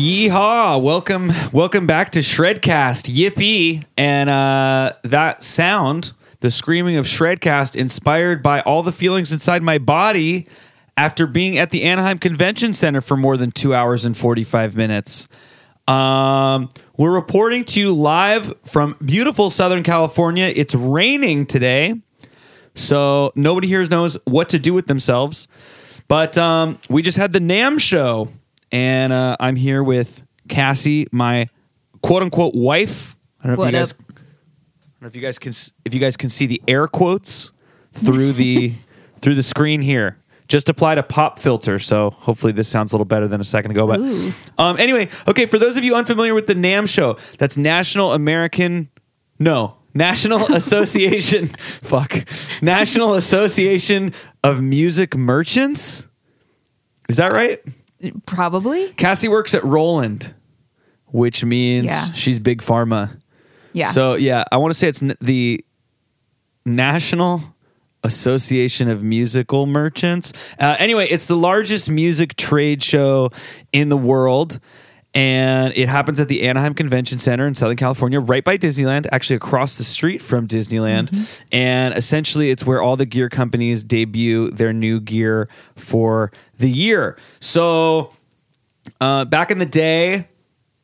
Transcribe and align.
Yeehaw! 0.00 0.80
Welcome, 0.80 1.30
welcome 1.52 1.86
back 1.86 2.08
to 2.12 2.20
Shredcast. 2.20 3.14
Yippee! 3.14 3.84
And 3.98 4.30
uh, 4.30 4.94
that 5.04 5.44
sound, 5.44 6.14
the 6.40 6.50
screaming 6.50 6.96
of 6.96 7.04
Shredcast, 7.04 7.76
inspired 7.76 8.42
by 8.42 8.62
all 8.62 8.82
the 8.82 8.92
feelings 8.92 9.30
inside 9.30 9.62
my 9.62 9.76
body 9.76 10.46
after 10.96 11.26
being 11.26 11.58
at 11.58 11.70
the 11.70 11.82
Anaheim 11.82 12.16
Convention 12.16 12.72
Center 12.72 13.02
for 13.02 13.14
more 13.14 13.36
than 13.36 13.50
two 13.50 13.74
hours 13.74 14.06
and 14.06 14.16
forty-five 14.16 14.74
minutes. 14.74 15.28
Um, 15.86 16.70
we're 16.96 17.12
reporting 17.12 17.64
to 17.66 17.80
you 17.80 17.92
live 17.92 18.54
from 18.64 18.96
beautiful 19.04 19.50
Southern 19.50 19.82
California. 19.82 20.50
It's 20.56 20.74
raining 20.74 21.44
today, 21.44 22.00
so 22.74 23.32
nobody 23.34 23.68
here 23.68 23.84
knows 23.84 24.16
what 24.24 24.48
to 24.48 24.58
do 24.58 24.72
with 24.72 24.86
themselves. 24.86 25.46
But 26.08 26.38
um, 26.38 26.78
we 26.88 27.02
just 27.02 27.18
had 27.18 27.34
the 27.34 27.38
NAMM 27.38 27.78
show, 27.80 28.30
and 28.72 29.12
uh, 29.12 29.36
I'm 29.40 29.56
here 29.56 29.82
with 29.82 30.22
Cassie, 30.48 31.06
my 31.12 31.48
quote 32.02 32.22
unquote 32.22 32.54
wife. 32.54 33.16
I 33.40 33.46
don't 33.46 33.48
know 33.48 33.52
if 33.54 33.58
What 33.58 33.72
you 33.72 33.78
guys, 33.78 33.92
up? 33.92 33.98
I 34.00 34.12
don't 34.12 35.02
know 35.02 35.06
if 35.08 35.16
you 35.16 35.22
guys 35.22 35.38
can 35.38 35.52
if 35.84 35.94
you 35.94 36.00
guys 36.00 36.16
can 36.16 36.30
see 36.30 36.46
the 36.46 36.62
air 36.68 36.86
quotes 36.86 37.52
through 37.92 38.32
the 38.32 38.74
through 39.20 39.34
the 39.34 39.42
screen 39.42 39.80
here. 39.80 40.16
Just 40.48 40.68
applied 40.68 40.98
a 40.98 41.04
pop 41.04 41.38
filter, 41.38 41.78
so 41.78 42.10
hopefully 42.10 42.52
this 42.52 42.66
sounds 42.66 42.92
a 42.92 42.96
little 42.96 43.04
better 43.04 43.28
than 43.28 43.40
a 43.40 43.44
second 43.44 43.70
ago. 43.70 43.86
But 43.86 44.00
Ooh. 44.00 44.32
um, 44.58 44.78
anyway, 44.78 45.08
okay. 45.28 45.46
For 45.46 45.58
those 45.60 45.76
of 45.76 45.84
you 45.84 45.94
unfamiliar 45.94 46.34
with 46.34 46.48
the 46.48 46.54
NAMM 46.54 46.92
show, 46.92 47.18
that's 47.38 47.56
National 47.56 48.12
American, 48.12 48.90
no, 49.38 49.76
National 49.94 50.44
Association, 50.52 51.46
fuck, 51.46 52.24
National 52.60 53.14
Association 53.14 54.12
of 54.42 54.60
Music 54.60 55.16
Merchants. 55.16 56.08
Is 57.08 57.16
that 57.18 57.32
right? 57.32 57.60
Probably. 58.26 58.88
Cassie 58.94 59.28
works 59.28 59.54
at 59.54 59.62
Roland, 59.64 60.34
which 61.06 61.44
means 61.44 61.86
Yeah. 61.90 62.12
she's 62.12 62.38
big 62.38 62.62
pharma. 62.62 63.18
Yeah. 63.72 63.86
So 63.86 64.14
yeah, 64.14 64.44
I 64.50 64.56
want 64.56 64.72
to 64.72 64.78
say 64.78 64.88
it's 64.88 65.02
n- 65.02 65.16
the 65.20 65.64
National 66.64 67.42
Association 68.02 68.88
of 68.88 69.02
Musical 69.02 69.66
Merchants. 69.66 70.32
Uh, 70.58 70.76
anyway, 70.78 71.06
it's 71.08 71.26
the 71.26 71.36
largest 71.36 71.90
music 71.90 72.36
trade 72.36 72.82
show 72.82 73.30
in 73.72 73.88
the 73.88 73.96
world. 73.96 74.58
And 75.12 75.72
it 75.76 75.88
happens 75.88 76.20
at 76.20 76.28
the 76.28 76.42
Anaheim 76.42 76.72
Convention 76.74 77.18
Center 77.18 77.46
in 77.46 77.54
Southern 77.54 77.76
California, 77.76 78.20
right 78.20 78.44
by 78.44 78.56
Disneyland, 78.56 79.08
actually 79.10 79.36
across 79.36 79.76
the 79.76 79.82
street 79.82 80.22
from 80.22 80.46
Disneyland. 80.46 81.44
And 81.50 81.94
essentially, 81.94 82.50
it's 82.50 82.64
where 82.64 82.80
all 82.80 82.96
the 82.96 83.06
gear 83.06 83.28
companies 83.28 83.82
debut 83.82 84.50
their 84.50 84.72
new 84.72 85.00
gear 85.00 85.48
for 85.74 86.30
the 86.58 86.70
year. 86.70 87.16
So, 87.40 88.12
uh, 89.00 89.24
back 89.24 89.50
in 89.50 89.58
the 89.58 89.66
day, 89.66 90.28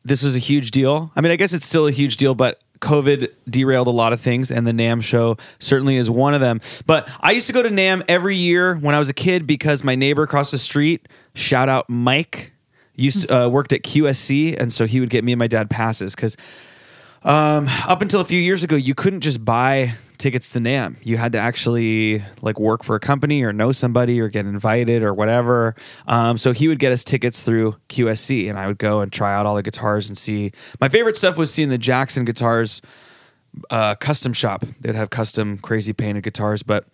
this 0.03 0.23
was 0.23 0.35
a 0.35 0.39
huge 0.39 0.71
deal. 0.71 1.11
I 1.15 1.21
mean, 1.21 1.31
I 1.31 1.37
guess 1.37 1.53
it's 1.53 1.65
still 1.65 1.87
a 1.87 1.91
huge 1.91 2.17
deal, 2.17 2.35
but 2.35 2.61
COVID 2.79 3.29
derailed 3.49 3.87
a 3.87 3.91
lot 3.91 4.13
of 4.13 4.19
things, 4.19 4.51
and 4.51 4.67
the 4.67 4.71
NAMM 4.71 5.03
show 5.03 5.37
certainly 5.59 5.95
is 5.95 6.09
one 6.09 6.33
of 6.33 6.41
them. 6.41 6.61
But 6.85 7.09
I 7.21 7.31
used 7.31 7.47
to 7.47 7.53
go 7.53 7.63
to 7.63 7.69
NAMM 7.69 8.03
every 8.07 8.35
year 8.35 8.75
when 8.75 8.93
I 8.93 8.99
was 8.99 9.09
a 9.09 9.13
kid 9.13 9.47
because 9.47 9.83
my 9.83 9.95
neighbor 9.95 10.23
across 10.23 10.51
the 10.51 10.57
street, 10.57 11.07
shout 11.33 11.69
out 11.69 11.89
Mike, 11.89 12.53
used 12.97 13.29
to, 13.29 13.45
uh, 13.45 13.47
worked 13.47 13.71
at 13.71 13.83
QSC, 13.83 14.57
and 14.59 14.73
so 14.73 14.85
he 14.85 14.99
would 14.99 15.09
get 15.09 15.23
me 15.23 15.31
and 15.31 15.39
my 15.39 15.47
dad 15.47 15.69
passes 15.69 16.15
because 16.15 16.35
um, 17.23 17.67
up 17.87 18.01
until 18.01 18.21
a 18.21 18.25
few 18.25 18.39
years 18.39 18.63
ago, 18.63 18.75
you 18.75 18.93
couldn't 18.93 19.21
just 19.21 19.43
buy 19.43 19.93
tickets 20.17 20.51
to 20.51 20.59
NAMM. 20.59 20.97
You 21.03 21.17
had 21.17 21.33
to 21.33 21.39
actually 21.39 22.23
like 22.41 22.59
work 22.59 22.83
for 22.83 22.95
a 22.95 22.99
company 22.99 23.43
or 23.43 23.53
know 23.53 23.71
somebody 23.71 24.19
or 24.19 24.29
get 24.29 24.45
invited 24.45 25.03
or 25.03 25.13
whatever. 25.13 25.75
Um, 26.07 26.37
so 26.37 26.51
he 26.53 26.67
would 26.67 26.79
get 26.79 26.91
us 26.91 27.03
tickets 27.03 27.43
through 27.43 27.75
QSC, 27.89 28.49
and 28.49 28.57
I 28.57 28.67
would 28.67 28.77
go 28.77 29.01
and 29.01 29.11
try 29.11 29.33
out 29.33 29.45
all 29.45 29.55
the 29.55 29.63
guitars 29.63 30.09
and 30.09 30.17
see. 30.17 30.51
My 30.81 30.89
favorite 30.89 31.17
stuff 31.17 31.37
was 31.37 31.53
seeing 31.53 31.69
the 31.69 31.77
Jackson 31.77 32.25
guitars 32.25 32.81
uh, 33.69 33.95
custom 33.95 34.33
shop. 34.33 34.63
They'd 34.81 34.95
have 34.95 35.09
custom 35.09 35.57
crazy 35.57 35.93
painted 35.93 36.23
guitars, 36.23 36.63
but 36.63 36.85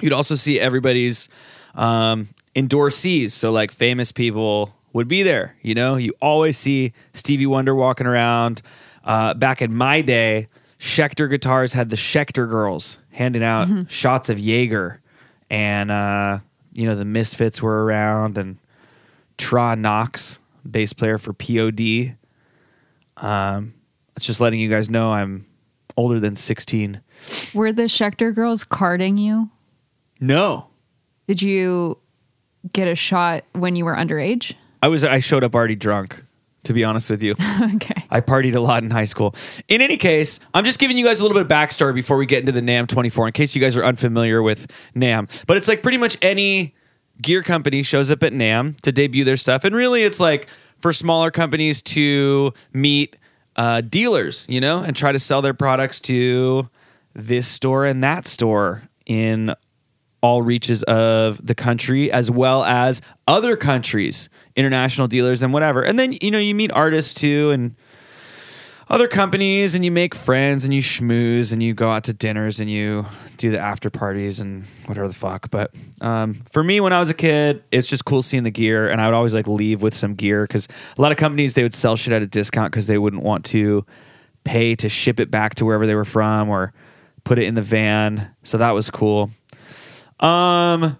you'd 0.00 0.12
also 0.12 0.34
see 0.34 0.60
everybody's 0.60 1.28
um, 1.74 2.28
endorsees. 2.54 3.32
So 3.32 3.50
like 3.52 3.72
famous 3.72 4.12
people 4.12 4.72
would 4.92 5.08
be 5.08 5.22
there. 5.22 5.56
You 5.62 5.74
know, 5.74 5.96
you 5.96 6.12
always 6.20 6.56
see 6.56 6.92
Stevie 7.14 7.46
Wonder 7.46 7.74
walking 7.74 8.06
around. 8.06 8.62
Uh, 9.04 9.34
back 9.34 9.62
in 9.62 9.74
my 9.76 10.00
day, 10.00 10.48
Schecter 10.78 11.28
guitars 11.30 11.72
had 11.72 11.90
the 11.90 11.96
Schecter 11.96 12.48
girls 12.48 12.98
handing 13.12 13.42
out 13.44 13.90
shots 13.90 14.28
of 14.28 14.38
Jaeger, 14.38 15.00
and 15.48 15.90
uh, 15.90 16.38
you 16.72 16.86
know 16.86 16.94
the 16.96 17.04
Misfits 17.04 17.62
were 17.62 17.84
around, 17.84 18.36
and 18.36 18.58
Tra 19.38 19.76
Knox, 19.76 20.38
bass 20.68 20.92
player 20.92 21.18
for 21.18 21.32
POD. 21.32 22.16
Um, 23.16 23.74
it's 24.16 24.26
just 24.26 24.40
letting 24.40 24.60
you 24.60 24.68
guys 24.68 24.90
know 24.90 25.12
I'm 25.12 25.44
older 25.96 26.20
than 26.20 26.36
16. 26.36 27.00
Were 27.54 27.72
the 27.72 27.82
Schecter 27.84 28.34
girls 28.34 28.64
carding 28.64 29.16
you? 29.18 29.50
No, 30.20 30.68
Did 31.26 31.42
you 31.42 31.98
get 32.72 32.88
a 32.88 32.94
shot 32.94 33.44
when 33.52 33.76
you 33.76 33.84
were 33.84 33.94
underage? 33.94 34.54
I 34.82 34.88
was 34.88 35.04
I 35.04 35.20
showed 35.20 35.44
up 35.44 35.54
already 35.54 35.76
drunk, 35.76 36.22
to 36.64 36.72
be 36.72 36.84
honest 36.84 37.10
with 37.10 37.22
you. 37.22 37.32
okay. 37.74 38.04
I 38.10 38.20
partied 38.20 38.54
a 38.54 38.60
lot 38.60 38.82
in 38.82 38.90
high 38.90 39.04
school. 39.04 39.34
In 39.68 39.80
any 39.80 39.96
case, 39.96 40.40
I'm 40.54 40.64
just 40.64 40.78
giving 40.78 40.96
you 40.96 41.04
guys 41.04 41.20
a 41.20 41.22
little 41.22 41.36
bit 41.36 41.42
of 41.42 41.48
backstory 41.48 41.94
before 41.94 42.16
we 42.16 42.26
get 42.26 42.40
into 42.40 42.52
the 42.52 42.60
NAMM 42.60 42.88
24 42.88 43.28
in 43.28 43.32
case 43.32 43.54
you 43.54 43.60
guys 43.60 43.76
are 43.76 43.84
unfamiliar 43.84 44.42
with 44.42 44.70
NAMM. 44.94 45.44
But 45.46 45.56
it's 45.56 45.68
like 45.68 45.82
pretty 45.82 45.98
much 45.98 46.16
any 46.22 46.74
gear 47.20 47.42
company 47.42 47.82
shows 47.82 48.10
up 48.10 48.22
at 48.22 48.32
NAMM 48.32 48.80
to 48.82 48.92
debut 48.92 49.24
their 49.24 49.36
stuff. 49.36 49.64
And 49.64 49.74
really, 49.74 50.02
it's 50.02 50.20
like 50.20 50.48
for 50.78 50.92
smaller 50.92 51.30
companies 51.30 51.82
to 51.82 52.52
meet 52.72 53.16
uh, 53.56 53.80
dealers, 53.80 54.46
you 54.48 54.60
know, 54.60 54.82
and 54.82 54.94
try 54.94 55.12
to 55.12 55.18
sell 55.18 55.42
their 55.42 55.54
products 55.54 56.00
to 56.00 56.68
this 57.14 57.48
store 57.48 57.86
and 57.86 58.04
that 58.04 58.26
store 58.26 58.82
in 59.06 59.54
all 60.22 60.42
reaches 60.42 60.82
of 60.84 61.44
the 61.44 61.54
country 61.54 62.10
as 62.10 62.30
well 62.30 62.64
as 62.64 63.02
other 63.26 63.56
countries, 63.56 64.28
international 64.56 65.06
dealers 65.08 65.42
and 65.42 65.52
whatever. 65.52 65.82
And 65.82 65.98
then 65.98 66.14
you 66.20 66.30
know 66.30 66.38
you 66.38 66.54
meet 66.54 66.72
artists 66.72 67.14
too 67.14 67.50
and 67.50 67.76
other 68.88 69.08
companies 69.08 69.74
and 69.74 69.84
you 69.84 69.90
make 69.90 70.14
friends 70.14 70.64
and 70.64 70.72
you 70.72 70.80
schmooze 70.80 71.52
and 71.52 71.60
you 71.62 71.74
go 71.74 71.90
out 71.90 72.04
to 72.04 72.12
dinners 72.12 72.60
and 72.60 72.70
you 72.70 73.04
do 73.36 73.50
the 73.50 73.58
after 73.58 73.90
parties 73.90 74.38
and 74.38 74.64
whatever 74.86 75.08
the 75.08 75.14
fuck. 75.14 75.50
But 75.50 75.74
um, 76.00 76.42
for 76.52 76.62
me, 76.62 76.80
when 76.80 76.92
I 76.92 77.00
was 77.00 77.10
a 77.10 77.14
kid, 77.14 77.64
it's 77.72 77.88
just 77.88 78.04
cool 78.04 78.22
seeing 78.22 78.44
the 78.44 78.50
gear 78.50 78.88
and 78.88 79.00
I 79.00 79.06
would 79.06 79.14
always 79.14 79.34
like 79.34 79.48
leave 79.48 79.82
with 79.82 79.94
some 79.94 80.14
gear 80.14 80.44
because 80.44 80.68
a 80.96 81.02
lot 81.02 81.10
of 81.10 81.18
companies 81.18 81.54
they 81.54 81.64
would 81.64 81.74
sell 81.74 81.96
shit 81.96 82.12
at 82.12 82.22
a 82.22 82.26
discount 82.26 82.70
because 82.70 82.86
they 82.86 82.98
wouldn't 82.98 83.24
want 83.24 83.44
to 83.46 83.84
pay 84.44 84.76
to 84.76 84.88
ship 84.88 85.18
it 85.18 85.30
back 85.30 85.56
to 85.56 85.64
wherever 85.64 85.86
they 85.86 85.96
were 85.96 86.04
from 86.04 86.48
or 86.48 86.72
put 87.24 87.40
it 87.40 87.44
in 87.44 87.56
the 87.56 87.62
van. 87.62 88.32
So 88.44 88.58
that 88.58 88.70
was 88.70 88.88
cool. 88.88 89.30
Um, 90.20 90.98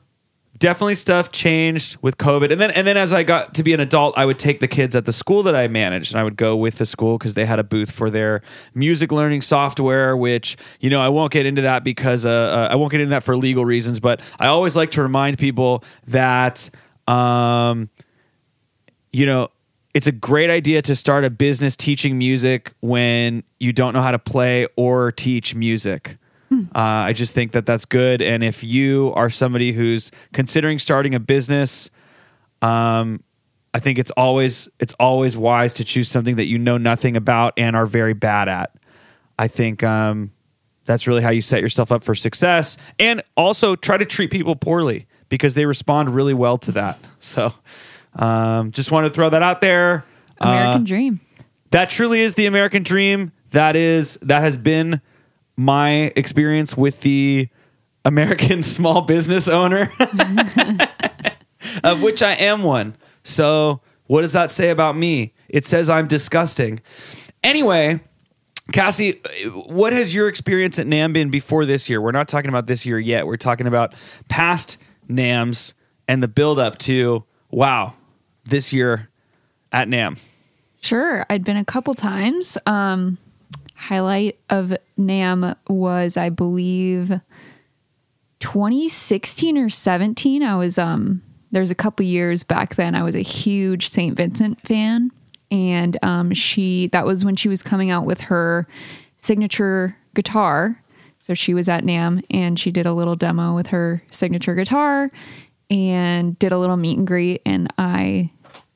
definitely 0.59 0.95
stuff 0.95 1.31
changed 1.31 1.97
with 2.03 2.17
COVID, 2.19 2.51
and 2.51 2.61
then 2.61 2.71
and 2.71 2.87
then 2.87 2.97
as 2.97 3.13
I 3.13 3.23
got 3.23 3.55
to 3.55 3.63
be 3.63 3.73
an 3.73 3.81
adult, 3.81 4.17
I 4.17 4.27
would 4.27 4.39
take 4.39 4.61
the 4.61 4.69
kids 4.69 4.95
at 4.97 5.05
the 5.05 5.13
school 5.13 5.43
that 5.45 5.55
I 5.55 5.69
managed, 5.69 6.13
and 6.13 6.21
I 6.21 6.25
would 6.25 6.37
go 6.37 6.57
with 6.57 6.77
the 6.77 6.87
school 6.87 7.19
because 7.19 7.35
they 7.35 7.47
had 7.47 7.59
a 7.59 7.65
booth 7.65 7.91
for 7.91 8.11
their 8.11 8.43
music 8.75 9.13
learning 9.13 9.43
software. 9.43 10.17
Which 10.17 10.57
you 10.81 10.91
know 10.91 11.01
I 11.01 11.09
won't 11.09 11.33
get 11.33 11.47
into 11.47 11.63
that 11.63 11.85
because 11.85 12.27
uh, 12.27 12.31
uh, 12.31 12.69
I 12.71 12.77
won't 12.77 12.91
get 12.91 13.01
into 13.01 13.11
that 13.11 13.25
for 13.25 13.37
legal 13.37 13.65
reasons, 13.65 14.01
but 14.01 14.21
I 14.39 14.47
always 14.49 14.77
like 14.77 14.93
to 14.93 15.03
remind 15.03 15.39
people 15.39 15.85
that 16.09 16.69
um, 17.09 17.89
you 19.13 19.27
know. 19.27 19.51
It's 19.95 20.07
a 20.07 20.13
great 20.13 20.51
idea 20.51 20.83
to 20.83 20.95
start 20.95 21.25
a 21.25 21.31
business 21.31 21.75
teaching 21.75 22.19
music 22.19 22.71
when 22.81 23.45
you 23.59 23.73
don't 23.73 23.95
know 23.95 24.03
how 24.03 24.11
to 24.11 24.19
play 24.19 24.67
or 24.77 25.11
teach 25.11 25.55
music. 25.55 26.19
Uh, 26.52 26.58
I 26.75 27.12
just 27.12 27.34
think 27.34 27.52
that 27.52 27.66
that's 27.66 27.84
good. 27.84 28.22
And 28.22 28.44
if 28.44 28.62
you 28.62 29.12
are 29.16 29.28
somebody 29.28 29.72
who's 29.72 30.10
considering 30.32 30.78
starting 30.78 31.14
a 31.14 31.20
business, 31.20 31.90
um, 32.62 33.22
I 33.75 33.81
think 33.81 33.98
it's 33.98 34.10
always 34.12 34.69
it's 34.78 34.94
always 35.00 35.37
wise 35.37 35.72
to 35.75 35.84
choose 35.84 36.08
something 36.08 36.37
that 36.37 36.46
you 36.46 36.58
know 36.58 36.78
nothing 36.78 37.16
about 37.16 37.54
and 37.56 37.75
are 37.76 37.87
very 37.87 38.14
bad 38.14 38.48
at. 38.48 38.72
I 39.38 39.48
think 39.48 39.82
um, 39.82 40.31
That's 40.87 41.06
really 41.06 41.22
how 41.22 41.31
you 41.31 41.43
set 41.43 41.60
yourself 41.60 41.90
up 41.93 42.04
for 42.04 42.14
success. 42.14 42.78
And 42.98 43.22
also 43.37 43.75
try 43.76 43.96
to 43.98 44.06
treat 44.06 44.31
people 44.31 44.54
poorly 44.56 45.06
because 45.28 45.54
they 45.54 45.66
respond 45.66 46.14
really 46.14 46.32
well 46.34 46.58
to 46.58 46.72
that. 46.72 46.98
So 47.20 47.52
um, 48.14 48.70
just 48.70 48.93
want 48.93 49.06
to 49.06 49.12
throw 49.12 49.28
that 49.31 49.43
out 49.43 49.60
there. 49.60 50.04
American 50.40 50.82
Uh, 50.82 50.87
dream. 50.87 51.20
that 51.72 51.90
truly 51.90 52.20
is 52.20 52.34
the 52.34 52.46
American 52.46 52.82
dream. 52.84 53.32
That 53.50 53.75
is 53.76 54.16
that 54.22 54.40
has 54.43 54.56
been 54.56 55.00
my 55.56 56.12
experience 56.17 56.76
with 56.76 57.00
the 57.00 57.49
American 58.05 58.62
small 58.62 59.03
business 59.03 59.49
owner, 59.49 59.91
of 61.85 62.03
which 62.03 62.23
I 62.23 62.32
am 62.32 62.62
one. 62.62 62.97
So, 63.23 63.81
what 64.06 64.23
does 64.23 64.32
that 64.32 64.50
say 64.50 64.70
about 64.70 64.97
me? 64.97 65.35
It 65.49 65.67
says 65.67 65.91
I'm 65.91 66.06
disgusting. 66.06 66.81
Anyway, 67.43 68.00
Cassie, 68.73 69.20
what 69.67 69.93
has 69.93 70.14
your 70.14 70.29
experience 70.29 70.79
at 70.79 70.87
NAMM 70.87 71.12
been 71.12 71.31
before 71.31 71.64
this 71.64 71.88
year? 71.88 72.00
We're 72.00 72.12
not 72.12 72.29
talking 72.29 72.49
about 72.49 72.67
this 72.67 72.87
year 72.87 72.99
yet. 72.99 73.26
We're 73.26 73.37
talking 73.37 73.67
about 73.67 73.94
past 74.29 74.79
NAMMs 75.08 75.73
and 76.08 76.23
the 76.23 76.29
build 76.29 76.58
up 76.58 76.79
to 76.79 77.25
wow, 77.50 77.94
this 78.44 78.73
year 78.73 79.08
at 79.73 79.88
NAMM. 79.88 80.20
Sure, 80.81 81.26
I'd 81.31 81.44
been 81.44 81.56
a 81.56 81.64
couple 81.64 81.94
times. 81.94 82.58
Um, 82.67 83.19
highlight 83.76 84.38
of 84.50 84.76
NAMM 84.99 85.56
was, 85.69 86.17
I 86.17 86.31
believe, 86.31 87.20
2016 88.40 89.58
or 89.58 89.70
17. 89.70 90.43
I 90.43 90.56
was 90.56 90.78
um, 90.78 91.23
there's 91.52 91.70
a 91.70 91.75
couple 91.75 92.05
years 92.05 92.43
back 92.43 92.75
then. 92.75 92.94
I 92.94 93.02
was 93.02 93.14
a 93.14 93.20
huge 93.20 93.88
St. 93.88 94.17
Vincent 94.17 94.61
fan, 94.61 95.11
and 95.50 95.96
um, 96.02 96.32
she 96.32 96.88
that 96.88 97.06
was 97.06 97.25
when 97.25 97.37
she 97.37 97.49
was 97.49 97.62
coming 97.62 97.90
out 97.90 98.05
with 98.05 98.23
her 98.23 98.67
signature 99.19 99.96
guitar. 100.14 100.82
So 101.19 101.34
she 101.34 101.55
was 101.55 101.69
at 101.69 101.82
NAMM 101.82 102.22
and 102.31 102.56
she 102.56 102.70
did 102.70 102.87
a 102.87 102.93
little 102.93 103.17
demo 103.17 103.52
with 103.52 103.69
her 103.69 104.00
signature 104.12 104.55
guitar 104.55 105.11
and 105.69 106.38
did 106.38 106.52
a 106.52 106.58
little 106.58 106.76
meet 106.76 106.96
and 106.96 107.06
greet. 107.06 107.43
And 107.44 107.72
I 107.79 108.31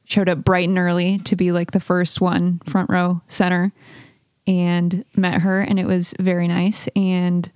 showed 0.04 0.28
up 0.28 0.44
bright 0.44 0.68
and 0.68 0.76
early 0.76 1.18
to 1.20 1.36
be 1.36 1.52
like 1.52 1.70
the 1.70 1.78
first 1.78 2.20
one 2.20 2.60
front 2.66 2.90
row 2.90 3.22
center 3.28 3.72
and 4.46 5.04
met 5.16 5.42
her 5.42 5.60
and 5.60 5.78
it 5.78 5.86
was 5.86 6.14
very 6.18 6.48
nice. 6.48 6.88
And 6.96 7.50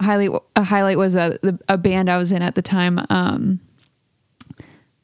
a 0.00 0.04
highlight 0.04 0.30
a 0.56 0.64
highlight 0.64 0.98
was 0.98 1.16
a, 1.16 1.38
a 1.68 1.78
band 1.78 2.10
I 2.10 2.16
was 2.16 2.32
in 2.32 2.42
at 2.42 2.54
the 2.54 2.62
time 2.62 3.00
um 3.10 3.60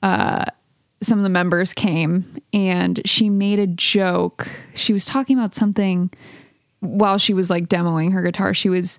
uh 0.02 0.44
some 1.02 1.18
of 1.18 1.22
the 1.22 1.30
members 1.30 1.72
came 1.72 2.42
and 2.52 3.00
she 3.06 3.30
made 3.30 3.58
a 3.58 3.66
joke. 3.66 4.48
She 4.74 4.92
was 4.92 5.06
talking 5.06 5.38
about 5.38 5.54
something 5.54 6.10
while 6.80 7.16
she 7.16 7.32
was 7.32 7.48
like 7.48 7.68
demoing 7.68 8.12
her 8.12 8.22
guitar. 8.22 8.52
She 8.52 8.68
was 8.68 8.98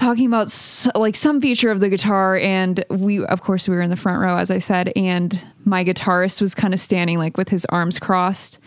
talking 0.00 0.26
about 0.26 0.52
like 0.94 1.14
some 1.14 1.40
feature 1.40 1.70
of 1.70 1.80
the 1.80 1.88
guitar 1.88 2.36
and 2.36 2.84
we 2.88 3.24
of 3.26 3.42
course 3.42 3.68
we 3.68 3.76
were 3.76 3.82
in 3.82 3.90
the 3.90 3.96
front 3.96 4.18
row 4.18 4.38
as 4.38 4.50
i 4.50 4.58
said 4.58 4.90
and 4.96 5.38
my 5.66 5.84
guitarist 5.84 6.40
was 6.40 6.54
kind 6.54 6.72
of 6.72 6.80
standing 6.80 7.18
like 7.18 7.36
with 7.36 7.50
his 7.50 7.66
arms 7.66 7.98
crossed 7.98 8.58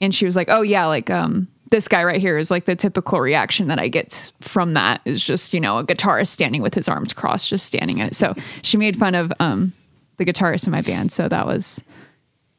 and 0.00 0.14
she 0.14 0.24
was 0.24 0.36
like 0.36 0.48
oh 0.48 0.62
yeah 0.62 0.86
like 0.86 1.10
um 1.10 1.48
this 1.70 1.88
guy 1.88 2.04
right 2.04 2.20
here 2.20 2.38
is 2.38 2.50
like 2.50 2.64
the 2.64 2.76
typical 2.76 3.20
reaction 3.20 3.68
that 3.68 3.78
i 3.78 3.88
get 3.88 4.32
from 4.40 4.74
that 4.74 5.00
is 5.04 5.22
just 5.24 5.52
you 5.54 5.60
know 5.60 5.78
a 5.78 5.84
guitarist 5.84 6.28
standing 6.28 6.62
with 6.62 6.74
his 6.74 6.88
arms 6.88 7.12
crossed 7.12 7.48
just 7.48 7.66
standing 7.66 7.98
in 7.98 8.06
it 8.06 8.14
so 8.14 8.34
she 8.62 8.76
made 8.76 8.96
fun 8.96 9.14
of 9.14 9.32
um 9.40 9.72
the 10.18 10.24
guitarist 10.24 10.66
in 10.66 10.70
my 10.70 10.80
band 10.82 11.10
so 11.12 11.28
that 11.28 11.46
was 11.46 11.82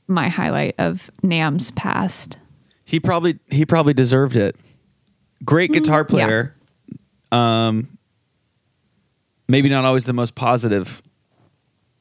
my 0.08 0.30
highlight 0.30 0.76
of 0.78 1.12
NAMM's 1.24 1.72
past 1.72 2.38
He 2.86 3.00
probably 3.00 3.40
he 3.50 3.66
probably 3.66 3.94
deserved 3.94 4.36
it. 4.38 4.56
Great 5.44 5.72
guitar 5.74 6.06
player. 6.06 6.56
Um 7.32 7.98
maybe 9.50 9.68
not 9.70 9.84
always 9.86 10.06
the 10.06 10.14
most 10.14 10.36
positive 10.36 11.02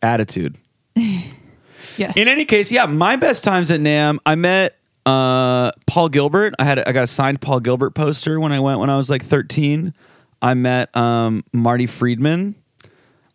attitude. 0.03 0.59
yes 0.95 2.17
In 2.17 2.29
any 2.29 2.45
case, 2.45 2.71
yeah, 2.71 2.87
my 2.87 3.17
best 3.17 3.43
times 3.43 3.71
at 3.71 3.81
NAMM, 3.81 4.19
I 4.25 4.35
met 4.37 4.77
uh 5.07 5.71
Paul 5.87 6.09
Gilbert. 6.09 6.55
I 6.59 6.65
had 6.65 6.79
I 6.81 6.93
got 6.93 7.05
a 7.05 7.07
signed 7.07 7.41
Paul 7.41 7.61
Gilbert 7.61 7.95
poster 7.95 8.39
when 8.41 8.53
I 8.53 8.61
went 8.61 8.81
when 8.81 8.91
I 8.91 8.97
was 8.97 9.09
like 9.09 9.23
13. 9.23 9.95
I 10.43 10.55
met 10.55 10.95
um 10.97 11.45
Marty 11.53 11.87
Friedman. 11.87 12.57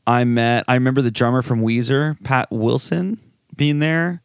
I 0.06 0.24
met 0.26 0.66
I 0.68 0.76
remember 0.76 1.02
the 1.02 1.12
drummer 1.12 1.42
from 1.42 1.62
Weezer, 1.62 2.22
Pat 2.24 2.48
Wilson, 2.52 3.20
being 3.56 3.80
there. 3.80 4.22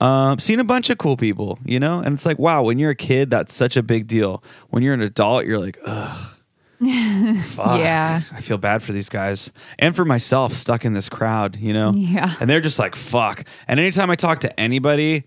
Um, 0.00 0.38
seen 0.38 0.60
a 0.60 0.64
bunch 0.64 0.90
of 0.90 0.98
cool 0.98 1.16
people, 1.16 1.58
you 1.64 1.80
know, 1.80 1.98
and 1.98 2.14
it's 2.14 2.24
like, 2.24 2.38
wow, 2.38 2.62
when 2.62 2.78
you're 2.78 2.92
a 2.92 2.94
kid, 2.94 3.30
that's 3.30 3.52
such 3.52 3.76
a 3.76 3.82
big 3.82 4.06
deal. 4.06 4.44
When 4.70 4.84
you're 4.84 4.94
an 4.94 5.00
adult, 5.02 5.44
you're 5.44 5.58
like, 5.58 5.76
ugh, 5.84 6.38
fuck. 7.42 7.80
Yeah. 7.80 8.20
I 8.32 8.40
feel 8.40 8.58
bad 8.58 8.80
for 8.80 8.92
these 8.92 9.08
guys 9.08 9.50
and 9.80 9.96
for 9.96 10.04
myself 10.04 10.52
stuck 10.52 10.84
in 10.84 10.92
this 10.92 11.08
crowd, 11.08 11.56
you 11.56 11.72
know? 11.72 11.92
Yeah. 11.94 12.34
And 12.38 12.48
they're 12.48 12.60
just 12.60 12.78
like, 12.78 12.94
fuck. 12.94 13.44
And 13.66 13.80
anytime 13.80 14.08
I 14.10 14.14
talk 14.14 14.38
to 14.40 14.60
anybody, 14.60 15.24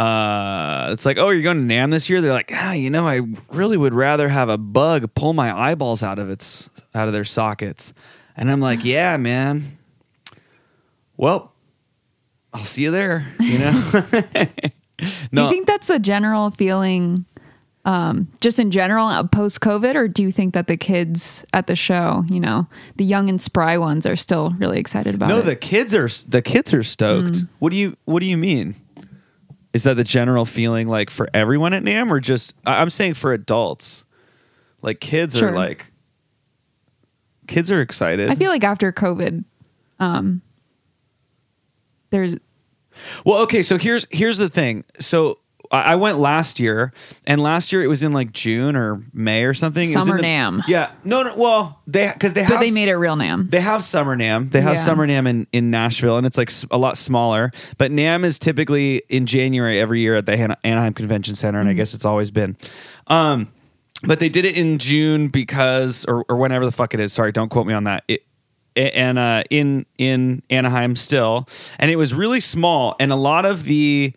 uh, 0.00 0.88
it's 0.92 1.04
like, 1.04 1.18
oh, 1.18 1.28
you're 1.28 1.42
going 1.42 1.68
to 1.68 1.74
NAMM 1.74 1.90
this 1.90 2.08
year? 2.08 2.22
They're 2.22 2.32
like, 2.32 2.50
ah, 2.54 2.72
you 2.72 2.88
know, 2.88 3.06
I 3.06 3.20
really 3.50 3.76
would 3.76 3.92
rather 3.92 4.30
have 4.30 4.48
a 4.48 4.56
bug 4.56 5.14
pull 5.14 5.34
my 5.34 5.54
eyeballs 5.54 6.02
out 6.02 6.18
of 6.18 6.30
its 6.30 6.70
out 6.94 7.06
of 7.06 7.12
their 7.12 7.24
sockets. 7.24 7.92
And 8.34 8.50
I'm 8.50 8.60
like, 8.60 8.82
yeah, 8.84 9.18
man. 9.18 9.76
Well, 11.18 11.52
I'll 12.54 12.64
see 12.64 12.84
you 12.84 12.90
there. 12.90 13.26
You 13.38 13.58
know? 13.58 13.72
Do 15.32 15.42
you 15.42 15.50
think 15.50 15.66
that's 15.66 15.86
the 15.86 15.98
general 15.98 16.50
feeling, 16.50 17.26
um, 17.84 18.28
just 18.40 18.58
in 18.58 18.70
general, 18.70 19.28
post 19.28 19.60
COVID, 19.60 19.96
or 19.96 20.08
do 20.08 20.22
you 20.22 20.30
think 20.30 20.52
that 20.52 20.66
the 20.66 20.76
kids 20.76 21.44
at 21.54 21.68
the 21.68 21.76
show, 21.76 22.24
you 22.28 22.38
know, 22.38 22.66
the 22.96 23.04
young 23.04 23.30
and 23.30 23.40
spry 23.40 23.78
ones, 23.78 24.04
are 24.04 24.16
still 24.16 24.50
really 24.58 24.78
excited 24.78 25.14
about 25.14 25.30
no, 25.30 25.36
it? 25.38 25.40
No, 25.40 25.44
the 25.46 25.56
kids 25.56 25.94
are 25.94 26.08
the 26.28 26.42
kids 26.42 26.74
are 26.74 26.82
stoked. 26.82 27.32
Mm. 27.32 27.48
What 27.60 27.70
do 27.70 27.78
you 27.78 27.96
What 28.04 28.20
do 28.20 28.26
you 28.26 28.36
mean? 28.36 28.74
Is 29.72 29.84
that 29.84 29.94
the 29.94 30.04
general 30.04 30.44
feeling 30.44 30.88
like 30.88 31.10
for 31.10 31.28
everyone 31.32 31.72
at 31.72 31.82
NAMM, 31.82 32.10
or 32.10 32.20
just 32.20 32.54
I'm 32.66 32.90
saying 32.90 33.14
for 33.14 33.32
adults? 33.32 34.04
Like 34.82 35.00
kids 35.00 35.36
Sure. 35.36 35.50
are 35.50 35.52
like 35.54 35.92
kids 37.46 37.70
are 37.70 37.80
excited. 37.80 38.30
I 38.30 38.34
feel 38.34 38.50
like 38.50 38.64
after 38.64 38.92
COVID, 38.92 39.44
um, 39.98 40.42
there's 42.10 42.34
Well, 43.24 43.42
okay, 43.42 43.62
so 43.62 43.78
here's 43.78 44.06
here's 44.10 44.38
the 44.38 44.48
thing. 44.48 44.84
So 44.98 45.38
I 45.72 45.94
went 45.94 46.18
last 46.18 46.58
year, 46.58 46.92
and 47.28 47.40
last 47.40 47.72
year 47.72 47.82
it 47.82 47.86
was 47.86 48.02
in 48.02 48.12
like 48.12 48.32
June 48.32 48.74
or 48.74 49.02
May 49.14 49.44
or 49.44 49.54
something. 49.54 49.84
It 49.84 49.94
was 49.94 50.06
in 50.06 50.10
Summer 50.12 50.16
the- 50.18 50.24
NAMM. 50.24 50.62
Yeah, 50.66 50.90
no, 51.04 51.22
no. 51.22 51.34
Well, 51.36 51.80
they 51.86 52.10
because 52.12 52.32
they 52.32 52.42
have 52.42 52.50
but 52.50 52.60
they 52.60 52.72
made 52.72 52.88
it 52.88 52.96
real 52.96 53.14
NAMM. 53.14 53.50
They 53.50 53.60
have 53.60 53.84
Summer 53.84 54.16
NAMM. 54.16 54.50
They 54.50 54.60
have 54.60 54.74
Yeah. 54.74 54.80
Summer 54.80 55.06
NAMM 55.06 55.28
in, 55.28 55.46
in 55.52 55.70
Nashville, 55.70 56.16
and 56.16 56.26
it's 56.26 56.36
like 56.36 56.50
a 56.72 56.76
lot 56.78 56.96
smaller. 56.98 57.52
But 57.78 57.92
NAMM 57.92 58.24
is 58.24 58.38
typically 58.40 59.02
in 59.08 59.26
January 59.26 59.78
every 59.78 60.00
year 60.00 60.16
at 60.16 60.26
the 60.26 60.36
Han- 60.36 60.56
Anaheim 60.64 60.92
Convention 60.94 61.36
Center, 61.36 61.58
Mm-hmm. 61.58 61.68
and 61.68 61.70
I 61.70 61.74
guess 61.74 61.94
it's 61.94 62.04
always 62.04 62.30
been. 62.32 62.56
Um, 63.06 63.52
but 64.02 64.18
they 64.18 64.28
did 64.28 64.44
it 64.44 64.56
in 64.56 64.78
June 64.78 65.28
because, 65.28 66.04
or, 66.06 66.24
or 66.28 66.36
whenever 66.36 66.64
the 66.64 66.72
fuck 66.72 66.94
it 66.94 67.00
is. 67.00 67.12
Sorry, 67.12 67.32
don't 67.32 67.48
quote 67.48 67.66
me 67.66 67.74
on 67.74 67.84
that. 67.84 68.02
It, 68.08 68.24
and 68.76 69.18
uh, 69.18 69.42
in 69.50 69.84
in 69.98 70.42
Anaheim 70.48 70.96
still, 70.96 71.46
and 71.78 71.90
it 71.90 71.96
was 71.96 72.14
really 72.14 72.40
small, 72.40 72.96
and 72.98 73.12
a 73.12 73.16
lot 73.16 73.44
of 73.44 73.64
the 73.64 74.14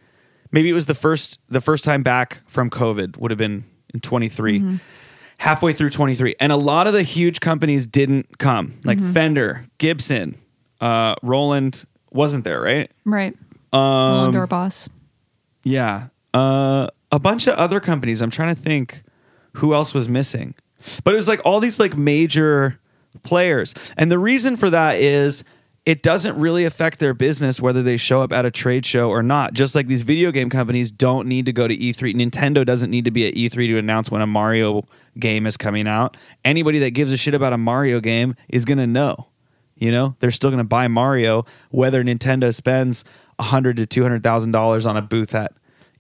maybe 0.53 0.69
it 0.69 0.74
was 0.74 0.86
the 0.86 0.95
first 0.95 1.39
the 1.50 1.60
first 1.60 1.83
time 1.83 2.01
back 2.03 2.41
from 2.48 2.69
COVID 2.69 3.17
would 3.17 3.31
have 3.31 3.38
been 3.38 3.65
in 3.93 4.00
23 4.00 4.79
halfway 5.39 5.74
through 5.74 5.89
23 5.89 6.36
and 6.39 6.51
a 6.53 6.55
lot 6.55 6.88
of 6.88 6.93
the 6.93 7.03
huge 7.03 7.41
companies 7.41 7.86
didn't 7.86 8.38
come. 8.38 8.79
Like 8.86 9.01
Fender 9.01 9.65
Gibson 9.79 10.36
uh 10.79 11.15
Roland 11.22 11.83
wasn't 12.12 12.45
there 12.45 12.62
right? 12.62 12.89
Right. 13.03 13.36
um 13.74 13.81
Roland 13.81 14.33
Door 14.33 14.48
boss. 14.48 14.88
yeah. 15.63 16.07
Uh 16.33 16.88
a 17.12 17.19
bunch 17.19 17.48
of 17.48 17.55
other 17.55 17.79
companies. 17.79 18.22
I'm 18.22 18.31
trying 18.31 18.55
to 18.55 18.60
think 18.62 19.03
who 19.53 19.74
else 19.74 19.93
was 19.93 20.07
missing. 20.10 20.55
But 21.03 21.13
it 21.13 21.17
was 21.17 21.27
like 21.27 21.41
all 21.45 21.60
these 21.60 21.79
like 21.79 21.95
major 21.98 22.79
players. 23.22 23.74
And 23.98 24.12
the 24.12 24.17
reason 24.19 24.57
for 24.57 24.69
that 24.72 24.95
is 24.95 25.43
it 25.85 26.01
doesn't 26.01 26.37
really 26.37 26.63
affect 26.63 26.99
their 26.99 27.13
business 27.13 27.59
whether 27.59 27.83
they 27.83 27.97
show 27.97 28.21
up 28.21 28.31
at 28.31 28.45
a 28.45 28.51
trade 28.51 28.85
show 28.85 29.09
or 29.09 29.21
not. 29.21 29.53
Just 29.53 29.75
like 29.75 29.87
these 29.87 30.03
video 30.03 30.31
game 30.31 30.49
companies 30.49 30.91
don't 30.91 31.27
need 31.27 31.45
to 31.45 31.53
go 31.53 31.67
to 31.67 31.75
E3 31.75 32.15
Nintendo 32.15 32.65
doesn't 32.65 32.89
need 32.89 33.05
to 33.05 33.11
be 33.11 33.27
at 33.27 33.33
E3 33.33 33.67
to 33.67 33.77
announce 33.77 34.09
when 34.09 34.21
a 34.21 34.27
Mario 34.27 34.83
game 35.19 35.45
is 35.45 35.57
coming 35.57 35.87
out. 35.87 36.15
Anybody 36.45 36.79
that 36.79 36.91
gives 36.91 37.11
a 37.11 37.17
shit 37.17 37.33
about 37.33 37.51
a 37.51 37.57
Mario 37.57 37.99
game 37.99 38.35
is 38.47 38.65
going 38.65 38.77
to 38.77 38.87
know 38.87 39.27
you 39.75 39.91
know? 39.91 40.15
They're 40.19 40.31
still 40.31 40.49
going 40.49 40.59
to 40.59 40.63
buy 40.63 40.87
Mario 40.87 41.45
whether 41.71 42.03
Nintendo 42.03 42.53
spends 42.53 43.03
a 43.37 43.43
hundred 43.43 43.77
to 43.77 43.85
two 43.85 44.03
hundred 44.03 44.23
thousand 44.23 44.51
dollars 44.51 44.85
on 44.85 44.95
a 44.95 45.01
booth 45.01 45.35
at 45.35 45.53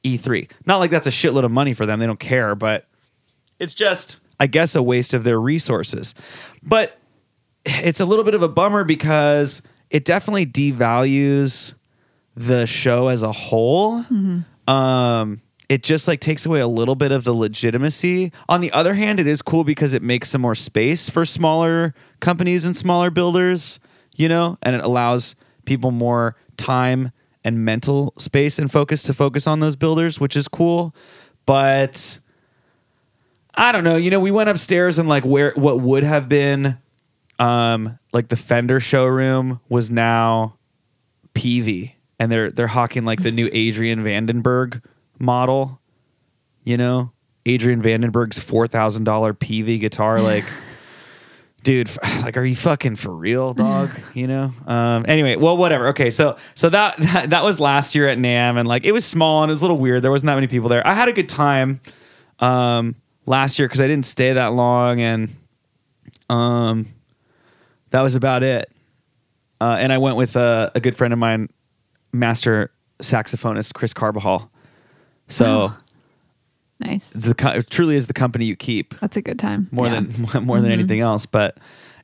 E3 0.05 0.49
not 0.65 0.77
like 0.77 0.91
that's 0.91 1.07
a 1.07 1.11
shitload 1.11 1.43
of 1.43 1.51
money 1.51 1.73
for 1.73 1.85
them. 1.85 1.99
They 1.99 2.05
don't 2.05 2.19
care 2.19 2.55
but 2.55 2.87
it's 3.59 3.73
just 3.73 4.19
i 4.39 4.47
guess 4.47 4.75
a 4.75 4.81
waste 4.81 5.13
of 5.13 5.25
their 5.25 5.39
resources. 5.39 6.15
But 6.61 6.97
it's 7.65 7.99
a 7.99 8.05
little 8.05 8.23
bit 8.23 8.35
of 8.35 8.43
a 8.43 8.47
bummer 8.47 8.83
because 8.83 9.61
it 9.93 10.03
definitely 10.03 10.45
devalues 10.45 11.73
the 12.35 12.65
show 12.65 13.07
as 13.07 13.23
a 13.23 13.31
whole 13.31 14.03
um 14.67 15.39
it 15.69 15.81
just 15.81 16.07
like 16.07 16.19
takes 16.19 16.45
away 16.45 16.59
a 16.59 16.67
little 16.67 16.93
bit 16.93 17.11
of 17.11 17.23
the 17.23 17.33
legitimacy. 17.33 18.31
On 18.47 18.61
the 18.61 18.71
other 18.73 18.93
hand, 18.93 19.19
it 19.19 19.25
is 19.25 19.41
cool 19.41 19.63
because 19.63 19.93
it 19.93 20.03
makes 20.03 20.29
some 20.29 20.41
more 20.41 20.53
space 20.53 21.09
for 21.09 21.25
smaller 21.25 21.95
companies 22.19 22.63
and 22.65 22.77
smaller 22.77 23.09
builders, 23.09 23.79
you 24.15 24.29
know, 24.29 24.57
and 24.61 24.75
it 24.75 24.83
allows 24.83 25.35
people 25.65 25.89
more 25.89 26.35
time 26.57 27.11
and 27.43 27.65
mental 27.65 28.13
space 28.19 28.59
and 28.59 28.71
focus 28.71 29.01
to 29.03 29.13
focus 29.13 29.47
on 29.47 29.61
those 29.61 29.75
builders, 29.75 30.19
which 30.19 30.35
is 30.35 30.47
cool. 30.47 30.93
But 31.47 32.19
I 33.55 33.71
don't 33.71 33.83
know, 33.83 33.95
you 33.95 34.11
know, 34.11 34.19
we 34.19 34.31
went 34.31 34.49
upstairs 34.49 34.99
and 34.99 35.09
like 35.09 35.23
where 35.23 35.53
what 35.55 35.79
would 35.79 36.03
have 36.03 36.29
been 36.29 36.77
um 37.39 37.97
like 38.11 38.29
the 38.29 38.37
Fender 38.37 38.79
showroom 38.79 39.59
was 39.69 39.89
now 39.89 40.57
Peavey 41.33 41.93
and 42.19 42.31
they're 42.31 42.51
they're 42.51 42.67
hawking 42.67 43.05
like 43.05 43.21
the 43.21 43.31
new 43.31 43.49
Adrian 43.51 44.03
Vandenberg 44.03 44.81
model, 45.19 45.81
you 46.63 46.77
know, 46.77 47.11
Adrian 47.45 47.81
Vandenberg's 47.81 48.39
four 48.39 48.67
thousand 48.67 49.03
dollar 49.03 49.33
Peavey 49.33 49.79
guitar. 49.79 50.21
Like, 50.21 50.45
dude, 51.63 51.89
like, 52.21 52.37
are 52.37 52.45
you 52.45 52.55
fucking 52.55 52.95
for 52.95 53.13
real, 53.13 53.53
dog? 53.53 53.91
You 54.13 54.27
know. 54.27 54.51
Um. 54.67 55.05
Anyway, 55.07 55.35
well, 55.35 55.57
whatever. 55.57 55.89
Okay, 55.89 56.09
so 56.09 56.37
so 56.55 56.69
that, 56.69 56.97
that 56.99 57.29
that 57.31 57.43
was 57.43 57.59
last 57.59 57.95
year 57.95 58.07
at 58.07 58.17
NAMM, 58.17 58.59
and 58.59 58.67
like 58.67 58.85
it 58.85 58.91
was 58.91 59.05
small 59.05 59.43
and 59.43 59.49
it 59.49 59.53
was 59.53 59.61
a 59.61 59.65
little 59.65 59.79
weird. 59.79 60.03
There 60.03 60.11
wasn't 60.11 60.27
that 60.27 60.35
many 60.35 60.47
people 60.47 60.69
there. 60.69 60.85
I 60.85 60.93
had 60.93 61.09
a 61.09 61.13
good 61.13 61.29
time, 61.29 61.81
um, 62.39 62.95
last 63.25 63.59
year 63.59 63.67
because 63.67 63.81
I 63.81 63.87
didn't 63.87 64.05
stay 64.05 64.33
that 64.33 64.53
long, 64.53 65.01
and 65.01 65.35
um, 66.29 66.87
that 67.93 68.01
was 68.01 68.15
about 68.15 68.41
it. 68.43 68.71
Uh, 69.61 69.77
and 69.79 69.93
I 69.93 69.97
went 69.99 70.17
with 70.17 70.35
a, 70.35 70.71
a 70.75 70.79
good 70.79 70.95
friend 70.95 71.13
of 71.13 71.19
mine, 71.19 71.47
master 72.11 72.71
saxophonist 72.99 73.73
Chris 73.73 73.93
Carbajal. 73.93 74.51
So 75.29 75.73
Nice. 76.79 77.07
the, 77.09 77.33
co- 77.35 77.61
truly 77.61 77.95
is 77.95 78.07
the 78.07 78.13
company 78.13 78.45
you 78.45 78.55
keep 78.55 78.99
That's 78.99 79.15
a 79.15 79.21
good 79.21 79.39
time. 79.39 79.69
more 79.71 79.87
Yeah. 79.87 80.01
than 80.01 80.45
more 80.45 80.59
than 80.59 80.71
anything 80.71 80.99
else. 80.99 81.25
But 81.25 81.57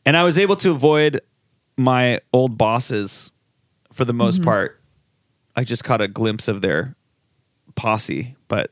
and 0.05 0.15
I 0.15 0.23
was 0.23 0.37
able 0.37 0.55
to 0.57 0.71
avoid 0.71 1.19
my 1.77 2.19
old 2.31 2.57
bosses 2.57 3.31
for 3.91 4.05
the 4.05 4.13
most 4.13 4.41
part. 4.43 4.79
I 5.55 5.63
just 5.63 5.83
caught 5.83 6.01
a 6.01 6.07
glimpse 6.07 6.47
of 6.47 6.61
their 6.61 6.95
posse, 7.75 8.35
but 8.47 8.71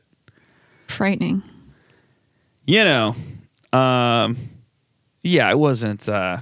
frightening. 0.86 1.42
you 2.64 2.84
know, 2.84 3.14
um, 3.72 4.36
yeah, 5.22 5.50
it 5.50 5.58
wasn't. 5.58 6.08
Uh, 6.08 6.38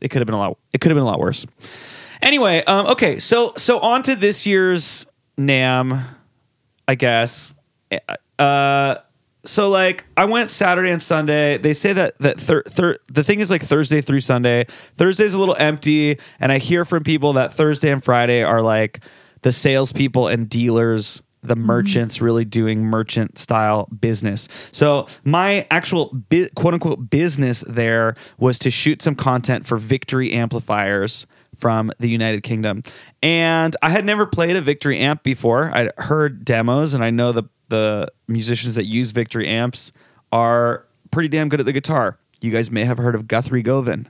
it 0.00 0.08
could 0.08 0.20
have 0.20 0.26
been 0.26 0.34
a 0.34 0.38
lot. 0.38 0.58
It 0.72 0.80
could 0.80 0.90
have 0.90 0.96
been 0.96 1.04
a 1.04 1.06
lot 1.06 1.18
worse. 1.20 1.46
Anyway, 2.22 2.62
um, 2.64 2.86
okay, 2.86 3.18
so 3.18 3.52
so 3.56 3.78
on 3.80 4.02
to 4.02 4.14
this 4.14 4.46
year's 4.46 5.06
NAMM, 5.38 6.04
I 6.88 6.94
guess. 6.94 7.54
Uh, 8.38 8.96
so 9.44 9.68
like 9.68 10.04
I 10.16 10.24
went 10.24 10.50
Saturday 10.50 10.90
and 10.90 11.00
Sunday. 11.00 11.58
They 11.58 11.74
say 11.74 11.92
that 11.92 12.18
that 12.18 12.38
thir- 12.38 12.64
thir- 12.64 12.98
the 13.12 13.22
thing 13.22 13.40
is 13.40 13.50
like 13.50 13.62
Thursday 13.62 14.00
through 14.00 14.20
Sunday. 14.20 14.64
Thursday's 14.68 15.34
a 15.34 15.38
little 15.38 15.56
empty, 15.58 16.18
and 16.40 16.50
I 16.50 16.58
hear 16.58 16.84
from 16.84 17.04
people 17.04 17.34
that 17.34 17.54
Thursday 17.54 17.90
and 17.92 18.02
Friday 18.02 18.42
are 18.42 18.62
like 18.62 19.00
the 19.42 19.52
salespeople 19.52 20.26
and 20.26 20.48
dealers, 20.48 21.22
the 21.46 21.56
merchants 21.56 22.20
really 22.20 22.44
doing 22.44 22.82
merchant 22.82 23.38
style 23.38 23.86
business. 23.86 24.48
So 24.72 25.06
my 25.24 25.66
actual 25.70 26.12
bi- 26.28 26.48
quote 26.54 26.74
unquote 26.74 27.10
business 27.10 27.64
there 27.66 28.14
was 28.38 28.58
to 28.60 28.70
shoot 28.70 29.02
some 29.02 29.14
content 29.14 29.66
for 29.66 29.76
Victory 29.76 30.32
amplifiers 30.32 31.26
from 31.56 31.90
the 31.98 32.08
United 32.08 32.42
Kingdom. 32.42 32.82
And 33.22 33.74
I 33.82 33.90
had 33.90 34.04
never 34.04 34.26
played 34.26 34.56
a 34.56 34.60
Victory 34.60 34.98
amp 34.98 35.22
before. 35.22 35.70
I'd 35.74 35.90
heard 35.98 36.44
demos 36.44 36.94
and 36.94 37.04
I 37.04 37.10
know 37.10 37.32
the 37.32 37.44
the 37.68 38.08
musicians 38.28 38.76
that 38.76 38.84
use 38.84 39.10
Victory 39.10 39.48
amps 39.48 39.90
are 40.32 40.86
pretty 41.10 41.28
damn 41.28 41.48
good 41.48 41.60
at 41.60 41.66
the 41.66 41.72
guitar. 41.72 42.18
You 42.40 42.52
guys 42.52 42.70
may 42.70 42.84
have 42.84 42.98
heard 42.98 43.14
of 43.14 43.26
Guthrie 43.26 43.62
Govan, 43.62 44.08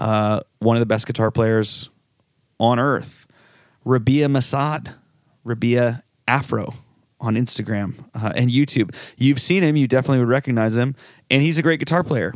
uh, 0.00 0.40
one 0.58 0.76
of 0.76 0.80
the 0.80 0.86
best 0.86 1.06
guitar 1.06 1.30
players 1.30 1.90
on 2.58 2.78
earth. 2.78 3.26
Rabea 3.84 4.26
Massaad, 4.26 4.94
Rabea 5.46 6.02
Afro 6.26 6.72
on 7.20 7.34
Instagram 7.34 8.04
uh, 8.14 8.32
and 8.36 8.50
YouTube. 8.50 8.94
You've 9.16 9.40
seen 9.40 9.62
him, 9.62 9.76
you 9.76 9.88
definitely 9.88 10.18
would 10.18 10.28
recognize 10.28 10.76
him, 10.76 10.94
and 11.30 11.42
he's 11.42 11.58
a 11.58 11.62
great 11.62 11.80
guitar 11.80 12.04
player. 12.04 12.34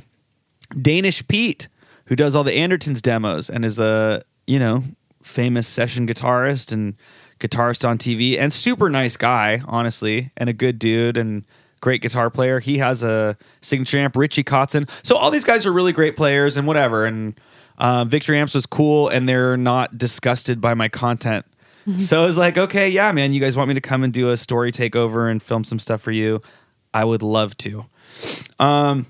Danish 0.81 1.27
Pete, 1.27 1.69
who 2.07 2.17
does 2.17 2.35
all 2.35 2.45
the 2.45 2.53
Andertons 2.53 3.03
demos 3.03 3.51
and 3.51 3.65
is 3.65 3.79
a, 3.79 4.23
you 4.47 4.59
know, 4.59 4.85
famous 5.23 5.69
session 5.69 6.07
guitarist 6.07 6.73
and 6.73 6.97
guitarist 7.39 7.89
on 7.89 7.99
TV 7.99 8.39
and 8.39 8.53
super 8.53 8.89
nice 8.89 9.17
guy, 9.17 9.63
honestly, 9.67 10.31
and 10.37 10.49
a 10.49 10.53
good 10.53 10.79
dude 10.79 11.17
and 11.17 11.45
great 11.81 12.03
guitar 12.03 12.31
player. 12.31 12.61
He 12.61 12.79
has 12.79 13.03
a 13.03 13.37
signature 13.61 13.99
amp, 13.99 14.17
Richie 14.17 14.45
Kotzen. 14.45 14.89
So 15.05 15.17
all 15.17 15.31
these 15.31 15.45
guys 15.45 15.67
are 15.67 15.73
really 15.73 15.93
great 15.93 16.17
players 16.17 16.57
and 16.57 16.67
whatever. 16.67 17.07
And 17.07 17.39
uh, 17.79 18.05
Victory 18.05 18.39
Amps 18.39 18.55
was 18.55 18.67
cool 18.67 19.09
and 19.09 19.29
they're 19.29 19.57
not 19.57 19.97
disgusted 19.97 20.61
by 20.61 20.75
my 20.75 20.89
content. 20.89 21.47
So 21.99 22.23
I 22.23 22.27
was 22.27 22.39
like, 22.39 22.59
okay, 22.59 22.89
yeah, 22.89 23.11
man, 23.13 23.33
you 23.33 23.41
guys 23.41 23.57
want 23.57 23.69
me 23.69 23.75
to 23.75 23.81
come 23.81 24.05
and 24.05 24.13
do 24.13 24.31
a 24.31 24.37
story 24.37 24.71
takeover 24.71 25.31
and 25.31 25.43
film 25.43 25.65
some 25.65 25.79
stuff 25.79 26.01
for 26.01 26.13
you? 26.13 26.43
I 26.93 27.05
would 27.05 27.23
love 27.23 27.57
to. 27.59 27.87
Um, 28.59 29.07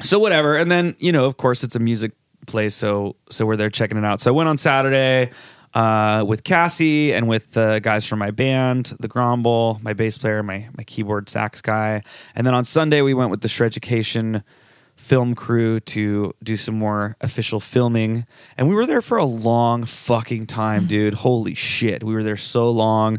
so 0.00 0.18
whatever 0.18 0.56
and 0.56 0.70
then 0.70 0.94
you 0.98 1.12
know 1.12 1.24
of 1.24 1.36
course 1.36 1.64
it's 1.64 1.74
a 1.74 1.78
music 1.78 2.12
place 2.46 2.74
so 2.74 3.16
so 3.30 3.46
we're 3.46 3.56
there 3.56 3.70
checking 3.70 3.96
it 3.96 4.04
out 4.04 4.20
so 4.20 4.30
i 4.30 4.34
went 4.34 4.48
on 4.48 4.56
saturday 4.56 5.30
uh, 5.74 6.24
with 6.26 6.42
cassie 6.42 7.12
and 7.12 7.28
with 7.28 7.52
the 7.52 7.80
guys 7.82 8.06
from 8.06 8.18
my 8.18 8.30
band 8.30 8.92
the 9.00 9.08
gromble 9.08 9.82
my 9.82 9.92
bass 9.92 10.16
player 10.16 10.42
my 10.42 10.66
my 10.76 10.84
keyboard 10.84 11.28
sax 11.28 11.60
guy 11.60 12.02
and 12.34 12.46
then 12.46 12.54
on 12.54 12.64
sunday 12.64 13.02
we 13.02 13.14
went 13.14 13.30
with 13.30 13.40
the 13.40 13.48
Shred 13.48 13.72
shreducation 13.72 14.42
film 14.96 15.34
crew 15.34 15.78
to 15.78 16.34
do 16.42 16.56
some 16.56 16.74
more 16.74 17.14
official 17.20 17.60
filming 17.60 18.26
and 18.56 18.66
we 18.68 18.74
were 18.74 18.86
there 18.86 19.02
for 19.02 19.18
a 19.18 19.24
long 19.24 19.84
fucking 19.84 20.46
time 20.46 20.80
mm-hmm. 20.80 20.88
dude 20.88 21.14
holy 21.14 21.54
shit 21.54 22.02
we 22.02 22.14
were 22.14 22.22
there 22.22 22.36
so 22.36 22.70
long 22.70 23.18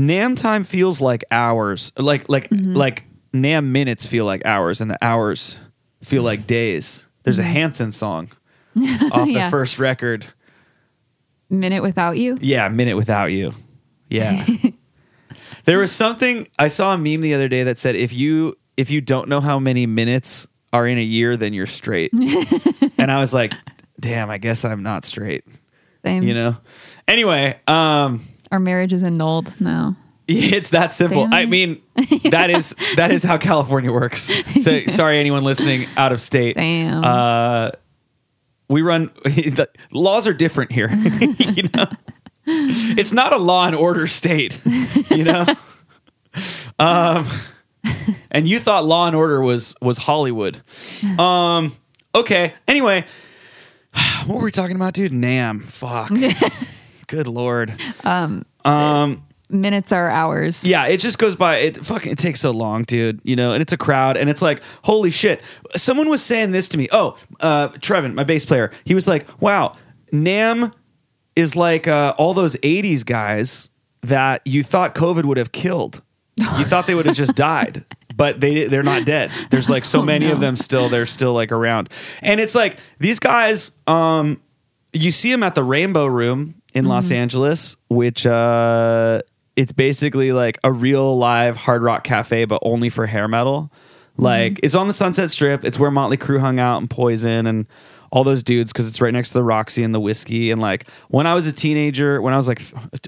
NAMM 0.00 0.36
time 0.36 0.64
feels 0.64 1.00
like 1.00 1.24
hours. 1.30 1.92
Like 1.96 2.28
like 2.28 2.48
mm-hmm. 2.48 2.74
like 2.74 3.04
NAMM 3.32 3.66
minutes 3.66 4.06
feel 4.06 4.24
like 4.24 4.44
hours, 4.44 4.80
and 4.80 4.90
the 4.90 4.98
hours 5.02 5.58
feel 6.02 6.22
like 6.22 6.46
days. 6.46 7.06
There's 7.22 7.38
a 7.38 7.42
mm-hmm. 7.42 7.52
Hanson 7.52 7.92
song 7.92 8.28
off 9.12 9.26
the 9.26 9.34
Yeah. 9.34 9.50
first 9.50 9.78
record. 9.78 10.26
Minute 11.50 11.82
without 11.82 12.16
you. 12.16 12.38
Yeah, 12.40 12.68
minute 12.68 12.96
without 12.96 13.26
you. 13.26 13.52
Yeah. 14.08 14.46
there 15.64 15.78
was 15.78 15.92
something 15.92 16.48
I 16.58 16.68
saw 16.68 16.94
a 16.94 16.98
meme 16.98 17.20
the 17.20 17.34
other 17.34 17.48
day 17.48 17.64
that 17.64 17.78
said 17.78 17.96
if 17.96 18.12
you 18.12 18.56
if 18.76 18.90
you 18.90 19.00
don't 19.00 19.28
know 19.28 19.40
how 19.40 19.58
many 19.58 19.86
minutes 19.86 20.46
are 20.72 20.86
in 20.86 20.98
a 20.98 21.02
year, 21.02 21.36
then 21.36 21.52
you're 21.52 21.66
straight. 21.66 22.12
and 22.98 23.10
I 23.10 23.18
was 23.18 23.34
like, 23.34 23.52
damn, 23.98 24.30
I 24.30 24.38
guess 24.38 24.64
I'm 24.64 24.82
not 24.82 25.04
straight. 25.04 25.44
Same. 26.04 26.22
You 26.22 26.34
know? 26.34 26.56
Anyway, 27.08 27.58
um 27.66 28.22
Our 28.50 28.58
marriage 28.60 28.92
is 28.92 29.02
annulled 29.02 29.52
now. 29.60 29.96
It's 30.32 30.70
that 30.70 30.92
simple. 30.92 31.26
I 31.32 31.44
mean, 31.46 31.82
that 32.30 32.50
is 32.50 32.76
that 32.96 33.10
is 33.10 33.24
how 33.24 33.36
California 33.36 33.92
works. 33.92 34.30
So 34.62 34.80
sorry, 34.82 35.18
anyone 35.18 35.42
listening 35.42 35.88
out 35.96 36.12
of 36.12 36.20
state. 36.20 36.54
Damn. 36.54 37.02
Uh, 37.04 37.70
we 38.68 38.82
run. 38.82 39.10
The 39.24 39.68
laws 39.92 40.28
are 40.28 40.32
different 40.32 40.70
here. 40.70 40.88
you 40.88 41.64
know, 41.74 41.86
it's 42.46 43.12
not 43.12 43.32
a 43.32 43.38
law 43.38 43.66
and 43.66 43.74
order 43.74 44.06
state. 44.06 44.60
You 45.10 45.24
know, 45.24 45.44
um, 46.78 47.26
and 48.30 48.46
you 48.46 48.58
thought 48.58 48.84
Law 48.84 49.06
and 49.06 49.16
Order 49.16 49.40
was 49.40 49.74
was 49.80 49.98
Hollywood. 49.98 50.60
Um, 51.18 51.76
okay. 52.14 52.54
Anyway, 52.68 53.04
what 54.26 54.38
were 54.38 54.44
we 54.44 54.50
talking 54.50 54.76
about, 54.76 54.94
dude? 54.94 55.12
NAMM. 55.12 55.62
Fuck. 55.64 56.12
Good 57.06 57.26
lord. 57.26 57.80
Um. 58.04 58.44
Um. 58.64 59.24
Minutes 59.48 59.90
are 59.90 60.08
hours. 60.08 60.64
Yeah, 60.64 60.86
it 60.86 60.98
just 60.98 61.18
goes 61.18 61.34
by. 61.34 61.56
It 61.56 61.84
fucking 61.84 62.12
it 62.12 62.18
takes 62.18 62.40
so 62.40 62.52
long, 62.52 62.82
dude. 62.84 63.20
You 63.24 63.34
know, 63.34 63.52
and 63.52 63.60
it's 63.60 63.72
a 63.72 63.76
crowd, 63.76 64.16
and 64.16 64.30
it's 64.30 64.40
like, 64.42 64.62
holy 64.84 65.10
shit. 65.10 65.42
Someone 65.74 66.08
was 66.08 66.22
saying 66.22 66.52
this 66.52 66.68
to 66.68 66.78
me. 66.78 66.86
Oh, 66.92 67.16
uh, 67.40 67.68
Trevin, 67.70 68.14
my 68.14 68.24
bass 68.24 68.46
player. 68.46 68.70
He 68.84 68.94
was 68.94 69.08
like, 69.08 69.26
"Wow, 69.40 69.72
NAMM 70.12 70.72
is 71.34 71.56
like 71.56 71.88
uh, 71.88 72.14
all 72.16 72.32
those 72.32 72.54
'80s 72.56 73.04
guys 73.04 73.70
that 74.02 74.42
you 74.46 74.62
thought 74.62 74.94
COVID 74.94 75.24
would 75.24 75.36
have 75.36 75.52
killed. 75.52 76.02
You 76.40 76.64
thought 76.64 76.86
they 76.86 76.94
would 76.94 77.06
have 77.06 77.16
just 77.16 77.34
died." 77.36 77.84
But 78.14 78.40
they 78.40 78.64
they're 78.66 78.82
not 78.82 79.06
dead. 79.06 79.30
There's 79.50 79.70
like 79.70 79.84
so 79.84 80.00
Oh, 80.00 80.02
many 80.02 80.30
of 80.30 80.40
them 80.40 80.54
still. 80.56 80.88
They're 80.88 81.06
still 81.06 81.32
like 81.32 81.52
around, 81.52 81.88
and 82.22 82.40
it's 82.40 82.54
like 82.54 82.76
these 82.98 83.18
guys. 83.18 83.72
Um, 83.86 84.40
you 84.92 85.10
see 85.10 85.30
them 85.30 85.42
at 85.42 85.54
the 85.54 85.62
Rainbow 85.64 86.06
Room 86.06 86.56
in 86.74 86.84
Los 86.86 87.06
Mm-hmm. 87.06 87.14
Angeles, 87.14 87.76
which 87.88 88.26
uh, 88.26 89.22
it's 89.56 89.72
basically 89.72 90.32
like 90.32 90.58
a 90.64 90.72
real 90.72 91.16
live 91.16 91.56
hard 91.56 91.82
rock 91.82 92.04
cafe, 92.04 92.44
but 92.44 92.58
only 92.62 92.90
for 92.90 93.06
hair 93.06 93.28
metal. 93.28 93.72
Like 94.16 94.54
Mm-hmm. 94.54 94.64
it's 94.64 94.74
on 94.74 94.86
the 94.88 94.92
Sunset 94.94 95.30
Strip. 95.30 95.64
It's 95.64 95.78
where 95.78 95.90
Motley 95.90 96.16
Crue 96.18 96.40
hung 96.40 96.58
out 96.58 96.78
and 96.78 96.90
Poison 96.90 97.46
and 97.46 97.66
all 98.12 98.24
those 98.24 98.42
dudes 98.42 98.72
because 98.72 98.88
it's 98.88 99.00
right 99.00 99.14
next 99.14 99.28
to 99.30 99.34
the 99.34 99.44
Roxy 99.44 99.82
and 99.84 99.94
the 99.94 100.00
Whisky. 100.00 100.50
And 100.50 100.60
like 100.60 100.88
when 101.08 101.26
I 101.26 101.34
was 101.34 101.46
a 101.46 101.52
teenager, 101.52 102.20
when 102.20 102.34
I 102.34 102.36
was 102.36 102.48
like 102.48 102.60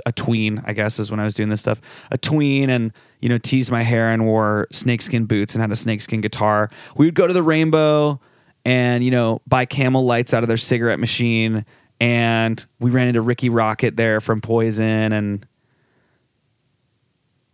a 0.07 0.13
tween, 0.13 0.63
I 0.65 0.73
guess 0.73 0.99
is 1.01 1.11
when 1.11 1.19
I 1.21 1.25
was 1.25 1.35
doing 1.35 1.49
this 1.49 1.61
stuff, 1.61 1.81
a 2.13 2.17
tween 2.17 2.71
and 2.71 2.93
you 3.23 3.29
know 3.29 3.39
teased 3.39 3.71
my 3.71 3.83
hair 3.83 4.11
and 4.11 4.27
wore 4.27 4.67
snakeskin 4.71 5.25
boots 5.25 5.55
and 5.55 5.63
had 5.63 5.71
a 5.71 5.77
snakeskin 5.77 6.21
guitar. 6.21 6.69
We 6.97 7.07
would 7.07 7.15
go 7.15 7.27
to 7.27 7.33
the 7.33 7.43
Rainbow 7.43 8.21
and 8.65 9.03
you 9.03 9.11
know 9.11 9.41
buy 9.47 9.65
Camel 9.65 10.05
lights 10.05 10.35
out 10.35 10.43
of 10.43 10.49
their 10.49 10.57
cigarette 10.57 11.01
machine. 11.01 11.65
And 12.01 12.65
we 12.81 12.91
ran 12.91 13.07
into 13.07 13.21
Rikki 13.21 13.49
Rockett 13.49 13.95
there 13.97 14.21
from 14.21 14.41
Poison 14.41 15.13
and 15.13 15.47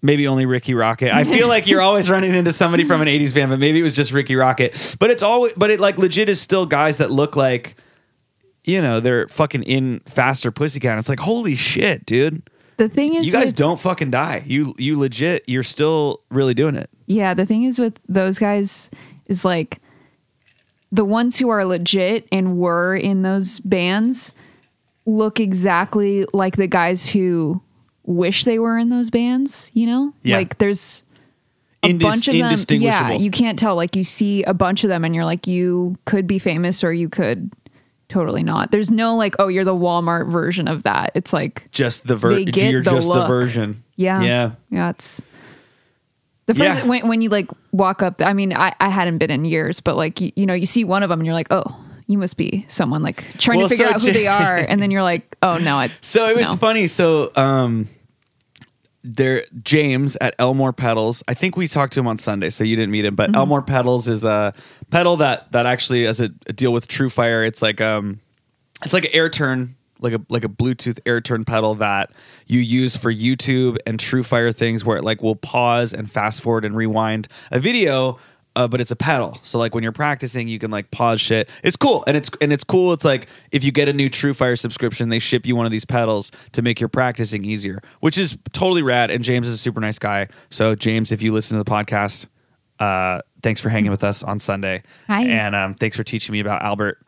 maybe 0.00 0.26
only 0.26 0.46
Rikki 0.46 0.72
Rockett. 0.72 1.12
I 1.12 1.24
feel 1.24 1.48
like 1.48 1.66
you're 1.66 1.82
always 1.82 2.08
running 2.08 2.34
into 2.34 2.52
somebody 2.54 2.84
from 2.84 3.02
an 3.02 3.08
80s 3.08 3.34
band, 3.34 3.50
but 3.50 3.58
maybe 3.58 3.78
it 3.78 3.82
was 3.82 3.92
just 3.92 4.10
Rikki 4.10 4.34
Rockett. 4.34 4.98
But 4.98 5.10
it's 5.10 5.22
always 5.22 5.52
but 5.54 5.70
it 5.70 5.80
like 5.80 5.98
legit 5.98 6.30
is 6.30 6.40
still 6.40 6.64
guys 6.64 6.96
that 6.96 7.10
look 7.10 7.36
like 7.36 7.76
you 8.64 8.82
know, 8.82 9.00
they're 9.00 9.26
fucking 9.28 9.62
in 9.62 10.00
faster 10.00 10.50
pussycat. 10.50 10.98
It's 10.98 11.08
like, 11.08 11.20
holy 11.20 11.56
shit, 11.56 12.04
dude. 12.04 12.42
The 12.78 12.88
thing 12.88 13.14
is, 13.14 13.26
You 13.26 13.32
guys 13.32 13.46
with- 13.46 13.56
don't 13.56 13.78
fucking 13.78 14.10
die. 14.10 14.42
You 14.46 14.74
you 14.78 14.98
legit 14.98 15.44
you're 15.46 15.62
still 15.62 16.20
really 16.30 16.54
doing 16.54 16.74
it. 16.76 16.88
Yeah, 17.06 17.34
the 17.34 17.44
thing 17.46 17.64
is 17.64 17.78
with 17.78 17.98
those 18.08 18.38
guys 18.38 18.88
is 19.26 19.44
like 19.44 19.80
the 20.90 21.04
ones 21.04 21.38
who 21.38 21.48
are 21.50 21.64
legit 21.64 22.26
and 22.32 22.56
were 22.56 22.96
in 22.96 23.22
those 23.22 23.60
bands 23.60 24.32
look 25.04 25.38
exactly 25.40 26.24
like 26.32 26.56
the 26.56 26.66
guys 26.66 27.08
who 27.08 27.60
wish 28.04 28.44
they 28.44 28.58
were 28.58 28.78
in 28.78 28.88
those 28.88 29.10
bands, 29.10 29.70
you 29.74 29.86
know? 29.86 30.12
Yeah. 30.22 30.36
Like 30.38 30.56
there's 30.58 31.02
a 31.82 31.88
Indis- 31.88 32.00
bunch 32.00 32.28
of 32.28 32.34
them. 32.34 32.80
Yeah, 32.82 33.12
you 33.12 33.30
can't 33.30 33.58
tell. 33.58 33.74
Like 33.76 33.96
you 33.96 34.04
see 34.04 34.42
a 34.44 34.54
bunch 34.54 34.82
of 34.84 34.88
them 34.88 35.04
and 35.04 35.14
you're 35.14 35.24
like, 35.26 35.46
you 35.46 35.96
could 36.06 36.26
be 36.26 36.38
famous 36.38 36.82
or 36.82 36.92
you 36.92 37.08
could 37.08 37.50
totally 38.08 38.42
not. 38.42 38.70
There's 38.70 38.90
no 38.90 39.16
like, 39.16 39.36
oh, 39.38 39.48
you're 39.48 39.64
the 39.64 39.74
Walmart 39.74 40.30
version 40.30 40.68
of 40.68 40.82
that. 40.84 41.12
It's 41.14 41.32
like 41.32 41.68
Just 41.70 42.06
the 42.06 42.16
ver- 42.16 42.34
They 42.34 42.44
get 42.46 42.70
you're 42.72 42.82
the 42.82 42.90
just 42.92 43.08
the 43.08 43.26
version. 43.26 43.76
Yeah. 43.96 44.22
Yeah. 44.22 44.50
Yeah, 44.70 44.90
it's 44.90 45.20
the 46.46 46.54
first 46.54 46.80
Yeah. 46.82 46.86
when 46.86 47.06
when 47.08 47.20
you 47.22 47.28
like 47.28 47.50
walk 47.72 48.02
up. 48.02 48.22
I 48.22 48.32
mean, 48.32 48.52
I, 48.52 48.74
I 48.80 48.88
hadn't 48.88 49.18
been 49.18 49.30
in 49.30 49.44
years, 49.44 49.80
but 49.80 49.96
like 49.96 50.20
you, 50.20 50.32
you 50.36 50.46
know, 50.46 50.54
you 50.54 50.66
see 50.66 50.84
one 50.84 51.02
of 51.02 51.08
them 51.10 51.20
and 51.20 51.26
you're 51.26 51.34
like, 51.34 51.48
oh, 51.50 51.64
you 52.06 52.16
must 52.16 52.36
be 52.38 52.64
someone 52.68 53.02
like 53.02 53.22
trying 53.38 53.58
Well, 53.58 53.68
to 53.68 53.74
figure 53.74 53.88
so 53.88 53.94
out 53.94 54.02
who 54.02 54.12
they 54.12 54.26
are, 54.26 54.56
and 54.56 54.80
then 54.80 54.90
you're 54.90 55.02
like, 55.02 55.36
oh 55.42 55.58
no, 55.58 55.76
I. 55.76 55.88
So 56.00 56.26
it 56.28 56.36
was 56.36 56.48
no. 56.48 56.56
funny. 56.56 56.86
So 56.86 57.30
um 57.36 57.86
there 59.16 59.42
James 59.62 60.16
at 60.20 60.34
Elmore 60.38 60.72
Pedals. 60.72 61.22
I 61.26 61.34
think 61.34 61.56
we 61.56 61.66
talked 61.66 61.94
to 61.94 62.00
him 62.00 62.06
on 62.06 62.18
Sunday, 62.18 62.50
so 62.50 62.62
you 62.64 62.76
didn't 62.76 62.92
meet 62.92 63.04
him. 63.04 63.14
But 63.14 63.30
Mm-hmm. 63.30 63.36
Elmore 63.36 63.62
Pedals 63.62 64.08
is 64.08 64.24
a 64.24 64.54
pedal 64.90 65.16
that 65.16 65.52
that 65.52 65.66
actually 65.66 66.04
has 66.04 66.20
a, 66.20 66.30
a 66.46 66.52
deal 66.52 66.72
with 66.72 66.88
True 66.88 67.08
Fire. 67.08 67.44
It's 67.44 67.62
like 67.62 67.80
um 67.80 68.20
it's 68.84 68.92
like 68.92 69.04
an 69.04 69.10
air 69.12 69.28
turn, 69.28 69.76
like 70.00 70.12
a 70.12 70.20
like 70.28 70.44
a 70.44 70.48
Bluetooth 70.48 70.98
air 71.06 71.20
turn 71.20 71.44
pedal 71.44 71.74
that 71.76 72.10
you 72.46 72.60
use 72.60 72.96
for 72.96 73.12
YouTube 73.12 73.76
and 73.86 73.98
True 73.98 74.22
Fire 74.22 74.52
things 74.52 74.84
where 74.84 74.96
it 74.96 75.04
like 75.04 75.22
will 75.22 75.36
pause 75.36 75.92
and 75.92 76.10
fast 76.10 76.42
forward 76.42 76.64
and 76.64 76.76
rewind 76.76 77.28
a 77.50 77.58
video. 77.58 78.18
Uh, 78.58 78.66
but 78.66 78.80
it's 78.80 78.90
a 78.90 78.96
pedal, 78.96 79.38
so 79.44 79.56
like 79.56 79.72
when 79.72 79.84
you're 79.84 79.92
practicing, 79.92 80.48
you 80.48 80.58
can 80.58 80.72
like 80.72 80.90
pause 80.90 81.20
shit. 81.20 81.48
It's 81.62 81.76
cool, 81.76 82.02
and 82.08 82.16
it's 82.16 82.28
and 82.40 82.52
it's 82.52 82.64
cool. 82.64 82.92
It's 82.92 83.04
like 83.04 83.28
if 83.52 83.62
you 83.62 83.70
get 83.70 83.88
a 83.88 83.92
new 83.92 84.08
True 84.08 84.34
Fire 84.34 84.56
subscription, 84.56 85.10
they 85.10 85.20
ship 85.20 85.46
you 85.46 85.54
one 85.54 85.64
of 85.64 85.70
these 85.70 85.84
pedals 85.84 86.32
to 86.52 86.60
make 86.60 86.80
your 86.80 86.88
practicing 86.88 87.44
easier, 87.44 87.80
which 88.00 88.18
is 88.18 88.36
totally 88.50 88.82
rad. 88.82 89.12
And 89.12 89.22
James 89.22 89.46
is 89.46 89.54
a 89.54 89.58
super 89.58 89.80
nice 89.80 90.00
guy. 90.00 90.26
So 90.50 90.74
James, 90.74 91.12
if 91.12 91.22
you 91.22 91.32
listen 91.32 91.56
to 91.56 91.62
the 91.62 91.70
podcast, 91.70 92.26
uh, 92.80 93.20
thanks 93.44 93.60
for 93.60 93.68
hanging 93.68 93.92
with 93.92 94.02
us 94.02 94.24
on 94.24 94.40
Sunday. 94.40 94.82
Hi. 95.06 95.22
And 95.22 95.54
um, 95.54 95.74
thanks 95.74 95.96
for 95.96 96.02
teaching 96.02 96.32
me 96.32 96.40
about 96.40 96.60
Albert 96.60 96.98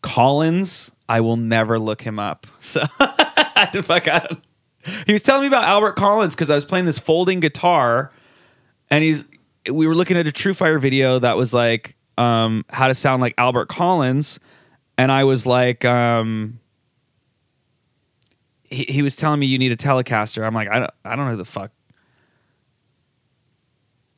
Collins. 0.00 0.92
I 1.10 1.20
will 1.20 1.36
never 1.36 1.78
look 1.78 2.00
him 2.00 2.18
up. 2.18 2.46
So 2.62 2.82
I 3.00 3.68
did 3.70 3.84
fuck 3.84 4.08
out. 4.08 4.32
He 5.06 5.12
was 5.12 5.22
telling 5.22 5.42
me 5.42 5.48
about 5.48 5.64
Albert 5.64 5.92
Collins 5.92 6.34
because 6.34 6.48
I 6.48 6.54
was 6.54 6.64
playing 6.64 6.86
this 6.86 6.98
folding 6.98 7.40
guitar, 7.40 8.12
and 8.88 9.04
he's 9.04 9.26
we 9.72 9.86
were 9.86 9.94
looking 9.94 10.16
at 10.16 10.26
a 10.26 10.32
True 10.32 10.54
Fire 10.54 10.78
video 10.78 11.18
that 11.18 11.36
was 11.36 11.52
like 11.54 11.96
um, 12.18 12.64
how 12.70 12.88
to 12.88 12.94
sound 12.94 13.20
like 13.22 13.34
Albert 13.38 13.66
Collins, 13.68 14.40
and 14.98 15.10
I 15.12 15.24
was 15.24 15.46
like, 15.46 15.84
um, 15.84 16.60
he, 18.64 18.84
he 18.84 19.02
was 19.02 19.16
telling 19.16 19.38
me 19.40 19.46
you 19.46 19.58
need 19.58 19.72
a 19.72 19.76
Telecaster. 19.76 20.44
I'm 20.46 20.54
like, 20.54 20.68
I 20.70 20.78
don't, 20.80 20.90
I 21.04 21.16
don't 21.16 21.26
know 21.26 21.32
who 21.32 21.36
the 21.36 21.44
fuck. 21.44 21.70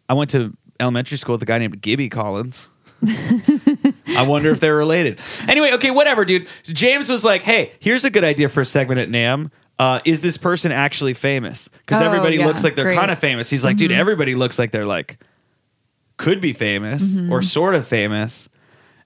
I 0.08 0.14
went 0.14 0.30
to 0.30 0.56
elementary 0.80 1.18
school 1.18 1.34
with 1.34 1.42
a 1.42 1.46
guy 1.46 1.58
named 1.58 1.80
Gibby 1.82 2.08
Collins. 2.08 2.68
I 3.04 4.24
wonder 4.26 4.50
if 4.50 4.58
they're 4.60 4.74
related. 4.76 5.20
Anyway, 5.48 5.72
okay, 5.74 5.90
whatever, 5.90 6.24
dude. 6.24 6.48
So 6.62 6.72
James 6.72 7.10
was 7.10 7.24
like, 7.24 7.42
"Hey, 7.42 7.72
here's 7.78 8.04
a 8.04 8.10
good 8.10 8.24
idea 8.24 8.48
for 8.48 8.62
a 8.62 8.64
segment 8.64 9.00
at 9.00 9.08
NAMM. 9.08 9.50
Uh, 9.78 10.00
is 10.04 10.20
this 10.22 10.36
person 10.36 10.72
actually 10.72 11.14
famous? 11.14 11.68
Because 11.68 12.02
Oh, 12.02 12.06
everybody 12.06 12.36
yeah, 12.38 12.46
looks 12.46 12.64
like 12.64 12.74
they're 12.74 12.94
kind 12.94 13.10
of 13.10 13.18
famous." 13.18 13.48
He's 13.50 13.64
like, 13.64 13.76
"Dude, 13.76 13.92
everybody 13.92 14.34
looks 14.34 14.58
like 14.58 14.70
they're 14.72 14.86
like 14.86 15.18
could 16.18 16.40
be 16.40 16.52
famous 16.52 17.18
or 17.18 17.22
mm-hmm. 17.22 17.40
sort 17.40 17.74
of 17.74 17.86
famous." 17.86 18.48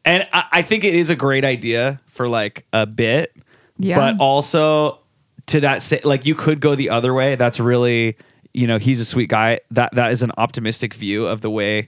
And 0.05 0.27
I, 0.33 0.45
I 0.51 0.63
think 0.63 0.83
it 0.83 0.95
is 0.95 1.11
a 1.11 1.17
great 1.17 1.45
idea 1.45 2.01
for 2.07 2.27
like 2.29 2.67
a 2.73 2.87
bit, 2.87 3.37
Yeah. 3.79 3.97
but 3.97 4.21
also 4.21 4.99
to 5.47 5.61
that 5.61 5.83
say, 5.83 6.01
like 6.03 6.27
you 6.27 6.35
could 6.35 6.61
go 6.61 6.75
the 6.75 6.91
other 6.91 7.15
way. 7.15 7.37
That's 7.37 7.61
really, 7.61 8.17
you 8.53 8.67
know, 8.67 8.79
he's 8.79 9.01
a 9.01 9.05
sweet 9.05 9.29
guy. 9.29 9.61
That 9.71 9.95
that 9.95 10.11
is 10.11 10.23
an 10.23 10.33
optimistic 10.37 10.95
view 10.95 11.27
of 11.27 11.41
the 11.41 11.51
way 11.51 11.87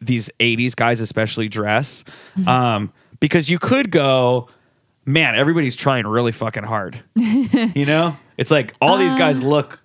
these 0.00 0.30
80s 0.40 0.76
guys 0.76 1.00
especially 1.00 1.48
dress 1.48 2.04
mm-hmm. 2.36 2.46
um 2.46 2.92
because 3.18 3.48
you 3.48 3.58
could 3.58 3.90
go 3.90 4.46
man 5.06 5.34
everybody's 5.34 5.74
trying 5.74 6.06
really 6.06 6.32
fucking 6.32 6.64
hard 6.64 7.02
you 7.14 7.86
know 7.86 8.14
it's 8.36 8.50
like 8.50 8.74
all 8.82 8.98
these 8.98 9.14
guys 9.14 9.42
um, 9.42 9.48
look 9.48 9.82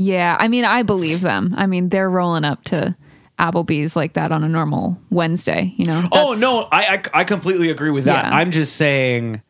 Yeah, 0.00 0.38
I 0.40 0.48
mean, 0.48 0.64
I 0.64 0.82
believe 0.82 1.20
them. 1.20 1.52
I 1.58 1.66
mean, 1.66 1.90
they're 1.90 2.08
rolling 2.08 2.42
up 2.42 2.64
to 2.64 2.96
Applebee's 3.40 3.96
like 3.96 4.12
that 4.12 4.30
on 4.32 4.44
a 4.44 4.48
normal 4.48 5.00
Wednesday. 5.10 5.72
You 5.76 5.86
know? 5.86 6.02
oh 6.12 6.36
no 6.38 6.68
I, 6.70 7.02
I 7.14 7.20
i 7.20 7.24
completely 7.24 7.70
agree 7.70 7.90
with 7.90 8.04
that 8.04 8.26
Yeah. 8.26 8.36
i'm 8.36 8.50
just 8.50 8.76
saying 8.76 9.42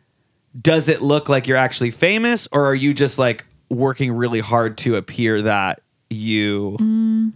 does 0.61 0.88
it 0.88 1.03
look 1.03 1.29
like 1.29 1.46
you're 1.46 1.57
actually 1.57 1.90
famous 1.90 2.48
or 2.53 2.64
are 2.66 2.74
you 2.74 2.94
just 2.94 3.18
like 3.18 3.44
working 3.68 4.12
really 4.12 4.40
hard 4.40 4.79
to 4.79 4.96
appear 4.96 5.42
that 5.42 5.83
you 6.09 6.76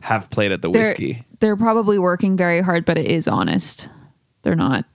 have 0.00 0.30
played 0.30 0.50
at 0.52 0.62
the 0.62 0.68
Mm. 0.68 0.72
they're 0.72 0.82
whiskey 0.82 1.24
they're 1.40 1.56
probably 1.56 1.98
working 1.98 2.36
very 2.38 2.62
hard, 2.62 2.84
but 2.86 2.96
it 2.96 3.06
is 3.06 3.28
honest. 3.28 3.88
They're 4.42 4.54
not. 4.56 4.86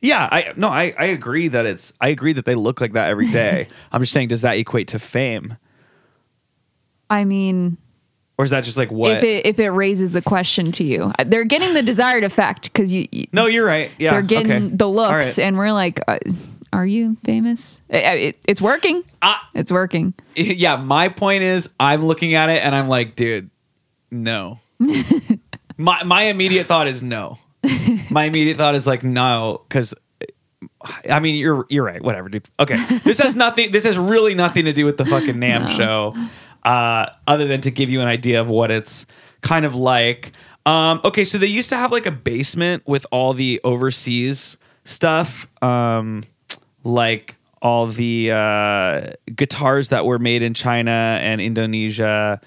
Yeah, 0.00 0.28
I 0.30 0.52
no, 0.56 0.68
I, 0.68 0.94
I 0.96 1.06
agree 1.06 1.48
that 1.48 1.66
it's 1.66 1.92
I 2.00 2.10
agree 2.10 2.32
that 2.34 2.44
they 2.44 2.54
look 2.54 2.80
like 2.80 2.92
that 2.92 3.10
every 3.10 3.28
day. 3.30 3.66
I'm 3.92 4.00
just 4.02 4.12
saying, 4.12 4.28
does 4.28 4.42
that 4.42 4.56
equate 4.56 4.88
to 4.88 4.98
fame, 5.00 5.56
I 7.10 7.24
mean, 7.24 7.76
or 8.38 8.44
is 8.44 8.50
that 8.52 8.64
just 8.64 8.76
like 8.78 8.90
what? 8.92 9.10
if 9.18 9.24
it 9.24 9.46
if 9.46 9.58
it 9.58 9.70
raises 9.70 10.12
the 10.12 10.22
question 10.22 10.72
to 10.72 10.84
you, 10.84 11.12
they're 11.26 11.44
getting 11.44 11.74
the 11.74 11.82
desired 11.82 12.24
effect 12.24 12.72
because 12.72 12.92
you, 12.92 13.06
no, 13.32 13.46
you're 13.46 13.66
right. 13.66 13.90
Yeah, 13.98 14.12
they're 14.12 14.22
getting 14.22 14.52
okay. 14.52 14.76
the 14.76 14.88
looks, 14.88 15.38
right. 15.38 15.38
and 15.40 15.58
we're 15.58 15.72
like, 15.72 16.00
uh, 16.08 16.18
are 16.72 16.86
you 16.86 17.16
famous? 17.24 17.80
It, 17.88 18.04
it- 18.04 18.38
it's 18.46 18.62
working. 18.62 19.02
I- 19.20 19.40
it's 19.54 19.72
working. 19.72 20.14
yeah, 20.36 20.76
my 20.76 21.08
point 21.08 21.42
is, 21.42 21.70
I'm 21.80 22.04
looking 22.06 22.34
at 22.34 22.48
it 22.48 22.64
and 22.64 22.74
I'm 22.74 22.88
like, 22.88 23.16
dude, 23.16 23.50
no. 24.10 24.58
my 25.76 26.02
my 26.04 26.22
immediate 26.24 26.66
thought 26.66 26.86
is 26.86 27.02
no. 27.02 27.38
My 28.10 28.24
immediate 28.24 28.56
thought 28.56 28.74
is 28.76 28.86
like 28.86 29.02
no, 29.02 29.62
because 29.68 29.94
I 31.10 31.18
mean 31.20 31.34
you're 31.34 31.66
you're 31.68 31.84
right. 31.84 32.00
Whatever, 32.00 32.28
dude. 32.28 32.48
Okay, 32.60 32.82
this 33.04 33.18
has 33.18 33.34
nothing. 33.44 33.72
This 33.72 33.84
has 33.84 33.98
really 33.98 34.34
nothing 34.34 34.64
to 34.66 34.72
do 34.72 34.84
with 34.84 34.96
the 34.96 35.04
fucking 35.04 35.34
NAMM 35.34 35.68
show, 35.76 36.14
uh, 36.68 37.10
other 37.26 37.46
than 37.46 37.62
to 37.62 37.70
give 37.70 37.88
you 37.88 38.02
an 38.02 38.08
idea 38.08 38.42
of 38.42 38.50
what 38.50 38.70
it's 38.70 39.06
kind 39.40 39.64
of 39.64 39.74
like. 39.74 40.32
Um, 40.66 41.00
okay, 41.02 41.24
so 41.24 41.38
they 41.38 41.46
used 41.46 41.70
to 41.70 41.76
have 41.76 41.90
like 41.90 42.04
a 42.04 42.12
basement 42.12 42.86
with 42.86 43.06
all 43.10 43.32
the 43.32 43.58
overseas 43.64 44.58
stuff, 44.84 45.48
um, 45.62 46.22
like 46.84 47.36
all 47.62 47.86
the 47.86 48.30
uh, 48.32 49.12
guitars 49.34 49.88
that 49.88 50.04
were 50.04 50.18
made 50.18 50.42
in 50.42 50.52
China 50.52 51.18
and 51.22 51.40
Indonesia 51.40 52.38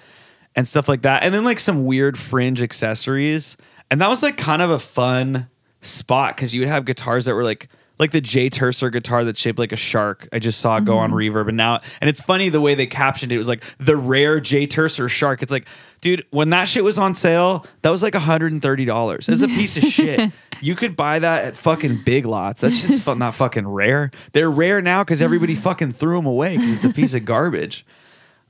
and 0.55 0.67
stuff 0.67 0.87
like 0.87 1.01
that, 1.01 1.23
and 1.23 1.33
then 1.33 1.43
like 1.43 1.59
some 1.59 1.85
weird 1.85 2.15
fringe 2.15 2.61
accessories. 2.61 3.57
And 3.89 3.99
that 4.01 4.07
was 4.07 4.21
like 4.21 4.37
kind 4.37 4.61
of 4.61 4.69
a 4.69 4.79
fun 4.79 5.49
spot 5.81 6.35
because 6.35 6.53
you 6.53 6.61
would 6.61 6.69
have 6.69 6.85
guitars 6.85 7.25
that 7.25 7.33
were 7.33 7.43
like 7.43 7.69
like 8.01 8.11
the 8.11 8.19
Jay 8.19 8.49
Turser 8.49 8.91
guitar 8.91 9.23
that's 9.23 9.39
shaped 9.39 9.57
like 9.59 9.71
a 9.71 9.77
shark. 9.77 10.27
I 10.33 10.39
just 10.39 10.59
saw 10.59 10.75
it 10.77 10.83
go 10.85 10.97
on 10.97 11.11
Reverb, 11.11 11.47
and 11.47 11.55
now 11.55 11.79
and 12.01 12.09
it's 12.09 12.19
funny 12.19 12.49
the 12.49 12.59
way 12.59 12.75
they 12.75 12.87
captioned 12.87 13.31
it. 13.31 13.35
It 13.35 13.37
was 13.37 13.47
like 13.47 13.63
the 13.77 13.95
rare 13.95 14.41
Jay 14.41 14.67
Turser 14.67 15.07
shark. 15.09 15.41
It's 15.41 15.51
like, 15.51 15.67
dude, 16.01 16.25
when 16.31 16.49
that 16.49 16.67
shit 16.67 16.83
was 16.83 16.99
on 16.99 17.15
sale, 17.15 17.65
that 17.83 17.89
was 17.91 18.03
like 18.03 18.15
hundred 18.15 18.51
and 18.51 18.61
thirty 18.61 18.83
dollars. 18.83 19.29
It's 19.29 19.41
a 19.41 19.47
piece 19.59 19.77
of 19.77 19.83
shit. 19.83 20.31
You 20.59 20.75
could 20.75 20.95
buy 20.97 21.19
that 21.19 21.45
at 21.45 21.55
fucking 21.55 22.01
Big 22.03 22.25
Lots. 22.25 22.59
That's 22.61 22.81
just 22.81 23.07
not 23.07 23.35
fucking 23.35 23.67
rare. 23.67 24.11
They're 24.33 24.51
rare 24.51 24.81
now 24.81 25.03
because 25.03 25.21
everybody 25.21 25.55
fucking 25.67 25.93
threw 25.93 26.17
them 26.17 26.25
away 26.25 26.57
because 26.57 26.73
it's 26.73 26.83
a 26.85 26.89
piece 26.89 27.13
of 27.13 27.23
garbage. 27.23 27.85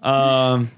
Um. 0.01 0.71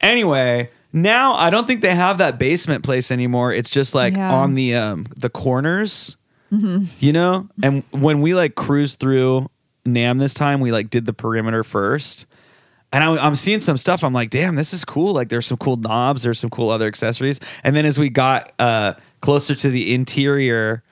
Anyway, 0.00 0.70
now 0.92 1.34
I 1.34 1.48
don't 1.50 1.66
think 1.66 1.80
they 1.80 1.94
have 1.94 2.18
that 2.18 2.38
basement 2.38 2.84
place 2.84 3.10
anymore. 3.10 3.52
It's 3.52 3.70
just 3.70 3.94
like 3.94 4.16
Yeah. 4.16 4.32
on 4.34 4.54
the 4.54 4.74
um 4.74 5.06
the 5.16 5.30
corners. 5.30 6.16
You 6.50 7.12
know? 7.12 7.48
And 7.62 7.82
when 7.90 8.20
we 8.20 8.34
like 8.34 8.54
cruised 8.54 9.00
through 9.00 9.48
NAMM 9.84 10.18
this 10.18 10.34
time, 10.34 10.60
we 10.60 10.72
like 10.72 10.90
did 10.90 11.06
the 11.06 11.12
perimeter 11.12 11.64
first. 11.64 12.26
And 12.92 13.02
I, 13.02 13.16
I'm 13.16 13.36
seeing 13.36 13.60
some 13.60 13.76
stuff. 13.76 14.04
I'm 14.04 14.12
like, 14.12 14.30
damn, 14.30 14.54
this 14.54 14.72
is 14.72 14.84
cool. 14.84 15.12
Like, 15.12 15.28
there's 15.28 15.46
some 15.46 15.58
cool 15.58 15.76
knobs. 15.76 16.22
There's 16.22 16.38
some 16.38 16.50
cool 16.50 16.70
other 16.70 16.86
accessories. 16.86 17.40
And 17.64 17.74
then 17.74 17.84
as 17.84 17.98
we 17.98 18.08
got 18.08 18.52
uh, 18.58 18.94
closer 19.20 19.54
to 19.56 19.68
the 19.68 19.92
interior, 19.92 20.82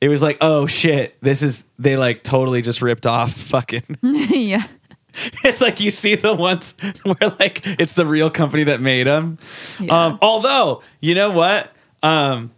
it 0.00 0.08
was 0.08 0.22
like, 0.22 0.38
oh 0.40 0.66
shit, 0.66 1.16
this 1.20 1.42
is 1.42 1.64
they 1.78 1.96
like 1.96 2.22
totally 2.22 2.62
just 2.62 2.82
ripped 2.82 3.06
off 3.06 3.32
fucking. 3.36 3.82
yeah. 4.02 4.66
it's 5.42 5.60
like 5.60 5.80
you 5.80 5.90
see 5.90 6.14
the 6.14 6.34
ones 6.34 6.74
where 7.02 7.30
like 7.40 7.62
it's 7.64 7.94
the 7.94 8.06
real 8.06 8.30
company 8.30 8.64
that 8.64 8.80
made 8.80 9.06
them. 9.06 9.38
Yeah. 9.80 10.06
Um, 10.06 10.18
although 10.22 10.82
you 11.00 11.14
know 11.14 11.30
what, 11.30 11.72
um, 12.02 12.52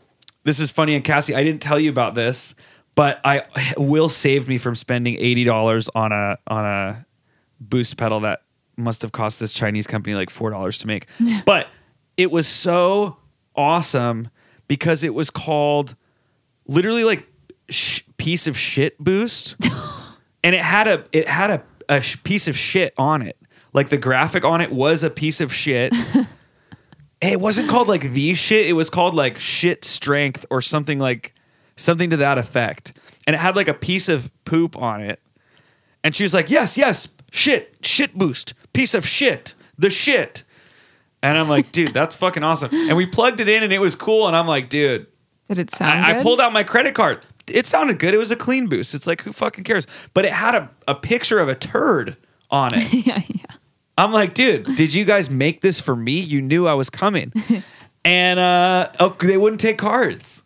this 0.51 0.59
is 0.59 0.73
funny. 0.73 0.97
And 0.97 1.05
Cassie, 1.05 1.37
I 1.37 1.45
didn't 1.45 1.63
tell 1.63 1.79
you 1.79 1.91
about 1.91 2.17
this, 2.17 2.57
but 2.97 3.21
I 3.25 3.45
Will 3.77 4.09
saved 4.09 4.49
me 4.49 4.59
from 4.59 4.75
spending 4.75 5.17
eighty 5.17 5.45
dollars 5.45 5.89
on 5.95 6.11
a 6.11 6.39
on 6.49 6.65
a 6.65 7.07
boost 7.61 7.97
pedal 7.97 8.19
that 8.21 8.43
must 8.77 9.03
have 9.03 9.13
cost 9.13 9.39
this 9.39 9.53
Chinese 9.53 9.87
company 9.87 10.17
like 10.17 10.29
four 10.29 10.51
dollars 10.51 10.79
to 10.79 10.89
make. 10.89 11.07
but 11.47 11.69
it 12.17 12.33
was 12.33 12.49
so 12.49 13.17
awesome 13.55 14.29
because 14.67 15.05
it 15.05 15.15
was 15.15 15.31
called 15.31 15.95
literally 16.67 17.05
like 17.05 17.29
sh- 17.69 18.03
piece 18.17 18.49
of 18.49 18.59
shit 18.59 18.99
boost 18.99 19.55
and 20.43 20.57
it 20.57 20.63
had 20.63 20.89
a 20.89 21.05
it 21.13 21.29
had 21.29 21.51
a, 21.51 21.63
a 21.89 22.01
sh- 22.01 22.21
piece 22.25 22.49
of 22.49 22.57
shit 22.57 22.93
on 22.99 23.23
it 23.23 23.37
like 23.73 23.89
the 23.89 23.97
graphic 23.99 24.45
on 24.45 24.61
it 24.61 24.73
was 24.73 25.05
a 25.05 25.11
piece 25.11 25.41
of 25.41 25.55
shit 25.55 25.93
it 27.21 27.41
wasn't 27.41 27.69
called 27.69 27.89
like 27.89 28.13
the 28.13 28.35
shit 28.35 28.67
it 28.67 28.73
was 28.73 28.91
called 28.91 29.15
like 29.15 29.39
shit 29.39 29.85
strength 29.85 30.47
or 30.51 30.63
something 30.63 30.99
like 30.99 31.35
something 31.77 32.11
to 32.11 32.17
that 32.17 32.39
effect 32.39 32.93
and 33.27 33.35
it 33.35 33.39
had 33.39 33.57
like 33.57 33.69
a 33.69 33.75
piece 33.75 34.09
of 34.09 34.31
poop 34.45 34.77
on 34.77 35.01
it 35.01 35.21
and 36.05 36.15
she 36.17 36.23
was 36.23 36.33
like 36.35 36.51
yes 36.51 36.77
yes 36.77 37.09
shit 37.33 37.77
shit 37.83 38.17
boost 38.17 38.55
piece 38.73 38.95
of 38.95 39.07
shit 39.07 39.55
the 39.79 39.91
shit 39.91 40.43
and 41.23 41.37
i'm 41.39 41.49
like 41.49 41.73
dude 41.73 41.93
that's 41.95 42.17
fucking 42.17 42.43
awesome 42.45 42.71
and 42.73 42.97
we 42.97 43.07
plugged 43.07 43.41
it 43.41 43.49
in 43.49 43.63
and 43.63 43.73
it 43.73 43.81
was 43.81 43.95
cool 43.95 44.27
and 44.27 44.37
i'm 44.37 44.47
like 44.47 44.69
dude 44.69 45.07
Did 45.49 45.59
it 45.59 45.71
sound 45.71 46.05
I, 46.05 46.19
I 46.19 46.23
pulled 46.23 46.41
out 46.41 46.53
my 46.53 46.65
credit 46.65 46.95
card. 46.95 47.25
It 47.53 47.67
sounded 47.67 47.99
good. 47.99 48.15
It 48.15 48.19
was 48.19 48.31
a 48.31 48.37
clean 48.37 48.69
boost. 48.69 48.95
It's 48.95 49.09
like 49.09 49.23
who 49.23 49.33
fucking 49.33 49.65
cares? 49.65 49.85
But 50.15 50.25
it 50.25 50.31
had 50.31 50.55
a, 50.55 50.71
a 50.87 50.95
picture 50.95 51.41
of 51.41 51.49
a 51.49 51.57
turd 51.57 52.17
on 52.49 52.71
it. 52.75 53.40
I'm 54.01 54.13
like, 54.13 54.33
dude, 54.35 54.77
did 54.77 54.95
you 54.95 55.05
guys 55.05 55.29
make 55.29 55.61
this 55.61 55.79
for 55.79 55.95
me? 55.95 56.19
You 56.21 56.41
knew 56.41 56.67
I 56.67 56.75
was 56.75 56.89
coming. 56.89 57.33
and 58.05 58.41
uh 58.41 58.89
oh, 58.99 59.17
they 59.21 59.37
wouldn't 59.37 59.61
take 59.61 59.77
cards. 59.79 60.43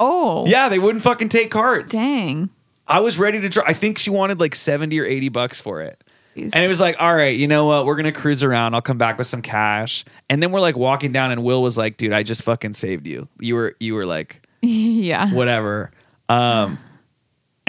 Oh. 0.00 0.44
Yeah, 0.46 0.68
they 0.68 0.78
wouldn't 0.78 1.04
fucking 1.04 1.28
take 1.28 1.50
cards. 1.50 1.92
Dang. 1.92 2.50
I 2.88 2.98
was 3.00 3.18
ready 3.18 3.40
to 3.40 3.48
draw. 3.48 3.62
I 3.66 3.74
think 3.74 3.98
she 3.98 4.10
wanted 4.10 4.40
like 4.40 4.56
70 4.56 4.98
or 4.98 5.04
80 5.04 5.28
bucks 5.28 5.60
for 5.60 5.82
it. 5.82 6.02
Jeez. 6.34 6.50
And 6.52 6.64
it 6.64 6.68
was 6.68 6.80
like, 6.80 6.96
all 7.00 7.14
right, 7.14 7.36
you 7.36 7.46
know 7.46 7.66
what? 7.66 7.86
We're 7.86 7.96
gonna 7.96 8.12
cruise 8.12 8.42
around. 8.42 8.74
I'll 8.74 8.82
come 8.82 8.98
back 8.98 9.18
with 9.18 9.26
some 9.26 9.42
cash. 9.42 10.04
And 10.28 10.42
then 10.42 10.50
we're 10.50 10.60
like 10.60 10.76
walking 10.76 11.12
down, 11.12 11.30
and 11.30 11.44
Will 11.44 11.62
was 11.62 11.76
like, 11.78 11.96
dude, 11.96 12.12
I 12.12 12.22
just 12.22 12.42
fucking 12.42 12.74
saved 12.74 13.06
you. 13.06 13.28
You 13.38 13.54
were 13.56 13.76
you 13.78 13.94
were 13.94 14.06
like 14.06 14.46
yeah. 14.62 15.32
whatever. 15.32 15.90
Um, 16.28 16.78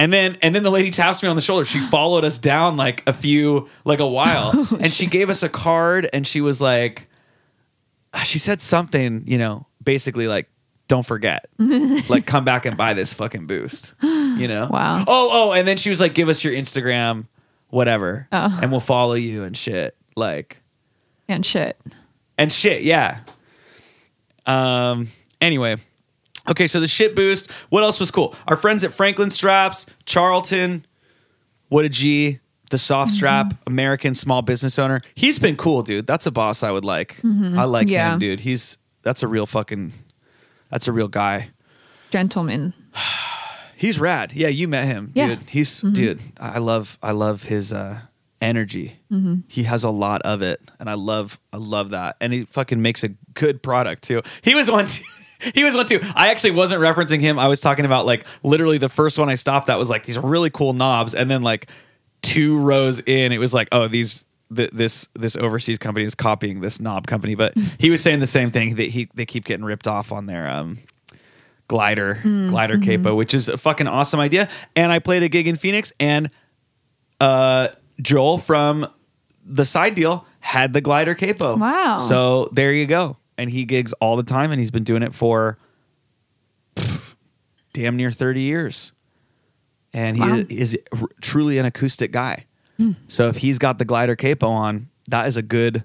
and 0.02 0.12
then 0.12 0.36
and 0.42 0.54
then 0.54 0.62
the 0.64 0.70
lady 0.70 0.90
taps 0.90 1.22
me 1.22 1.28
on 1.28 1.36
the 1.36 1.42
shoulder. 1.42 1.64
She 1.64 1.78
followed 1.90 2.24
us 2.24 2.38
down 2.38 2.76
like 2.76 3.02
a 3.06 3.12
few 3.12 3.68
like 3.84 4.00
a 4.00 4.06
while, 4.06 4.52
and 4.80 4.92
she 4.92 5.06
gave 5.06 5.30
us 5.30 5.42
a 5.42 5.48
card, 5.48 6.08
and 6.12 6.26
she 6.26 6.40
was 6.40 6.60
like, 6.60 7.08
she 8.24 8.38
said 8.38 8.60
something, 8.60 9.22
you 9.26 9.38
know, 9.38 9.66
basically 9.82 10.26
like, 10.26 10.48
don't 10.88 11.06
forget, 11.06 11.46
like 12.08 12.26
come 12.26 12.44
back 12.44 12.66
and 12.66 12.76
buy 12.76 12.94
this 12.94 13.12
fucking 13.12 13.46
boost, 13.46 13.94
you 14.02 14.48
know. 14.48 14.68
Wow. 14.70 15.04
Oh 15.06 15.28
oh, 15.32 15.52
and 15.52 15.66
then 15.66 15.76
she 15.76 15.90
was 15.90 16.00
like, 16.00 16.14
give 16.14 16.28
us 16.28 16.42
your 16.44 16.52
Instagram, 16.52 17.26
whatever, 17.68 18.26
Oh. 18.32 18.58
and 18.60 18.70
we'll 18.70 18.80
follow 18.80 19.14
you 19.14 19.44
and 19.44 19.56
shit, 19.56 19.96
like 20.16 20.60
And 21.28 21.46
shit. 21.46 21.80
and 22.36 22.52
shit, 22.52 22.82
yeah. 22.82 23.20
Um. 24.46 25.08
Anyway, 25.40 25.76
okay. 26.50 26.66
So 26.66 26.80
the 26.80 26.88
shit 26.88 27.14
boost. 27.16 27.50
What 27.70 27.82
else 27.82 27.98
was 28.00 28.10
cool? 28.10 28.34
Our 28.46 28.56
friends 28.56 28.84
at 28.84 28.92
Franklin 28.92 29.30
Straps, 29.30 29.86
Charlton. 30.04 30.86
What 31.68 31.84
a 31.84 31.88
G. 31.88 32.38
The 32.70 32.78
soft 32.78 33.10
Mm-hmm. 33.10 33.16
strap, 33.16 33.54
American 33.66 34.14
small 34.14 34.40
business 34.40 34.78
owner. 34.78 35.02
He's 35.14 35.38
been 35.38 35.56
cool, 35.56 35.82
dude. 35.82 36.06
That's 36.06 36.24
a 36.26 36.30
boss 36.30 36.62
I 36.62 36.70
would 36.70 36.86
like. 36.86 37.20
I 37.22 37.64
like 37.64 37.88
Mm-hmm. 37.88 37.92
Yeah. 37.92 38.12
him, 38.14 38.18
dude. 38.18 38.40
He's 38.40 38.78
that's 39.02 39.22
a 39.22 39.28
real 39.28 39.44
fucking. 39.46 39.92
That's 40.70 40.88
a 40.88 40.92
real 40.92 41.08
guy. 41.08 41.50
Gentleman. 42.10 42.72
He's 43.76 43.98
rad. 43.98 44.32
Yeah, 44.32 44.48
you 44.48 44.68
met 44.68 44.86
him, 44.86 45.12
Yeah. 45.14 45.24
Mm-hmm. 45.30 45.40
dude. 45.40 45.48
He's 45.50 45.80
dude. 45.80 46.20
I 46.40 46.58
love 46.60 46.98
I 47.02 47.12
love 47.12 47.42
his 47.42 47.72
uh 47.72 48.00
energy. 48.40 48.94
Mm-hmm. 49.10 49.40
He 49.48 49.64
has 49.64 49.84
a 49.84 49.90
lot 49.90 50.22
of 50.22 50.40
it, 50.40 50.60
and 50.80 50.88
I 50.88 50.94
love 50.94 51.38
I 51.52 51.56
love 51.58 51.90
that. 51.90 52.16
And 52.20 52.32
he 52.32 52.44
fucking 52.44 52.80
makes 52.80 53.02
a 53.04 53.08
good 53.34 53.62
product 53.62 54.02
too. 54.04 54.22
He 54.42 54.54
was 54.54 54.70
one. 54.70 54.86
Too, 54.86 55.02
he 55.54 55.64
was 55.64 55.74
one 55.74 55.86
too. 55.86 56.00
I 56.14 56.30
actually 56.30 56.52
wasn't 56.52 56.82
referencing 56.82 57.20
him. 57.20 57.38
I 57.38 57.48
was 57.48 57.60
talking 57.60 57.84
about 57.84 58.06
like 58.06 58.24
literally 58.42 58.78
the 58.78 58.88
first 58.88 59.18
one 59.18 59.28
I 59.28 59.34
stopped 59.34 59.68
at 59.68 59.78
was 59.78 59.90
like 59.90 60.04
these 60.04 60.18
really 60.18 60.50
cool 60.50 60.72
knobs, 60.72 61.14
and 61.14 61.30
then 61.30 61.42
like 61.42 61.68
two 62.22 62.58
rows 62.58 63.00
in, 63.00 63.32
it 63.32 63.38
was 63.38 63.52
like 63.54 63.68
oh 63.72 63.88
these. 63.88 64.24
th- 64.54 64.70
This 64.72 65.08
this 65.14 65.34
overseas 65.36 65.78
company 65.78 66.04
is 66.06 66.14
copying 66.14 66.60
this 66.60 66.78
knob 66.80 67.06
company, 67.06 67.34
but 67.34 67.54
he 67.78 67.90
was 67.90 68.02
saying 68.02 68.20
the 68.20 68.26
same 68.26 68.50
thing 68.50 68.76
that 68.76 68.88
he 68.88 69.08
they 69.14 69.24
keep 69.26 69.44
getting 69.44 69.64
ripped 69.64 69.88
off 69.88 70.12
on 70.12 70.26
their 70.26 70.48
um 70.48 70.78
glider 71.68 72.18
glider 72.48 72.76
capo 72.78 73.14
which 73.14 73.32
is 73.32 73.48
a 73.48 73.56
fucking 73.56 73.86
awesome 73.86 74.20
idea 74.20 74.46
and 74.76 74.92
i 74.92 74.98
played 74.98 75.22
a 75.22 75.28
gig 75.28 75.46
in 75.46 75.56
phoenix 75.56 75.90
and 75.98 76.28
uh 77.18 77.68
joel 78.00 78.36
from 78.36 78.86
the 79.46 79.64
side 79.64 79.94
deal 79.94 80.26
had 80.40 80.74
the 80.74 80.82
glider 80.82 81.14
capo 81.14 81.56
Wow. 81.56 81.96
so 81.96 82.50
there 82.52 82.74
you 82.74 82.84
go 82.86 83.16
and 83.38 83.50
he 83.50 83.64
gigs 83.64 83.92
all 83.94 84.16
the 84.16 84.22
time 84.22 84.50
and 84.50 84.60
he's 84.60 84.70
been 84.70 84.84
doing 84.84 85.02
it 85.02 85.12
for 85.14 85.58
pff, 86.76 87.14
damn 87.72 87.96
near 87.96 88.10
30 88.10 88.40
years 88.42 88.92
and 89.94 90.16
he 90.16 90.22
Wow. 90.22 90.42
is 90.48 90.78
r- 90.92 91.08
truly 91.20 91.58
an 91.58 91.66
acoustic 91.66 92.12
guy 92.12 92.46
so 93.06 93.28
if 93.28 93.36
he's 93.36 93.58
got 93.60 93.78
the 93.78 93.84
glider 93.84 94.16
capo 94.16 94.48
on 94.48 94.88
that 95.08 95.28
is 95.28 95.36
a 95.36 95.42
good 95.42 95.84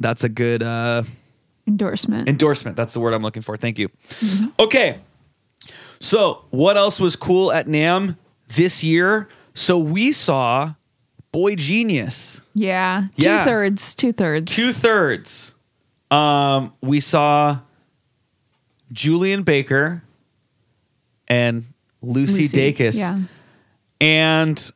that's 0.00 0.24
a 0.24 0.28
good 0.30 0.62
uh 0.62 1.02
Endorsement. 1.66 2.26
endorsement 2.28 2.76
that's 2.78 2.94
the 2.94 3.00
word 3.00 3.12
i'm 3.12 3.22
looking 3.22 3.42
for 3.42 3.56
thank 3.58 3.78
you 3.78 3.90
okay 4.58 5.00
so 6.00 6.44
what 6.50 6.76
else 6.78 6.98
was 7.00 7.14
cool 7.16 7.52
at 7.52 7.66
NAMM 7.66 8.16
this 8.56 8.82
year 8.84 9.28
so 9.52 9.78
we 9.78 10.12
saw 10.12 10.74
boy 11.32 11.56
genius 11.56 12.40
yeah. 12.54 13.08
Yeah. 13.16 13.40
Two 13.40 13.44
thirds. 13.50 13.94
Two 13.94 14.12
thirds. 14.14 14.54
two 14.54 14.72
thirds 14.72 15.54
um 16.10 16.72
we 16.80 17.00
saw 17.00 17.58
julien 18.92 19.42
baker 19.42 20.02
and 21.28 21.64
lucy, 22.02 22.42
Lucy. 22.42 22.72
dacus 22.72 22.98
Yeah. 22.98 23.18
and 24.00 24.70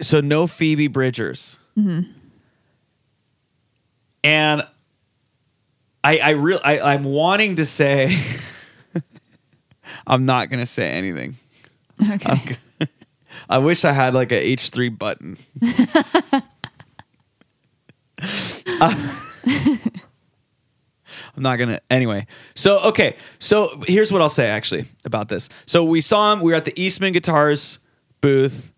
so 0.00 0.20
no 0.20 0.46
Phoebe 0.46 0.88
Bridgers. 0.88 1.58
And 4.24 4.66
I 6.04 6.18
I 6.18 6.30
real 6.30 6.58
I, 6.64 6.80
I'm 6.80 7.04
wanting 7.04 7.56
to 7.56 7.66
say 7.66 8.16
I'm 10.06 10.24
not 10.26 10.48
gonna 10.50 10.66
say 10.66 10.90
anything. 10.90 11.34
Okay. 12.00 12.56
I 13.48 13.58
wish 13.58 13.84
I 13.84 13.92
had 13.92 14.14
like 14.14 14.32
a 14.32 14.56
H3 14.56 14.96
button. 14.98 15.36
Uh, 18.82 18.94
I'm 21.36 21.42
not 21.42 21.58
gonna 21.58 21.80
anyway. 21.90 22.26
So 22.54 22.80
okay, 22.88 23.16
so 23.38 23.80
here's 23.86 24.10
what 24.12 24.20
I'll 24.22 24.28
say 24.28 24.48
actually 24.48 24.84
about 25.04 25.28
this. 25.28 25.48
So 25.66 25.84
we 25.84 26.00
saw 26.00 26.32
him. 26.32 26.40
We 26.40 26.52
were 26.52 26.56
at 26.56 26.64
the 26.64 26.80
Eastman 26.80 27.12
Guitars 27.12 27.78
booth, 28.20 28.72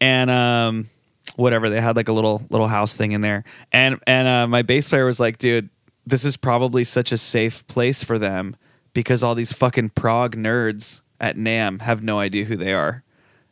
and 0.00 0.30
um, 0.30 0.88
whatever 1.36 1.68
they 1.68 1.80
had 1.80 1.96
like 1.96 2.08
a 2.08 2.12
little 2.12 2.44
little 2.50 2.68
house 2.68 2.96
thing 2.96 3.12
in 3.12 3.20
there, 3.22 3.44
and 3.72 3.98
and 4.06 4.28
uh, 4.28 4.46
my 4.46 4.62
bass 4.62 4.88
player 4.88 5.06
was 5.06 5.18
like, 5.18 5.38
"Dude, 5.38 5.70
this 6.06 6.24
is 6.24 6.36
probably 6.36 6.84
such 6.84 7.10
a 7.12 7.18
safe 7.18 7.66
place 7.66 8.04
for 8.04 8.18
them 8.18 8.56
because 8.92 9.22
all 9.22 9.34
these 9.34 9.52
fucking 9.52 9.90
prog 9.90 10.36
nerds 10.36 11.00
at 11.20 11.36
NAMM 11.36 11.80
have 11.80 12.02
no 12.02 12.18
idea 12.18 12.44
who 12.44 12.56
they 12.56 12.74
are." 12.74 13.02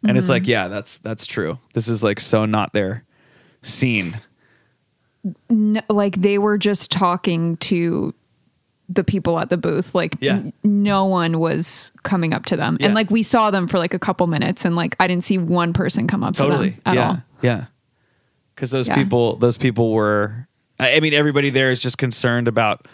And 0.06 0.18
it's 0.18 0.28
like, 0.28 0.46
yeah, 0.46 0.68
that's 0.68 0.98
that's 0.98 1.26
true. 1.26 1.58
This 1.72 1.88
is 1.88 2.04
like 2.04 2.20
so 2.20 2.44
not 2.44 2.74
their 2.74 3.04
scene. 3.62 4.20
No, 5.48 5.80
like 5.88 6.20
they 6.20 6.38
were 6.38 6.58
just 6.58 6.90
talking 6.90 7.56
to 7.58 8.14
the 8.88 9.02
people 9.04 9.38
at 9.38 9.48
the 9.48 9.56
booth 9.56 9.94
like 9.94 10.16
Yeah. 10.20 10.34
n- 10.34 10.52
no 10.62 11.06
one 11.06 11.38
was 11.40 11.90
coming 12.02 12.34
up 12.34 12.44
to 12.46 12.56
them 12.56 12.76
Yeah. 12.78 12.86
and 12.86 12.94
like 12.94 13.10
we 13.10 13.22
saw 13.22 13.50
them 13.50 13.66
for 13.66 13.78
like 13.78 13.94
a 13.94 13.98
couple 13.98 14.26
minutes 14.26 14.64
and 14.66 14.76
like 14.76 14.94
i 15.00 15.06
didn't 15.06 15.24
see 15.24 15.38
one 15.38 15.72
person 15.72 16.06
come 16.06 16.22
up 16.22 16.34
totally 16.34 16.72
to 16.72 16.76
them 16.76 16.82
at 16.86 16.94
yeah 16.94 17.08
all 17.08 17.18
yeah 17.42 17.64
because 18.54 18.70
those 18.70 18.88
people 18.90 19.36
those 19.36 19.56
people 19.56 19.92
were 19.92 20.46
i 20.78 20.96
I 20.96 21.00
mean 21.00 21.14
everybody 21.14 21.48
there 21.50 21.70
is 21.70 21.80
just 21.80 21.96
concerned 21.96 22.46
about 22.46 22.86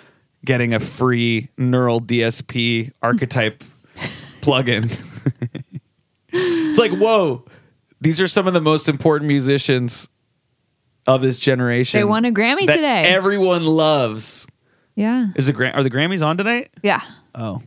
getting 0.44 0.72
a 0.74 0.78
free 0.80 1.48
neural 1.58 2.00
dsp 2.00 2.92
archetype 3.02 3.64
plug-in. 4.42 4.84
it's 6.32 6.78
like, 6.78 6.92
whoa, 6.92 7.44
these 8.00 8.20
are 8.20 8.28
some 8.28 8.46
of 8.46 8.54
the 8.54 8.60
most 8.60 8.88
important 8.88 9.28
musicians 9.28 10.08
of 11.16 11.22
this 11.22 11.38
generation. 11.38 12.00
They 12.00 12.04
won 12.04 12.24
a 12.24 12.30
Grammy 12.32 12.66
that 12.66 12.76
today. 12.76 13.02
Everyone 13.04 13.64
loves. 13.64 14.46
Yeah. 14.94 15.28
Is 15.36 15.46
the 15.46 15.52
Gra- 15.52 15.70
are 15.70 15.82
the 15.82 15.90
Grammys 15.90 16.24
on 16.24 16.36
tonight? 16.36 16.70
Yeah. 16.82 17.00
Oh, 17.34 17.62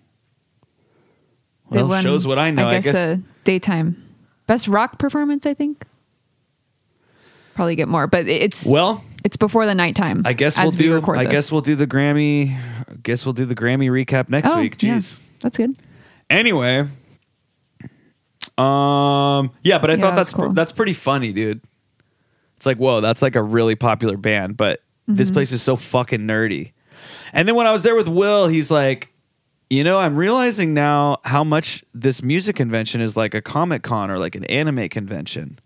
They 1.72 1.78
well, 1.78 1.88
won, 1.88 2.04
shows 2.04 2.28
what 2.28 2.38
I 2.40 2.52
know. 2.52 2.68
I 2.68 2.80
guess. 2.80 2.96
uh, 2.96 3.18
daytime 3.44 3.98
best 4.46 4.68
rock 4.68 5.00
performance. 5.00 5.46
I 5.46 5.54
think 5.54 5.84
probably 7.56 7.76
get 7.76 7.88
more, 7.88 8.08
but 8.08 8.28
it's 8.28 8.66
well, 8.66 9.04
it's 9.24 9.38
before 9.38 9.66
the 9.66 9.74
nighttime. 9.76 10.22
I 10.26 10.34
guess 10.34 10.58
as 10.58 10.64
we'll 10.66 10.72
we 10.74 10.78
do. 10.78 10.94
record 10.96 11.18
I 11.18 11.24
this. 11.24 11.32
guess 11.32 11.52
we'll 11.52 11.62
do 11.62 11.76
the 11.76 11.88
Grammy. 11.88 12.56
I 12.90 12.96
guess 13.02 13.26
we'll 13.26 13.34
do 13.34 13.46
the 13.46 13.56
Grammy 13.56 13.90
recap 13.90 14.30
next 14.30 14.50
Oh, 14.52 14.60
week. 14.60 14.82
yeah. 14.84 14.98
Jeez. 14.98 15.18
that's 15.42 15.58
good. 15.58 15.76
Anyway, 16.30 16.86
um, 18.58 19.52
yeah, 19.64 19.80
but 19.80 19.90
I 19.90 19.94
Yeah, 19.94 20.00
thought 20.02 20.16
that's 20.16 20.16
that's 20.16 20.34
pr- 20.34 20.42
cool. 20.42 20.54
that's 20.54 20.72
pretty 20.72 20.94
funny, 20.94 21.32
dude. 21.34 21.62
It's 22.64 22.66
like, 22.66 22.78
whoa, 22.78 23.02
that's 23.02 23.22
like 23.22 23.36
a 23.36 23.44
really 23.44 23.76
popular 23.76 24.16
band, 24.16 24.56
but 24.56 24.80
this 25.06 25.28
Mm-hmm. 25.28 25.34
place 25.34 25.52
is 25.52 25.62
so 25.62 25.76
fucking 25.76 26.22
nerdy. 26.22 26.72
And 27.34 27.46
then 27.46 27.56
when 27.56 27.68
I 27.68 27.74
was 27.74 27.84
there 27.84 27.94
with 27.94 28.08
Will, 28.08 28.48
he's 28.48 28.72
like, 28.72 29.12
you 29.70 29.84
know, 29.84 30.00
I'm 30.00 30.16
realizing 30.16 30.74
now 30.74 31.18
how 31.26 31.44
much 31.44 31.84
this 31.94 32.24
music 32.24 32.56
convention 32.56 33.02
is 33.02 33.18
like 33.18 33.34
a 33.34 33.42
Comic 33.42 33.84
Con 33.84 34.10
or 34.10 34.18
like 34.18 34.36
an 34.36 34.46
anime 34.46 34.88
convention. 34.88 35.60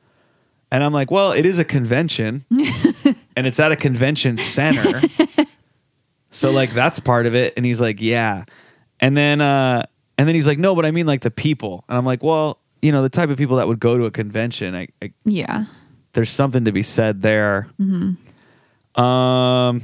And 0.71 0.83
I'm 0.83 0.91
like, 0.91 1.11
well, 1.11 1.33
it 1.33 1.45
is 1.45 1.59
a 1.59 1.63
convention, 1.63 2.45
and 2.49 3.45
it's 3.45 3.59
at 3.59 3.71
a 3.71 3.75
convention 3.75 4.37
center. 4.37 5.03
so 6.31 6.49
like 6.49 6.73
that's 6.73 6.99
part 6.99 7.27
of 7.27 7.35
it. 7.35 7.53
And 7.57 7.63
he's 7.63 7.79
like, 7.79 8.01
yeah. 8.01 8.43
And 8.99 9.15
then 9.15 9.39
uh 9.39 9.83
and 10.17 10.27
then 10.27 10.33
he's 10.33 10.47
like, 10.47 10.57
no, 10.57 10.73
but 10.73 10.83
I 10.83 10.89
mean 10.89 11.05
like 11.05 11.21
the 11.21 11.29
people. 11.29 11.85
And 11.87 11.95
I'm 11.95 12.05
like, 12.05 12.23
well, 12.23 12.57
you 12.81 12.91
know, 12.91 13.03
the 13.03 13.09
type 13.09 13.29
of 13.29 13.37
people 13.37 13.57
that 13.57 13.67
would 13.67 13.79
go 13.79 13.99
to 13.99 14.05
a 14.05 14.11
convention. 14.11 14.73
I, 14.75 14.87
I 14.99 15.13
Yeah. 15.25 15.65
There's 16.17 16.31
something 16.31 16.65
to 16.65 16.71
be 16.71 16.81
said 16.81 17.21
there. 17.21 17.67
Um, 18.99 19.83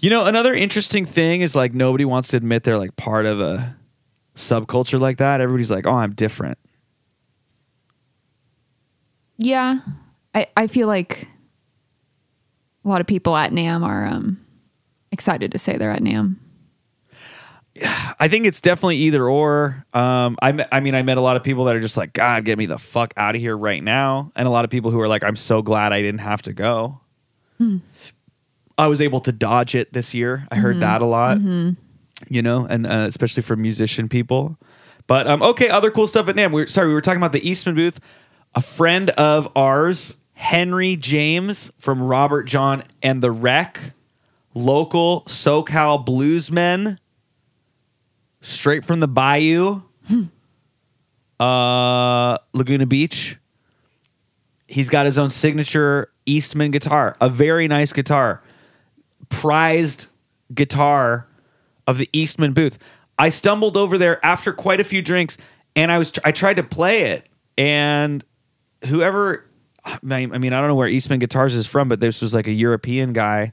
you 0.00 0.10
know, 0.10 0.24
another 0.24 0.52
interesting 0.52 1.04
thing 1.04 1.42
is 1.42 1.54
like 1.54 1.72
nobody 1.72 2.04
wants 2.04 2.30
to 2.30 2.36
admit 2.36 2.64
they're 2.64 2.76
like 2.76 2.96
part 2.96 3.24
of 3.24 3.38
a 3.38 3.76
subculture 4.34 4.98
like 4.98 5.18
that. 5.18 5.40
Everybody's 5.40 5.70
like, 5.70 5.86
"Oh, 5.86 5.94
I'm 5.94 6.12
different." 6.12 6.58
Yeah. 9.36 9.78
I, 10.34 10.48
I 10.56 10.66
feel 10.66 10.88
like 10.88 11.28
a 12.84 12.88
lot 12.88 13.00
of 13.00 13.06
people 13.06 13.36
at 13.36 13.52
NAMM 13.52 13.84
are 13.84 14.06
um, 14.06 14.44
excited 15.12 15.52
to 15.52 15.58
say 15.58 15.76
they're 15.76 15.92
at 15.92 16.02
NAMM. 16.02 16.34
I 18.20 18.28
think 18.28 18.46
it's 18.46 18.60
definitely 18.60 18.96
either 18.96 19.28
or. 19.28 19.84
Um, 19.94 20.36
I, 20.42 20.66
I 20.72 20.80
mean, 20.80 20.94
I 20.94 21.02
met 21.02 21.18
a 21.18 21.20
lot 21.20 21.36
of 21.36 21.42
people 21.42 21.64
that 21.66 21.76
are 21.76 21.80
just 21.80 21.96
like, 21.96 22.12
God, 22.12 22.44
get 22.44 22.58
me 22.58 22.66
the 22.66 22.78
fuck 22.78 23.14
out 23.16 23.34
of 23.34 23.40
here 23.40 23.56
right 23.56 23.82
now. 23.82 24.32
And 24.36 24.46
a 24.46 24.50
lot 24.50 24.64
of 24.64 24.70
people 24.70 24.90
who 24.90 25.00
are 25.00 25.08
like, 25.08 25.22
I'm 25.24 25.36
so 25.36 25.62
glad 25.62 25.92
I 25.92 26.02
didn't 26.02 26.20
have 26.20 26.42
to 26.42 26.52
go. 26.52 27.00
I 28.76 28.86
was 28.86 29.00
able 29.00 29.20
to 29.20 29.32
dodge 29.32 29.74
it 29.74 29.92
this 29.92 30.14
year. 30.14 30.46
I 30.50 30.56
heard 30.56 30.76
that 30.80 31.02
a 31.02 31.04
lot, 31.06 31.38
you 32.28 32.42
know, 32.42 32.64
and 32.64 32.86
uh, 32.86 33.04
especially 33.08 33.42
for 33.42 33.56
musician 33.56 34.08
people. 34.08 34.56
But 35.08 35.26
um, 35.26 35.42
okay, 35.42 35.68
other 35.68 35.90
cool 35.90 36.06
stuff 36.06 36.28
at 36.28 36.36
NAMM. 36.36 36.52
We 36.52 36.62
are 36.62 36.66
sorry, 36.66 36.88
we 36.88 36.94
were 36.94 37.00
talking 37.00 37.20
about 37.20 37.32
the 37.32 37.48
Eastman 37.48 37.74
booth. 37.74 37.98
A 38.54 38.60
friend 38.60 39.10
of 39.10 39.48
ours, 39.56 40.16
Henry 40.34 40.96
James 40.96 41.72
from 41.78 42.02
Robert 42.02 42.44
Jon 42.44 42.84
and 43.02 43.22
the 43.22 43.30
Wreck, 43.32 43.80
local 44.54 45.22
SoCal 45.22 46.04
bluesmen 46.06 46.98
straight 48.40 48.84
from 48.84 49.00
the 49.00 49.08
bayou 49.08 49.80
uh 51.40 52.38
laguna 52.52 52.86
beach 52.86 53.36
he's 54.66 54.88
got 54.88 55.06
his 55.06 55.18
own 55.18 55.30
signature 55.30 56.10
eastman 56.26 56.70
guitar 56.70 57.16
a 57.20 57.28
very 57.28 57.68
nice 57.68 57.92
guitar 57.92 58.42
prized 59.28 60.08
guitar 60.54 61.26
of 61.86 61.98
the 61.98 62.08
eastman 62.12 62.52
booth 62.52 62.78
i 63.18 63.28
stumbled 63.28 63.76
over 63.76 63.98
there 63.98 64.24
after 64.24 64.52
quite 64.52 64.80
a 64.80 64.84
few 64.84 65.02
drinks 65.02 65.36
and 65.76 65.92
i 65.92 65.98
was 65.98 66.12
i 66.24 66.32
tried 66.32 66.56
to 66.56 66.62
play 66.62 67.02
it 67.02 67.28
and 67.56 68.24
whoever 68.86 69.44
i 69.84 69.98
mean 70.02 70.32
i 70.32 70.60
don't 70.60 70.68
know 70.68 70.74
where 70.74 70.88
eastman 70.88 71.18
guitars 71.18 71.54
is 71.54 71.66
from 71.66 71.88
but 71.88 72.00
this 72.00 72.22
was 72.22 72.34
like 72.34 72.46
a 72.46 72.52
european 72.52 73.12
guy 73.12 73.52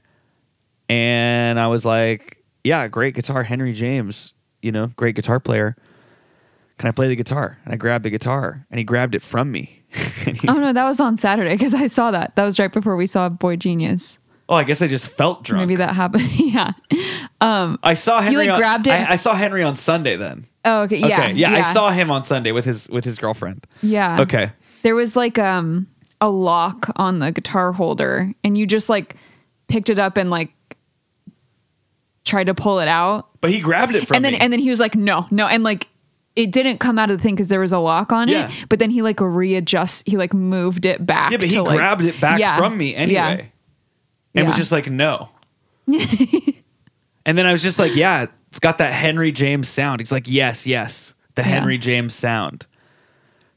and 0.88 1.58
I 1.58 1.66
was 1.66 1.84
like, 1.84 2.44
"Yeah, 2.62 2.86
great 2.88 3.14
guitar, 3.14 3.42
Henry 3.42 3.72
James. 3.72 4.34
You 4.66 4.72
know, 4.72 4.88
great 4.96 5.14
guitar 5.16 5.40
player. 5.40 5.76
Can 6.78 6.88
I 6.88 6.92
play 6.92 7.08
the 7.08 7.16
guitar?" 7.16 7.58
And 7.64 7.72
I 7.72 7.76
grabbed 7.78 8.04
the 8.04 8.10
guitar, 8.10 8.66
and 8.70 8.78
he 8.78 8.84
grabbed 8.84 9.14
it 9.14 9.22
from 9.22 9.50
me. 9.50 9.82
He- 10.26 10.48
Oh, 10.48 10.54
no, 10.54 10.72
that 10.72 10.84
was 10.84 10.98
on 11.00 11.16
Saturday 11.16 11.54
because 11.54 11.72
I 11.72 11.86
saw 11.86 12.10
that. 12.10 12.34
That 12.36 12.44
was 12.44 12.58
right 12.58 12.72
before 12.72 12.96
we 12.96 13.06
saw 13.06 13.28
Boy 13.30 13.54
Genius. 13.56 14.18
oh, 14.48 14.56
I 14.56 14.64
guess 14.64 14.82
I 14.82 14.88
just 14.88 15.06
felt 15.06 15.44
drunk. 15.44 15.60
Maybe 15.60 15.76
that 15.76 15.94
happened. 15.94 16.28
yeah. 16.38 16.72
I 17.40 17.94
saw 17.94 18.20
Henry. 18.20 18.46
like, 18.46 18.50
on, 18.50 18.58
grabbed 18.58 18.86
it? 18.88 18.92
I, 18.92 19.12
I 19.12 19.16
saw 19.16 19.34
Henry 19.34 19.62
on 19.62 19.76
Sunday. 19.76 20.16
Then 20.16 20.44
Oh, 20.64 20.82
okay. 20.82 20.96
Yeah. 20.98 21.06
okay, 21.06 21.32
yeah, 21.34 21.52
I 21.52 21.62
saw 21.72 21.90
him 21.90 22.10
on 22.10 22.24
Sunday 22.24 22.52
with 22.52 22.64
his 22.64 22.88
with 22.88 23.04
his 23.04 23.18
girlfriend. 23.18 23.66
Yeah. 23.82 24.20
Okay, 24.22 24.50
There 24.82 24.94
was 24.94 25.14
like 25.16 25.38
um 25.38 25.86
a 26.20 26.28
lock 26.28 26.90
on 26.96 27.18
the 27.20 27.30
guitar 27.32 27.72
holder, 27.72 28.32
and 28.42 28.58
you 28.58 28.66
just 28.66 28.88
like 28.88 29.16
picked 29.68 29.88
it 29.90 29.98
up 29.98 30.16
and 30.16 30.28
like 30.30 30.50
tried 32.26 32.44
to 32.44 32.54
pull 32.54 32.78
it 32.80 32.88
out, 32.88 33.28
but 33.40 33.50
he 33.50 33.60
grabbed 33.60 33.94
it 33.94 34.06
from 34.06 34.16
and 34.16 34.24
then 34.24 34.32
me. 34.34 34.38
and 34.40 34.52
then 34.52 34.60
he 34.60 34.68
was 34.68 34.78
like, 34.80 34.94
no, 34.94 35.26
no, 35.30 35.46
and 35.46 35.62
like 35.64 35.88
it 36.34 36.52
didn't 36.52 36.78
come 36.78 36.98
out 36.98 37.10
of 37.10 37.16
the 37.16 37.22
thing 37.22 37.34
because 37.34 37.46
there 37.48 37.60
was 37.60 37.72
a 37.72 37.78
lock 37.78 38.12
on 38.12 38.28
Yeah. 38.28 38.50
it. 38.50 38.66
But 38.68 38.78
then 38.78 38.90
he 38.90 39.00
like 39.00 39.20
readjust, 39.22 40.06
he 40.06 40.18
like 40.18 40.34
moved 40.34 40.84
it 40.84 41.06
back. 41.06 41.30
yeah, 41.30 41.38
but 41.38 41.48
he 41.48 41.54
to, 41.54 41.62
like- 41.62 41.76
grabbed 41.76 42.02
it 42.04 42.20
back 42.20 42.38
Yeah. 42.40 42.58
from 42.58 42.76
me 42.76 42.94
anyway, 42.94 43.14
Yeah. 43.14 44.40
and 44.40 44.46
was 44.46 44.56
Yeah. 44.56 44.60
just 44.60 44.72
like, 44.72 44.90
"No." 44.90 45.30
and 45.86 47.38
then 47.38 47.46
I 47.46 47.52
was 47.52 47.62
just 47.62 47.78
like, 47.78 47.94
"Yeah, 47.96 48.26
it's 48.48 48.58
got 48.58 48.78
that 48.78 48.92
Henry 48.92 49.32
James 49.32 49.68
sound." 49.68 50.00
He's 50.00 50.12
like, 50.12 50.24
"Yes, 50.28 50.66
yes, 50.66 51.14
the. 51.36 51.42
Henry 51.42 51.78
James 51.78 52.14
sound." 52.14 52.66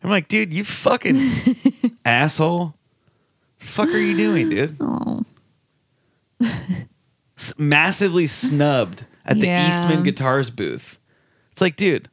I'm 0.04 0.10
like, 0.10 0.28
"Dude, 0.30 0.54
you 0.54 0.64
fucking 0.64 1.32
asshole! 2.06 2.76
The 3.60 3.66
fuck 3.66 3.90
are 3.90 3.98
you 3.98 4.16
doing, 4.16 4.50
dude?" 4.50 4.78
Oh. 4.82 5.26
Massively 7.58 8.28
snubbed 8.28 9.06
at 9.26 9.40
the 9.40 9.48
Yeah. 9.48 9.70
Eastman 9.70 10.04
Guitars 10.04 10.50
booth. 10.50 11.00
It's 11.52 11.62
like, 11.62 11.76
dude, 11.76 12.10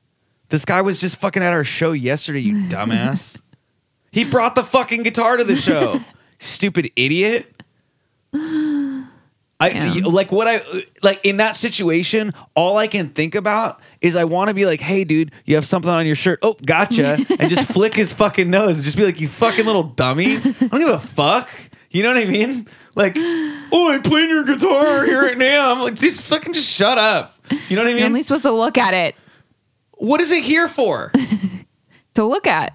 this 0.51 0.65
guy 0.65 0.81
was 0.81 1.01
just 1.01 1.17
fucking 1.17 1.43
at 1.43 1.53
our 1.53 1.65
show 1.65 1.93
yesterday, 1.93 2.41
you 2.41 2.55
dumbass. 2.69 3.41
he 4.13 4.25
brought 4.25 4.55
the 4.55 4.63
fucking 4.63 5.03
guitar 5.03 5.37
to 5.37 5.45
the 5.45 5.57
show. 5.57 6.03
Stupid 6.39 6.91
idiot. 6.97 7.53
I 9.59 9.71
Yeah. 9.71 10.03
like 10.05 10.31
what 10.31 10.47
I 10.47 10.61
like 11.03 11.21
in 11.25 11.39
that 11.39 11.57
situation. 11.57 12.35
All 12.55 12.77
I 12.77 12.87
can 12.89 13.09
think 13.09 13.35
about 13.35 13.81
is 14.03 14.15
I 14.15 14.25
want 14.25 14.49
to 14.49 14.55
be 14.55 14.67
like, 14.67 14.81
"Hey, 14.81 15.05
dude, 15.05 15.33
you 15.47 15.55
have 15.55 15.65
something 15.65 15.91
on 15.91 16.05
your 16.07 16.15
shirt." 16.15 16.41
Oh, 16.43 16.57
gotcha, 16.67 17.19
and 17.39 17.49
just 17.49 17.71
flick 17.73 17.95
his 17.97 18.13
fucking 18.13 18.51
nose 18.51 18.77
and 18.77 18.85
just 18.85 18.99
be 18.99 19.05
like, 19.07 19.19
"You 19.19 19.29
fucking 19.29 19.65
little 19.65 19.83
dummy." 19.85 20.37
I 20.37 20.41
don't 20.41 20.71
give 20.79 20.89
a 20.91 20.99
fuck. 20.99 21.49
You 21.91 22.03
know 22.03 22.13
what 22.13 22.19
I 22.23 22.27
mean? 22.27 22.67
Like, 22.97 23.15
oh, 23.17 23.91
I'm 23.93 24.03
playing 24.03 24.31
your 24.31 24.43
guitar 24.45 25.05
here 25.05 25.23
right 25.23 25.39
now. 25.39 25.71
I'm 25.71 25.81
like, 25.81 25.95
dude, 25.97 26.17
fucking 26.19 26.53
just 26.55 26.75
shut 26.75 26.99
up. 26.99 27.37
You 27.69 27.77
know 27.77 27.83
what 27.83 27.89
I 27.89 27.91
mean? 27.93 27.99
You're 27.99 28.07
only 28.07 28.23
supposed 28.25 28.43
to 28.45 28.53
look 28.53 28.77
at 28.79 28.95
it. 28.95 29.15
what 29.93 30.21
is 30.21 30.33
it 30.33 30.43
here 30.43 30.67
for? 30.69 31.13
To 32.15 32.25
look 32.25 32.47
at. 32.47 32.73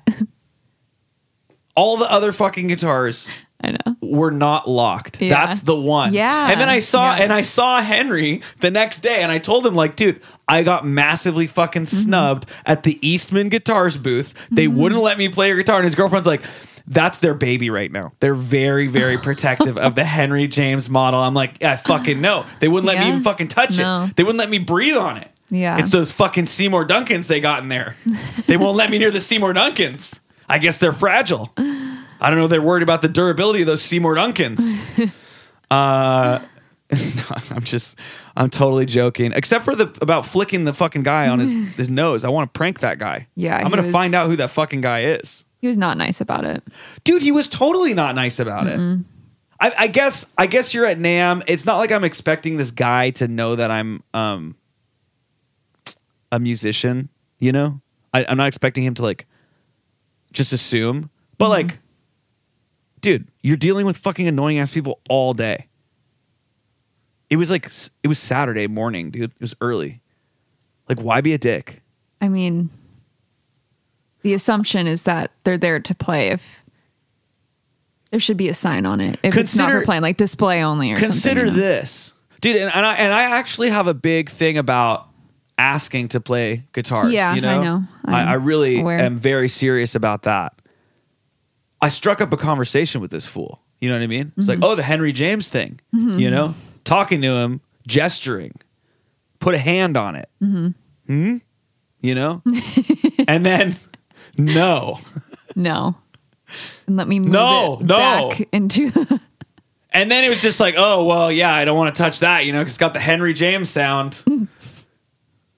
All 1.76 1.98
the 1.98 2.06
other 2.12 2.32
fucking 2.32 2.68
guitars 2.68 3.32
I 3.60 3.72
know. 3.72 3.96
were 4.02 4.30
not 4.30 4.70
locked. 4.70 5.20
Yeah. 5.20 5.48
That's 5.48 5.64
the 5.64 5.76
one. 5.76 6.14
Yeah. 6.14 6.52
And 6.52 6.62
then 6.62 6.70
I 6.70 6.78
saw 6.78 7.16
Yeah. 7.16 7.24
and 7.24 7.34
I 7.34 7.42
saw 7.42 7.82
Henry 7.82 8.42
the 8.60 8.70
next 8.70 9.00
day 9.00 9.22
and 9.22 9.32
I 9.32 9.40
told 9.40 9.66
him 9.66 9.74
like, 9.74 9.96
dude, 9.96 10.22
I 10.48 10.62
got 10.62 10.86
massively 10.86 11.48
fucking 11.48 11.84
Mm-hmm. 11.86 11.96
snubbed 12.04 12.50
at 12.68 12.84
the 12.84 13.00
Eastman 13.02 13.50
Guitars 13.50 13.98
booth. 13.98 14.36
They 14.52 14.68
wouldn't 14.68 15.02
let 15.02 15.18
me 15.18 15.28
play 15.30 15.48
your 15.48 15.58
guitar 15.58 15.78
and 15.78 15.86
his 15.86 15.96
girlfriend's 15.96 16.28
like 16.28 16.44
that's 16.92 17.20
their 17.20 17.34
baby 17.34 17.70
right 17.70 17.92
now. 17.92 18.12
They're 18.20 18.36
very, 18.36 18.88
very 18.88 19.18
protective 19.28 19.78
of 19.78 19.96
the 19.96 20.04
Henry 20.04 20.48
James 20.48 20.90
model. 20.90 21.20
I'm 21.22 21.34
like, 21.34 21.64
I 21.64 21.76
fucking 21.78 22.20
know. 22.22 22.46
They 22.60 22.68
wouldn't 22.68 22.88
let 22.88 23.00
me 23.00 23.08
even 23.08 23.24
fucking 23.24 23.48
touch 23.48 23.78
No. 23.78 24.04
it. 24.06 24.16
They 24.16 24.24
wouldn't 24.24 24.40
let 24.40 24.50
me 24.50 24.60
breathe 24.60 24.98
on 24.98 25.18
it. 25.18 25.30
Yeah. 25.50 25.80
It's 25.80 25.90
those 25.90 26.12
fucking 26.12 26.46
Seymour 26.48 26.86
Duncans 26.86 27.28
they 27.28 27.40
got 27.40 27.64
in 27.64 27.70
there. 27.70 27.96
they 28.48 28.58
won't 28.58 28.78
let 28.78 28.90
me 28.90 28.98
near 28.98 29.12
the 29.12 29.20
Seymour 29.20 29.54
Duncans. 29.54 30.20
I 30.48 30.58
guess 30.58 30.78
they're 30.78 30.94
fragile. 30.94 31.52
I 31.58 32.30
don't 32.30 32.38
know. 32.38 32.48
They're 32.48 32.62
worried 32.62 32.84
about 32.84 33.02
the 33.02 33.08
durability 33.08 33.62
of 33.62 33.68
those 33.68 33.82
Seymour 33.82 34.16
Duncans. 34.16 34.78
uh, 35.72 36.40
I'm 37.52 37.62
just, 37.64 37.98
I'm 38.36 38.50
totally 38.50 38.86
joking. 38.86 39.32
Except 39.34 39.64
for 39.66 39.76
the 39.76 39.86
about 40.02 40.26
flicking 40.26 40.66
the 40.66 40.74
fucking 40.74 41.04
guy 41.04 41.30
on 41.30 41.40
his 41.40 41.54
his 41.78 41.90
nose. 41.90 42.24
I 42.26 42.30
want 42.30 42.54
to 42.54 42.58
prank 42.58 42.80
that 42.82 43.00
guy. 43.00 43.28
Yeah, 43.36 43.56
I'm 43.58 43.70
gonna 43.70 43.82
was- 43.84 43.92
find 43.92 44.14
out 44.14 44.28
who 44.28 44.36
that 44.38 44.50
fucking 44.50 44.82
guy 44.82 45.06
is. 45.06 45.46
He 45.62 45.68
was 45.68 45.78
not 45.78 45.96
nice 45.98 46.20
about 46.20 46.44
it. 46.44 46.64
Dude, 47.04 47.22
he 47.22 47.32
was 47.32 47.48
totally 47.48 47.94
not 47.94 48.16
nice 48.16 48.40
about 48.40 48.68
it. 48.68 48.80
I, 49.60 49.72
I 49.78 49.88
guess 49.88 50.26
I 50.36 50.48
guess 50.48 50.74
you're 50.74 50.88
at 50.88 50.98
NAMM. 50.98 51.44
It's 51.46 51.66
not 51.66 51.78
like 51.78 51.92
I'm 51.92 52.04
expecting 52.04 52.58
this 52.58 52.72
guy 52.72 53.12
to 53.12 53.28
know 53.28 53.56
that 53.56 53.70
I'm 53.70 54.02
um 54.14 54.56
a 56.32 56.40
musician, 56.40 57.10
you 57.40 57.52
know? 57.52 57.80
I, 58.14 58.26
I'm 58.28 58.38
not 58.38 58.48
expecting 58.48 58.84
him 58.84 58.96
to 58.96 59.04
like 59.04 59.28
just 60.34 60.52
assume, 60.52 61.12
but 61.38 61.50
like, 61.50 61.78
dude, 63.02 63.28
you're 63.42 63.58
dealing 63.58 63.86
with 63.86 63.98
fucking 63.98 64.28
annoying 64.28 64.58
ass 64.58 64.72
people 64.72 65.00
all 65.10 65.34
day. 65.34 65.68
It 67.30 67.38
was 67.38 67.52
like 67.52 67.70
it 68.02 68.08
was 68.08 68.18
Saturday 68.18 68.66
morning, 68.66 69.12
dude. 69.12 69.32
It 69.32 69.42
was 69.42 69.56
early. 69.62 70.02
Like, 70.90 71.00
why 71.00 71.22
be 71.22 71.34
a 71.34 71.38
dick? 71.38 71.82
I 72.20 72.28
mean, 72.28 72.70
the 74.24 74.34
assumption 74.34 74.88
is 74.88 75.04
that 75.04 75.32
they're 75.44 75.58
there 75.58 75.80
to 75.80 75.96
play. 75.96 76.30
If 76.30 76.64
there 78.12 78.20
should 78.20 78.38
be 78.38 78.50
a 78.50 78.54
sign 78.54 78.86
on 78.86 79.00
it, 79.02 79.20
if 79.24 79.38
it's 79.38 79.56
not 79.56 79.72
for 79.72 79.84
playing, 79.84 80.02
like 80.02 80.18
display 80.18 80.62
only 80.64 80.92
or 80.92 80.98
Consider 80.98 81.42
something. 81.48 81.56
you 81.56 81.62
know? 81.62 81.68
this, 81.68 82.14
dude, 82.42 82.56
and, 82.58 82.72
and 82.76 82.86
I 82.86 82.96
and 82.96 83.14
I 83.14 83.24
actually 83.24 83.70
have 83.70 83.88
a 83.88 83.94
big 83.94 84.30
thing 84.30 84.58
about 84.58 85.08
asking 85.58 86.10
to 86.10 86.20
play 86.20 86.64
guitars. 86.74 87.14
Yeah, 87.14 87.36
you 87.36 87.42
know, 87.42 87.60
I 87.60 87.64
know. 87.64 87.84
I, 88.06 88.24
I'm 88.34 88.44
really 88.44 88.80
aware. 88.82 89.00
am 89.00 89.18
very 89.18 89.48
serious 89.50 89.96
about 89.96 90.24
that. 90.24 90.54
I 91.82 91.90
struck 91.90 92.22
up 92.22 92.32
a 92.34 92.38
conversation 92.38 93.02
with 93.02 93.12
this 93.12 93.26
fool. 93.26 93.62
You 93.80 93.90
know 93.90 93.96
what 93.96 94.04
I 94.04 94.08
mean? 94.08 94.32
It's 94.38 94.48
Mm-hmm. 94.48 94.62
like, 94.62 94.70
oh, 94.72 94.76
the 94.76 94.84
Henry 94.84 95.12
James 95.12 95.50
thing. 95.50 95.80
You 95.92 96.30
know, 96.30 96.54
talking 96.84 97.22
to 97.24 97.28
him, 97.30 97.62
gesturing, 97.88 98.54
put 99.40 99.56
a 99.56 99.58
hand 99.58 99.98
on 99.98 100.16
it. 100.16 100.30
Mm-hmm. 100.44 100.68
Hmm. 101.08 101.38
You 102.02 102.16
know, 102.16 102.42
and 103.28 103.46
then 103.46 103.76
no. 104.38 104.98
No. 105.56 105.96
And 106.88 106.98
let 106.98 107.08
me 107.08 107.20
move 107.20 107.32
No, 107.32 107.78
it 107.80 107.86
no. 107.86 107.98
back 108.30 108.48
into 108.52 108.92
And 109.92 110.10
then 110.12 110.24
it 110.24 110.30
was 110.30 110.42
just 110.42 110.60
like, 110.60 110.76
oh 110.78 111.06
well, 111.06 111.32
yeah, 111.32 111.54
I 111.54 111.66
don't 111.66 111.78
want 111.78 111.94
to 111.96 112.02
touch 112.02 112.20
that, 112.20 112.46
you 112.46 112.54
know, 112.54 112.60
because 112.60 112.74
it's 112.74 112.78
got 112.78 112.94
the 112.94 113.00
Henry 113.00 113.34
James 113.34 113.70
sound. 113.70 114.24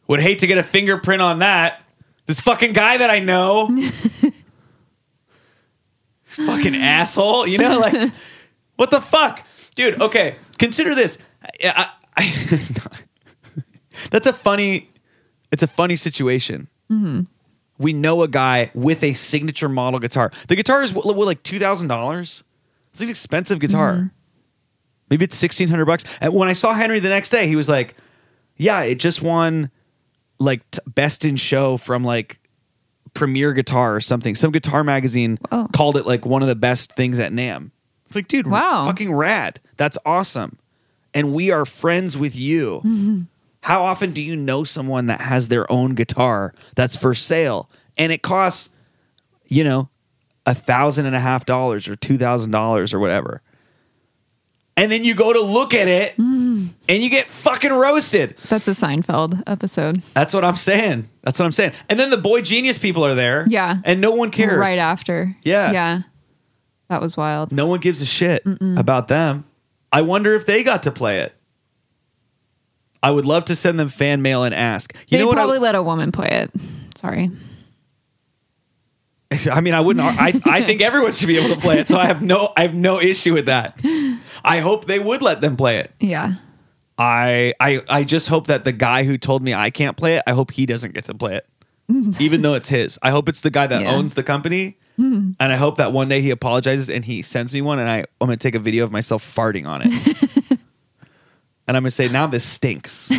Would 0.08 0.20
hate 0.20 0.40
to 0.40 0.48
get 0.48 0.58
a 0.58 0.64
fingerprint 0.64 1.22
on 1.22 1.40
that. 1.40 1.82
This 2.26 2.40
fucking 2.40 2.74
guy 2.74 2.98
that 2.98 3.10
I 3.10 3.20
know, 3.20 3.68
fucking 6.24 6.76
asshole, 6.76 7.48
you 7.48 7.58
know, 7.58 7.80
like 7.80 8.12
what 8.76 8.92
the 8.92 9.02
fuck, 9.02 9.46
dude? 9.76 10.02
Okay, 10.02 10.36
consider 10.58 10.96
this. 10.96 11.18
I, 11.64 11.90
I, 12.18 12.20
I- 12.24 13.00
that's 14.12 14.28
a 14.28 14.34
funny. 14.34 14.90
It's 15.52 15.64
a 15.64 15.68
funny 15.68 15.96
situation. 15.96 16.68
Mm-hmm. 16.92 17.22
We 17.78 17.92
know 17.94 18.22
a 18.24 18.28
guy 18.28 18.72
with 18.74 19.04
a 19.04 19.14
signature 19.14 19.68
model 19.70 20.00
guitar. 20.00 20.32
The 20.48 20.56
guitar 20.56 20.84
is 20.84 20.94
what, 20.94 21.06
what, 21.06 21.26
like 21.26 21.44
two 21.44 21.60
thousand 21.60 21.88
dollars. 21.88 22.44
It's 22.92 23.02
an 23.02 23.10
expensive 23.10 23.60
guitar. 23.60 24.12
Maybe 25.10 25.26
it's 25.26 25.36
sixteen 25.36 25.70
hundred 25.70 25.86
bucks. 25.86 26.06
And 26.22 26.34
when 26.34 26.48
I 26.50 26.54
saw 26.54 26.74
Henry 26.74 27.00
the 27.00 27.10
next 27.10 27.30
day, 27.30 27.48
he 27.48 27.56
was 27.56 27.68
like, 27.70 27.96
"Yeah, 28.58 28.82
it 28.84 29.00
just 29.00 29.22
won 29.22 29.72
like 30.40 30.70
t- 30.72 30.80
best 30.88 31.26
in 31.26 31.36
show 31.36 31.78
from 31.78 32.04
like 32.04 32.40
Premier 33.14 33.54
Guitar 33.54 33.96
or 33.96 34.02
something. 34.02 34.36
Some 34.36 34.52
guitar 34.52 34.84
magazine 34.84 35.40
Oh. 35.52 35.68
called 35.74 35.98
it 35.98 36.06
like 36.06 36.26
one 36.26 36.42
of 36.42 36.48
the 36.48 36.56
best 36.56 36.94
things 36.94 37.20
at 37.20 37.32
NAMM." 37.32 37.72
It's 38.06 38.16
like, 38.16 38.28
dude, 38.28 38.48
Wow. 38.48 38.86
fucking 38.86 39.12
rad. 39.14 39.60
That's 39.78 39.98
awesome. 40.06 40.58
And 41.16 41.34
we 41.34 41.50
are 41.52 41.66
friends 41.66 42.16
with 42.18 42.36
you. 42.36 42.78
Mm-hmm. 42.86 43.22
How 43.64 43.84
often 43.84 44.12
do 44.12 44.22
you 44.22 44.36
know 44.36 44.64
someone 44.64 45.06
that 45.08 45.22
has 45.22 45.48
their 45.48 45.70
own 45.72 45.96
guitar 45.96 46.54
that's 46.76 46.96
for 46.96 47.14
sale 47.14 47.70
and 47.98 48.12
it 48.12 48.22
costs, 48.22 48.70
you 49.48 49.64
know, 49.64 49.90
a 50.46 50.54
thousand 50.54 51.06
and 51.06 51.16
a 51.16 51.20
half 51.20 51.46
dollars 51.46 51.88
or 51.88 51.96
two 51.96 52.18
thousand 52.18 52.52
dollars 52.52 52.94
or 52.94 53.00
whatever? 53.00 53.42
And 54.76 54.92
then 54.92 55.04
you 55.04 55.14
go 55.14 55.32
to 55.32 55.40
look 55.42 55.74
at 55.74 55.88
it 55.88 56.18
Mm. 56.18 56.70
and 56.90 57.04
you 57.04 57.10
get 57.10 57.28
fucking 57.28 57.72
roasted. 57.72 58.36
That's 58.50 58.68
a 58.68 58.72
Seinfeld 58.72 59.44
episode. 59.46 60.02
That's 60.14 60.34
what 60.34 60.44
I'm 60.44 60.56
saying. 60.56 61.08
That's 61.22 61.38
what 61.40 61.46
I'm 61.46 61.52
saying. 61.52 61.74
And 61.90 62.00
then 62.00 62.10
the 62.10 62.18
boy 62.18 62.42
genius 62.42 62.78
people 62.80 63.06
are 63.06 63.14
there. 63.16 63.46
Yeah. 63.48 63.78
And 63.84 64.02
no 64.02 64.12
one 64.12 64.32
cares. 64.32 64.58
Right 64.60 64.80
after. 64.80 65.36
Yeah. 65.44 65.72
Yeah. 65.72 66.02
That 66.90 67.02
was 67.02 67.16
wild. 67.16 67.52
No 67.52 67.66
one 67.68 67.80
gives 67.80 68.02
a 68.02 68.06
shit 68.06 68.44
about 68.78 69.08
them. 69.08 69.46
I 69.92 70.02
wonder 70.02 70.34
if 70.36 70.46
they 70.46 70.64
got 70.64 70.84
to 70.84 70.92
play 70.92 71.20
it. 71.22 71.36
I 73.04 73.12
would 73.12 73.26
love 73.26 73.46
to 73.46 73.56
send 73.56 73.78
them 73.80 73.90
fan 73.90 74.22
mail 74.24 74.44
and 74.44 74.56
ask. 74.56 74.96
You 74.96 75.18
They'd 75.18 75.20
know 75.20 75.28
what? 75.28 75.36
probably 75.36 75.58
I, 75.58 75.62
let 75.62 75.76
a 75.76 75.84
woman 75.84 76.12
play 76.12 76.30
it. 76.30 76.52
Sorry. 76.96 77.30
I 79.52 79.62
mean, 79.62 79.74
I 79.74 79.82
wouldn't. 79.82 80.06
I 80.06 80.34
I 80.46 80.62
think 80.62 80.82
everyone 80.82 81.14
should 81.14 81.28
be 81.28 81.38
able 81.38 81.54
to 81.56 81.60
play 81.62 81.80
it. 81.80 81.90
So 81.90 81.98
I 81.98 82.06
have 82.06 82.22
no 82.22 82.54
I 82.56 82.62
have 82.62 82.76
no 82.76 83.00
issue 83.02 83.34
with 83.34 83.48
that. 83.48 83.80
I 84.44 84.60
hope 84.60 84.86
they 84.86 85.00
would 85.00 85.22
let 85.22 85.42
them 85.42 85.56
play 85.58 85.78
it. 85.80 85.92
Yeah. 86.00 86.34
I 86.98 87.54
I 87.60 87.82
I 87.90 88.04
just 88.04 88.28
hope 88.30 88.48
that 88.48 88.64
the 88.64 88.72
guy 88.72 89.04
who 89.04 89.18
told 89.18 89.42
me 89.42 89.54
I 89.54 89.70
can't 89.72 89.98
play 89.98 90.18
it, 90.18 90.24
I 90.28 90.32
hope 90.34 90.52
he 90.52 90.66
doesn't 90.68 90.94
get 90.94 91.06
to 91.06 91.16
play 91.16 91.36
it, 91.38 91.48
even 92.20 92.44
though 92.44 92.54
it's 92.54 92.70
his. 92.70 93.00
I 93.02 93.10
hope 93.10 93.28
it's 93.28 93.42
the 93.42 93.50
guy 93.50 93.66
that 93.66 93.82
Yeah. 93.82 93.92
owns 93.92 94.14
the 94.14 94.22
company, 94.22 94.78
hmm. 94.98 95.32
and 95.40 95.52
I 95.52 95.56
hope 95.56 95.78
that 95.78 95.92
one 95.92 96.08
day 96.08 96.22
he 96.22 96.30
apologizes 96.30 96.92
and 96.92 97.04
he 97.04 97.24
sends 97.24 97.52
me 97.52 97.62
one, 97.64 97.80
and 97.80 97.90
I 97.90 97.98
I'm 98.22 98.28
gonna 98.28 98.38
take 98.38 98.54
a 98.54 98.60
video 98.60 98.84
of 98.84 98.92
myself 98.92 99.24
farting 99.26 99.68
on 99.68 99.82
it, 99.84 100.43
and 101.68 101.78
I'm 101.78 101.84
gonna 101.84 101.92
say 101.92 102.08
now 102.08 102.28
this 102.28 102.44
stinks. 102.44 103.12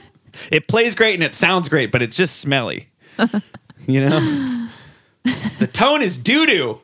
it 0.50 0.68
plays 0.68 0.94
great 0.94 1.14
and 1.14 1.22
it 1.22 1.34
sounds 1.34 1.68
great, 1.68 1.90
but 1.92 2.02
it's 2.02 2.16
just 2.16 2.36
smelly. 2.36 2.88
you 3.86 4.06
know, 4.06 4.68
the 5.58 5.66
tone 5.66 6.02
is 6.02 6.18
doo 6.18 6.46
doo. 6.46 6.80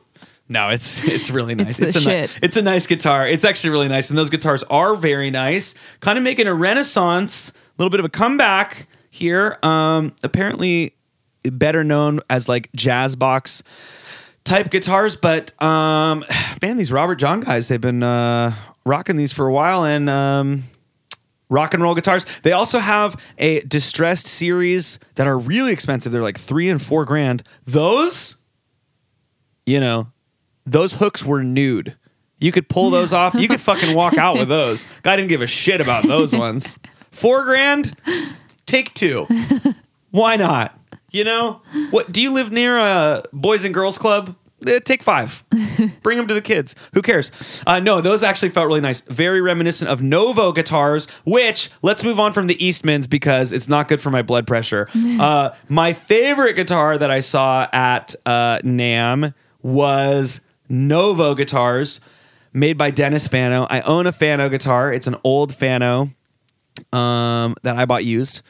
No, 0.48 0.68
it's 0.68 1.02
it's 1.06 1.30
really 1.30 1.54
nice. 1.54 1.80
It's 1.80 2.02
the 2.02 2.10
a 2.10 2.26
ni- 2.26 2.32
it's 2.42 2.56
a 2.56 2.62
nice 2.62 2.86
guitar. 2.86 3.26
It's 3.26 3.44
actually 3.44 3.70
really 3.70 3.88
nice, 3.88 4.10
and 4.10 4.18
those 4.18 4.30
guitars 4.30 4.62
are 4.64 4.94
very 4.94 5.30
nice. 5.30 5.74
Kind 6.00 6.18
of 6.18 6.24
making 6.24 6.46
a 6.46 6.54
renaissance, 6.54 7.50
a 7.50 7.54
little 7.78 7.90
bit 7.90 8.00
of 8.00 8.06
a 8.06 8.10
comeback 8.10 8.86
here. 9.08 9.58
Um, 9.62 10.14
apparently, 10.22 10.96
better 11.44 11.82
known 11.82 12.20
as 12.28 12.48
like 12.48 12.70
jazz 12.76 13.16
box 13.16 13.62
type 14.44 14.70
guitars, 14.70 15.16
but 15.16 15.60
um, 15.62 16.24
man, 16.62 16.76
these 16.76 16.92
Robert 16.92 17.16
Jon 17.16 17.40
guys, 17.40 17.68
they've 17.68 17.80
been 17.80 18.02
uh, 18.02 18.54
rocking 18.84 19.16
these 19.16 19.32
for 19.32 19.46
a 19.46 19.52
while, 19.52 19.84
and 19.84 20.10
um, 20.10 20.64
rock 21.48 21.74
and 21.74 21.82
roll 21.82 21.94
guitars. 21.94 22.24
They 22.40 22.52
also 22.52 22.78
have 22.78 23.20
a 23.38 23.60
distressed 23.60 24.26
series 24.26 24.98
that 25.16 25.26
are 25.26 25.38
really 25.38 25.72
expensive. 25.72 26.12
They're 26.12 26.22
like 26.22 26.38
three 26.38 26.68
and 26.68 26.80
four 26.80 27.04
grand. 27.04 27.42
Those, 27.64 28.36
you 29.66 29.80
know, 29.80 30.08
those 30.66 30.94
hooks 30.94 31.24
were 31.24 31.42
nude. 31.42 31.96
You 32.38 32.52
could 32.52 32.68
pull 32.68 32.90
those 32.90 33.12
off. 33.12 33.34
You 33.34 33.48
could 33.48 33.60
fucking 33.60 33.94
walk 33.94 34.18
out 34.18 34.36
with 34.36 34.48
those. 34.48 34.84
Guy 35.02 35.16
didn't 35.16 35.28
give 35.28 35.42
a 35.42 35.46
shit 35.46 35.80
about 35.80 36.06
those 36.06 36.34
ones. 36.36 36.78
Four 37.10 37.44
grand, 37.44 37.96
take 38.66 38.92
two. 38.94 39.26
Why 40.10 40.36
not? 40.36 40.78
You 41.10 41.24
know 41.24 41.62
what? 41.90 42.10
Do 42.10 42.20
you 42.20 42.32
live 42.32 42.50
near 42.50 42.76
a 42.76 43.22
boys 43.32 43.64
and 43.64 43.72
girls 43.72 43.98
club? 43.98 44.34
Eh, 44.66 44.80
take 44.80 45.02
five. 45.02 45.44
Bring 46.02 46.16
them 46.16 46.26
to 46.28 46.34
the 46.34 46.42
kids. 46.42 46.74
Who 46.94 47.02
cares? 47.02 47.30
Uh, 47.66 47.80
no, 47.80 48.00
those 48.00 48.22
actually 48.22 48.50
felt 48.50 48.66
really 48.66 48.80
nice. 48.80 49.00
Very 49.02 49.40
reminiscent 49.40 49.90
of 49.90 50.02
Novo 50.02 50.52
guitars. 50.52 51.06
Which 51.24 51.70
let's 51.82 52.02
move 52.04 52.18
on 52.20 52.32
from 52.32 52.46
the 52.46 52.56
Eastmans 52.56 53.08
because 53.08 53.52
it's 53.52 53.68
not 53.68 53.88
good 53.88 54.00
for 54.00 54.10
my 54.10 54.22
blood 54.22 54.46
pressure. 54.46 54.88
Uh, 55.14 55.54
my 55.68 55.92
favorite 55.92 56.54
guitar 56.54 56.98
that 56.98 57.10
I 57.10 57.20
saw 57.20 57.68
at 57.72 58.14
uh, 58.26 58.58
NAMM 58.58 59.32
was 59.62 60.40
Novo 60.68 61.34
guitars 61.34 62.00
made 62.52 62.76
by 62.76 62.90
Dennis 62.90 63.28
Fano. 63.28 63.66
I 63.70 63.80
own 63.82 64.06
a 64.06 64.12
Fano 64.12 64.48
guitar. 64.48 64.92
It's 64.92 65.06
an 65.06 65.16
old 65.24 65.54
Fano 65.54 66.10
um, 66.92 67.54
that 67.62 67.76
I 67.76 67.84
bought 67.84 68.04
used. 68.04 68.42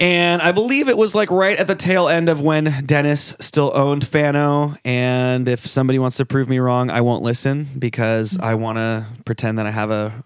And 0.00 0.40
I 0.40 0.52
believe 0.52 0.88
it 0.88 0.96
was 0.96 1.14
like 1.14 1.30
right 1.30 1.58
at 1.58 1.66
the 1.66 1.74
tail 1.74 2.08
end 2.08 2.30
of 2.30 2.40
when 2.40 2.86
Dennis 2.86 3.34
still 3.38 3.70
owned 3.74 4.06
Fano. 4.06 4.74
And 4.82 5.46
if 5.46 5.60
somebody 5.66 5.98
wants 5.98 6.16
to 6.16 6.24
prove 6.24 6.48
me 6.48 6.58
wrong, 6.58 6.90
I 6.90 7.02
won't 7.02 7.22
listen 7.22 7.66
because 7.78 8.38
I 8.38 8.54
want 8.54 8.78
to 8.78 9.04
pretend 9.26 9.58
that 9.58 9.66
I 9.66 9.70
have 9.70 9.90
a 9.90 10.24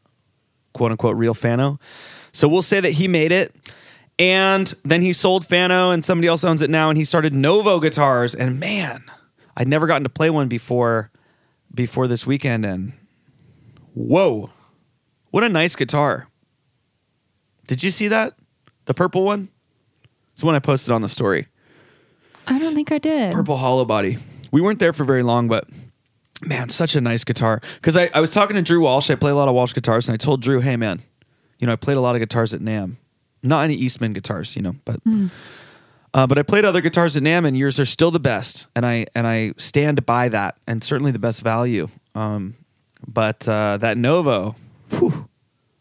quote 0.75 0.93
unquote 0.93 1.17
real 1.17 1.35
Fano. 1.35 1.81
So 2.31 2.47
we'll 2.47 2.63
say 2.63 2.79
that 2.79 2.93
he 2.93 3.09
made 3.09 3.33
it. 3.33 3.53
And 4.17 4.73
then 4.85 5.03
he 5.03 5.13
sold 5.13 5.45
Fano 5.45 5.91
and 5.91 6.05
somebody 6.05 6.29
else 6.29 6.45
owns 6.45 6.63
it 6.63 6.71
now. 6.71 6.89
And 6.89 6.97
he 6.97 7.03
started 7.03 7.35
Novo 7.35 7.81
guitars. 7.81 8.33
And 8.33 8.61
man, 8.61 9.03
I'd 9.57 9.67
never 9.67 9.89
gotten 9.89 10.05
to 10.05 10.09
play 10.09 10.31
one 10.31 10.47
before 10.47 11.11
before 11.75 12.07
this 12.07 12.25
weekend. 12.25 12.65
And 12.65 12.93
whoa, 13.93 14.51
what 15.33 15.43
a 15.43 15.49
nice 15.49 15.75
guitar. 15.75 16.29
Did 17.67 17.83
you 17.83 17.91
see 17.91 18.07
that? 18.07 18.35
The 18.85 18.95
purple 18.95 19.25
one? 19.25 19.51
It's 20.35 20.41
the 20.41 20.47
one 20.47 20.57
I 20.57 20.59
posted 20.59 20.93
on 20.93 21.01
the 21.01 21.09
story. 21.09 21.47
I 22.47 22.59
don't 22.59 22.75
think 22.75 22.91
I 22.91 22.99
did. 22.99 23.33
Purple 23.33 23.57
hollow 23.57 23.85
body. 23.85 24.19
We 24.51 24.61
weren't 24.61 24.81
there 24.81 24.93
for 24.93 25.05
very 25.05 25.23
long, 25.23 25.47
but 25.47 25.69
man, 26.45 26.69
such 26.69 26.97
a 26.97 27.01
nice 27.01 27.23
guitar. 27.23 27.61
Because 27.77 27.97
I, 27.97 28.11
I 28.13 28.21
was 28.21 28.33
talking 28.33 28.57
to 28.57 28.63
Drew 28.63 28.83
Walsh. 28.83 29.11
I 29.11 29.15
play 29.15 29.31
a 29.31 29.35
lot 29.35 29.49
of 29.49 29.55
Walsh 29.55 29.73
guitars, 29.73 30.09
and 30.09 30.15
I 30.15 30.17
told 30.17 30.43
Drew, 30.43 30.61
hey, 30.61 30.77
man, 30.77 31.01
you 31.61 31.69
know, 31.69 31.73
I 31.73 31.77
played 31.77 31.97
a 31.97 32.01
lot 32.01 32.17
of 32.17 32.21
guitars 32.21 32.53
at 32.53 32.61
NAMM. 32.61 32.95
Not 33.45 33.63
any 33.63 33.75
Eastman 33.75 34.13
guitars, 34.13 34.57
you 34.57 34.63
know, 34.63 34.75
but. 34.85 35.01
Uh, 36.13 36.27
but 36.29 36.39
I 36.39 36.43
played 36.43 36.65
other 36.65 36.81
guitars 36.81 37.17
at 37.17 37.23
NAMM, 37.23 37.47
and 37.47 37.57
yours 37.57 37.81
are 37.81 37.87
still 37.87 38.11
the 38.11 38.21
best, 38.21 38.69
and 38.77 38.87
I 38.87 39.07
and 39.15 39.27
I 39.27 39.53
stand 39.59 40.07
by 40.07 40.29
that, 40.29 40.59
and 40.67 40.83
certainly 40.83 41.11
the 41.11 41.19
best 41.19 41.43
value. 41.43 41.89
Um, 42.15 42.55
but 43.07 43.49
uh, 43.49 43.79
that 43.79 43.99
Novo, 43.99 44.55
whew, 44.91 45.29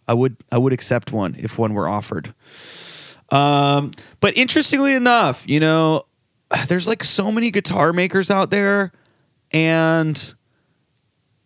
I 0.08 0.14
would 0.14 0.38
I 0.52 0.58
would 0.58 0.74
accept 0.74 1.12
one 1.12 1.36
if 1.38 1.58
one 1.58 1.74
were 1.74 1.88
offered. 1.88 2.34
Um, 3.34 3.92
but 4.20 4.38
interestingly 4.38 4.94
enough, 4.94 5.44
you 5.48 5.60
know, 5.60 6.04
there's 6.68 6.88
like 6.88 7.04
so 7.04 7.32
many 7.32 7.50
guitar 7.50 7.92
makers 7.92 8.30
out 8.30 8.52
there, 8.52 8.92
and 9.52 10.36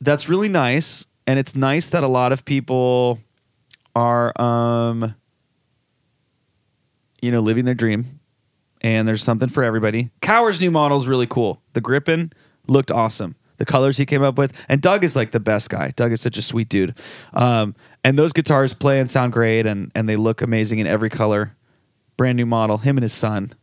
that's 0.01 0.27
really 0.27 0.49
nice. 0.49 1.05
And 1.25 1.39
it's 1.39 1.55
nice 1.55 1.87
that 1.89 2.03
a 2.03 2.07
lot 2.07 2.31
of 2.31 2.43
people 2.45 3.19
are, 3.95 4.39
um, 4.41 5.15
you 7.21 7.31
know, 7.31 7.39
living 7.39 7.65
their 7.65 7.73
dream. 7.73 8.03
And 8.81 9.07
there's 9.07 9.23
something 9.23 9.49
for 9.49 9.63
everybody. 9.63 10.11
Kauer's 10.21 10.61
new 10.61 10.71
model 10.71 10.97
is 10.97 11.07
really 11.07 11.25
cool. 11.25 11.61
The 11.73 11.81
Grippin 11.81 12.31
looked 12.67 12.91
awesome. 12.91 13.35
The 13.57 13.65
colors 13.65 13.97
he 13.97 14.05
came 14.05 14.21
up 14.21 14.37
with, 14.37 14.53
and 14.69 14.81
Doug 14.81 15.03
is 15.03 15.15
like 15.15 15.31
the 15.31 15.39
best 15.39 15.69
guy. 15.69 15.91
Doug 15.95 16.11
is 16.11 16.21
such 16.21 16.37
a 16.37 16.43
sweet 16.43 16.69
dude. 16.69 16.93
Um, 17.33 17.75
and 18.03 18.19
those 18.19 18.31
guitars 18.31 18.73
play 18.73 18.99
and 18.99 19.09
sound 19.09 19.33
great, 19.33 19.65
and 19.65 19.91
and 19.95 20.07
they 20.07 20.15
look 20.15 20.43
amazing 20.43 20.77
in 20.79 20.85
every 20.85 21.09
color. 21.09 21.57
Brand 22.17 22.37
new 22.37 22.45
model. 22.45 22.79
Him 22.79 22.97
and 22.97 23.03
his 23.03 23.13
son. 23.13 23.53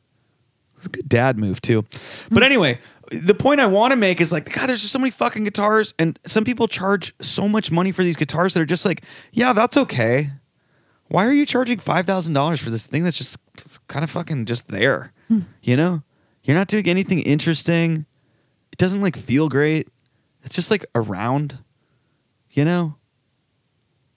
It's 0.76 0.86
a 0.86 0.88
good 0.88 1.08
dad 1.08 1.38
move 1.38 1.60
too. 1.60 1.82
But 2.30 2.38
hmm. 2.38 2.42
anyway, 2.42 2.78
the 3.10 3.34
point 3.34 3.60
I 3.60 3.66
want 3.66 3.92
to 3.92 3.96
make 3.96 4.20
is 4.20 4.32
like, 4.32 4.52
God, 4.52 4.68
there's 4.68 4.80
just 4.80 4.92
so 4.92 4.98
many 4.98 5.10
fucking 5.10 5.44
guitars, 5.44 5.94
and 5.98 6.18
some 6.24 6.44
people 6.44 6.68
charge 6.68 7.14
so 7.20 7.48
much 7.48 7.70
money 7.70 7.92
for 7.92 8.02
these 8.02 8.16
guitars 8.16 8.54
that 8.54 8.60
are 8.60 8.66
just 8.66 8.84
like, 8.84 9.02
yeah, 9.32 9.52
that's 9.52 9.76
okay. 9.76 10.30
Why 11.08 11.26
are 11.26 11.32
you 11.32 11.46
charging 11.46 11.78
five 11.78 12.06
thousand 12.06 12.34
dollars 12.34 12.60
for 12.60 12.70
this 12.70 12.86
thing 12.86 13.04
that's 13.04 13.16
just 13.16 13.38
kind 13.88 14.02
of 14.02 14.10
fucking 14.10 14.46
just 14.46 14.68
there? 14.68 15.12
Hmm. 15.28 15.40
You 15.62 15.76
know, 15.76 16.02
you're 16.42 16.56
not 16.56 16.68
doing 16.68 16.88
anything 16.88 17.20
interesting. 17.20 18.06
It 18.72 18.78
doesn't 18.78 19.00
like 19.00 19.16
feel 19.16 19.48
great. 19.48 19.88
It's 20.42 20.56
just 20.56 20.70
like 20.70 20.86
around. 20.94 21.58
You 22.50 22.64
know, 22.64 22.96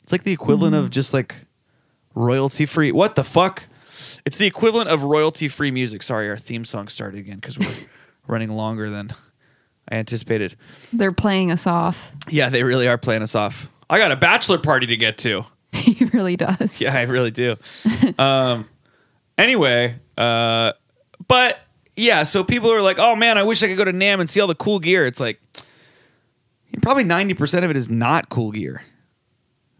it's 0.03 0.11
like 0.11 0.23
the 0.23 0.31
equivalent 0.31 0.75
of 0.75 0.85
hmm. 0.85 0.91
just 0.91 1.13
like 1.13 1.35
royalty 2.15 2.65
free. 2.65 2.91
What 2.91 3.15
the 3.15 3.23
fuck? 3.23 3.67
It's 4.27 4.35
the 4.35 4.45
equivalent 4.45 4.89
of 4.89 5.05
royalty 5.05 5.47
free 5.47 5.71
music. 5.71 6.03
Sorry, 6.03 6.29
our 6.29 6.35
theme 6.35 6.65
song 6.65 6.89
started 6.89 7.21
again 7.21 7.37
because 7.37 7.57
we're 7.57 7.73
running 8.27 8.49
longer 8.49 8.89
than 8.89 9.13
I 9.89 9.95
anticipated. 9.95 10.57
They're 10.91 11.13
playing 11.13 11.49
us 11.49 11.65
off. 11.65 12.11
Yeah, 12.27 12.49
they 12.49 12.63
really 12.63 12.89
are 12.89 12.97
playing 12.97 13.21
us 13.21 13.35
off. 13.35 13.69
I 13.89 13.99
got 13.99 14.11
a 14.11 14.17
bachelor 14.17 14.57
party 14.57 14.85
to 14.87 14.97
get 14.97 15.17
to. 15.19 15.45
he 15.71 16.03
really 16.07 16.35
does. 16.35 16.81
Yeah, 16.81 16.93
I 16.93 17.03
really 17.03 17.31
do. 17.31 17.55
um, 18.19 18.65
anyway, 19.37 19.95
uh, 20.17 20.73
but 21.29 21.61
yeah, 21.95 22.23
so 22.23 22.43
people 22.43 22.73
are 22.73 22.81
like, 22.81 22.99
"Oh 22.99 23.15
man, 23.15 23.37
I 23.37 23.43
wish 23.43 23.63
I 23.63 23.67
could 23.69 23.77
go 23.77 23.85
to 23.85 23.93
NAMM 23.93 24.19
and 24.19 24.29
see 24.29 24.41
all 24.41 24.47
the 24.47 24.55
cool 24.55 24.79
gear." 24.79 25.05
It's 25.05 25.21
like 25.21 25.39
probably 26.81 27.05
ninety 27.05 27.33
percent 27.33 27.63
of 27.63 27.71
it 27.71 27.77
is 27.77 27.89
not 27.89 28.27
cool 28.27 28.51
gear. 28.51 28.81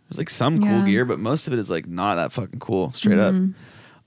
There's 0.08 0.20
like 0.20 0.30
some 0.30 0.60
cool 0.60 0.70
Yeah. 0.70 0.86
gear, 0.86 1.04
but 1.04 1.20
most 1.20 1.48
of 1.48 1.54
it 1.54 1.60
is 1.60 1.70
like 1.70 1.86
not 1.86 2.16
that 2.16 2.32
fucking 2.32 2.62
cool. 2.62 2.94
Straight 2.94 3.20
up. 3.20 3.36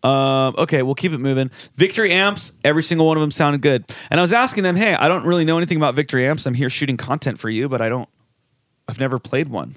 Um, 0.03 0.55
okay, 0.57 0.83
we'll 0.83 0.95
keep 0.95 1.13
it 1.13 1.19
moving. 1.19 1.51
Victory 1.77 2.13
amps, 2.13 2.53
every 2.65 2.83
single 2.83 3.07
one 3.07 3.17
of 3.17 3.21
them 3.21 3.31
sounded 3.31 3.61
good. 3.61 3.85
And 4.11 4.19
I 4.19 4.23
was 4.23 4.33
asking 4.33 4.65
them, 4.65 4.77
"Hey, 4.77 4.95
I 4.95 5.09
don't 5.09 5.25
really 5.25 5.45
know 5.45 5.59
anything 5.59 5.77
about 5.77 5.95
Victory 5.95 6.27
amps. 6.27 6.47
I'm 6.47 6.55
here 6.55 6.71
shooting 6.71 6.97
content 6.97 7.39
for 7.39 7.51
you, 7.51 7.69
but 7.69 7.81
I 7.81 7.89
don't. 7.89 8.09
I've 8.89 8.99
never 8.99 9.19
played 9.19 9.49
one." 9.49 9.75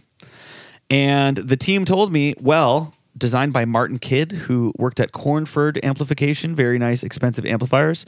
And 0.90 1.38
the 1.38 1.58
team 1.58 1.86
told 1.86 2.12
me, 2.12 2.36
well, 2.40 2.94
designed 3.18 3.54
by 3.54 3.66
Martin 3.66 4.00
Kidd, 4.00 4.32
who 4.32 4.74
worked 4.78 5.00
at 5.00 5.12
Cornford 5.12 5.84
Amplification, 5.84 6.56
very 6.56 6.78
nice, 6.78 7.04
expensive 7.04 7.46
amplifiers. 7.46 8.06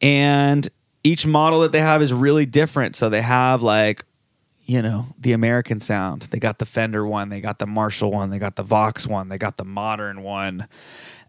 And 0.00 0.68
each 1.02 1.26
model 1.26 1.60
that 1.60 1.72
they 1.72 1.80
have 1.80 2.02
is 2.02 2.12
really 2.12 2.46
different. 2.46 2.96
So 2.96 3.08
they 3.08 3.22
have 3.22 3.62
like, 3.62 4.04
you 4.64 4.80
know, 4.80 5.06
the 5.18 5.32
American 5.32 5.78
sound. 5.80 6.22
They 6.22 6.38
got 6.38 6.58
the 6.58 6.66
Fender 6.66 7.06
one, 7.06 7.28
they 7.28 7.40
got 7.40 7.58
the 7.58 7.66
Marshall 7.66 8.10
one, 8.10 8.30
they 8.30 8.38
got 8.38 8.56
the 8.56 8.62
Vox 8.62 9.06
one, 9.06 9.28
they 9.28 9.38
got 9.38 9.56
the 9.56 9.64
modern 9.64 10.22
one. 10.22 10.66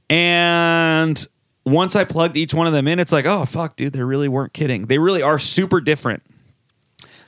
And 0.10 1.26
once 1.66 1.96
I 1.96 2.04
plugged 2.04 2.38
each 2.38 2.54
one 2.54 2.68
of 2.68 2.74
them 2.74 2.88
in, 2.88 3.00
it's 3.00 3.12
like, 3.12 3.26
oh, 3.26 3.46
fuck, 3.46 3.76
dude, 3.76 3.94
they 3.94 4.04
really 4.04 4.28
weren't 4.28 4.54
kidding. 4.54 4.84
They 4.84 5.00
really 5.00 5.22
are 5.22 5.40
super 5.40 5.82
different. 5.82 6.24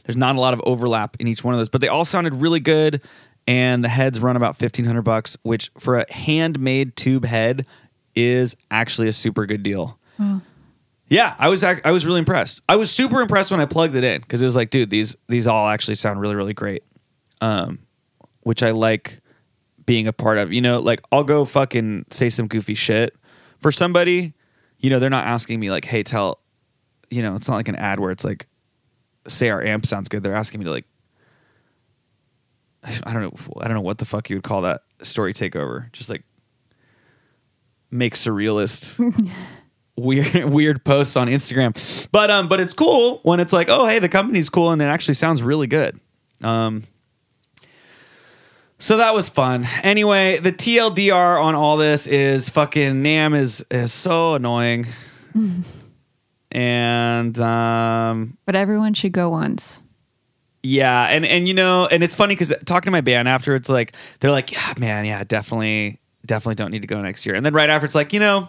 There's 0.06 0.18
not 0.18 0.36
a 0.36 0.40
lot 0.40 0.54
of 0.54 0.62
overlap 0.66 1.18
in 1.20 1.28
each 1.28 1.44
one 1.44 1.54
of 1.54 1.60
those, 1.60 1.70
but 1.70 1.82
they 1.82 1.88
all 1.88 2.06
sounded 2.06 2.34
really 2.36 2.60
good. 2.60 3.02
And 3.48 3.84
the 3.84 3.90
heads 3.90 4.20
run 4.20 4.36
about 4.36 4.58
fifteen 4.58 4.86
hundred 4.86 5.04
bucks, 5.04 5.38
which 5.44 5.72
for 5.78 5.98
a 5.98 6.12
handmade 6.12 6.98
tube 6.98 7.24
head 7.24 7.66
is 8.14 8.58
actually 8.70 9.08
a 9.08 9.14
super 9.14 9.46
good 9.46 9.64
deal. 9.64 9.98
Yeah, 11.08 11.36
I 11.40 11.48
was 11.48 11.64
I 11.64 11.92
was 11.92 12.06
really 12.06 12.20
impressed. 12.20 12.62
I 12.68 12.76
was 12.76 12.92
super 12.92 13.22
impressed 13.22 13.50
when 13.50 13.62
I 13.62 13.66
plugged 13.66 13.96
it 13.96 14.04
in 14.04 14.20
because 14.20 14.42
it 14.42 14.46
was 14.46 14.56
like, 14.58 14.70
dude, 14.70 14.90
these 14.90 15.16
these 15.30 15.48
all 15.48 15.70
actually 15.70 15.96
sound 15.96 16.20
really 16.20 16.36
really 16.36 16.54
great. 16.54 16.84
Um, 17.40 17.80
which 18.42 18.64
I 18.64 18.72
like 18.72 19.22
being 19.88 20.06
a 20.06 20.14
part 20.14 20.38
of. 20.38 20.54
You 20.54 20.62
know, 20.62 20.80
like 20.80 21.02
I'll 21.12 21.24
go 21.24 21.44
fucking 21.44 22.06
say 22.12 22.30
some 22.30 22.48
goofy 22.48 22.76
shit 22.76 23.16
for 23.58 23.72
somebody. 23.72 24.36
You 24.78 24.92
know, 24.92 25.00
they're 25.00 25.10
not 25.10 25.26
asking 25.26 25.60
me 25.60 25.72
like, 25.72 25.86
hey, 25.86 26.04
tell. 26.04 26.40
You 27.10 27.24
know, 27.24 27.34
it's 27.34 27.48
not 27.48 27.56
like 27.56 27.70
an 27.70 27.78
ad 27.78 28.00
where 28.00 28.12
it's 28.12 28.26
like, 28.26 28.48
say 29.28 29.50
our 29.50 29.64
amp 29.64 29.86
sounds 29.86 30.10
good. 30.10 30.22
They're 30.22 30.36
asking 30.36 30.60
me 30.60 30.66
to 30.66 30.72
like. 30.72 30.86
I 32.84 33.12
don't 33.12 33.24
know. 33.24 33.34
I 33.60 33.68
don't 33.68 33.76
know 33.76 33.82
what 33.82 33.98
the 33.98 34.06
fuck 34.06 34.30
you 34.30 34.36
would 34.36 34.44
call 34.44 34.62
that 34.62 34.82
story 35.02 35.34
takeover. 35.34 35.92
Just 35.92 36.10
like 36.10 36.24
make 37.90 38.16
surrealist 38.16 39.00
weird 39.98 40.46
weird 40.46 40.84
posts 40.86 41.18
on 41.18 41.28
Instagram. 41.28 42.08
But 42.12 42.30
um 42.30 42.48
but 42.48 42.60
it's 42.60 42.74
cool 42.74 43.20
when 43.24 43.40
it's 43.40 43.52
like, 43.52 43.70
"Oh, 43.70 43.88
hey, 43.88 44.00
the 44.00 44.10
company's 44.10 44.50
cool 44.50 44.72
and 44.72 44.82
it 44.82 44.86
actually 44.86 45.16
sounds 45.16 45.42
really 45.42 45.68
good." 45.68 46.00
Um 46.44 46.84
so 48.80 48.98
that 48.98 49.14
was 49.14 49.28
fun. 49.30 49.68
Anyway, 49.84 50.38
the 50.40 50.52
TLDR 50.52 51.42
on 51.42 51.56
all 51.56 51.78
this 51.78 52.08
is 52.08 52.50
fucking 52.50 53.04
NAMM 53.04 53.36
is 53.38 53.66
is 53.72 53.92
so 53.94 54.36
annoying. 54.36 54.86
and 56.52 57.40
um 57.40 58.38
But 58.46 58.56
everyone 58.56 58.94
should 58.94 59.12
go 59.12 59.30
once. 59.30 59.82
yeah, 60.64 61.06
and 61.06 61.26
and 61.26 61.48
you 61.48 61.54
know, 61.54 61.88
and 61.92 62.04
it's 62.04 62.16
funny 62.16 62.36
because 62.36 62.54
talking 62.66 62.88
to 62.88 62.92
my 62.92 63.02
band 63.02 63.28
after, 63.28 63.56
it's 63.56 63.70
like 63.70 63.94
they're 64.20 64.32
like, 64.32 64.52
yeah, 64.52 64.74
man, 64.78 65.06
yeah, 65.06 65.24
definitely, 65.24 66.00
definitely 66.26 66.56
don't 66.56 66.72
need 66.72 66.82
to 66.82 66.88
go 66.88 67.02
next 67.02 67.26
year. 67.26 67.36
And 67.36 67.46
then 67.46 67.54
right 67.54 67.70
after, 67.70 67.86
it's 67.86 67.96
like, 67.96 68.14
you 68.14 68.20
know, 68.20 68.48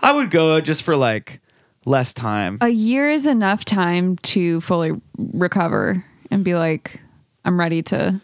I 0.00 0.12
would 0.12 0.30
go 0.30 0.60
just 0.60 0.82
for 0.82 0.96
like 0.96 1.40
less 1.84 2.12
time. 2.14 2.58
A 2.60 2.68
year 2.68 3.10
is 3.10 3.26
enough 3.26 3.64
time 3.64 4.16
to 4.18 4.60
fully 4.62 4.92
recover 5.16 6.04
and 6.30 6.44
be 6.44 6.54
like, 6.54 7.00
I'm 7.44 7.58
ready 7.58 7.82
to 7.84 8.20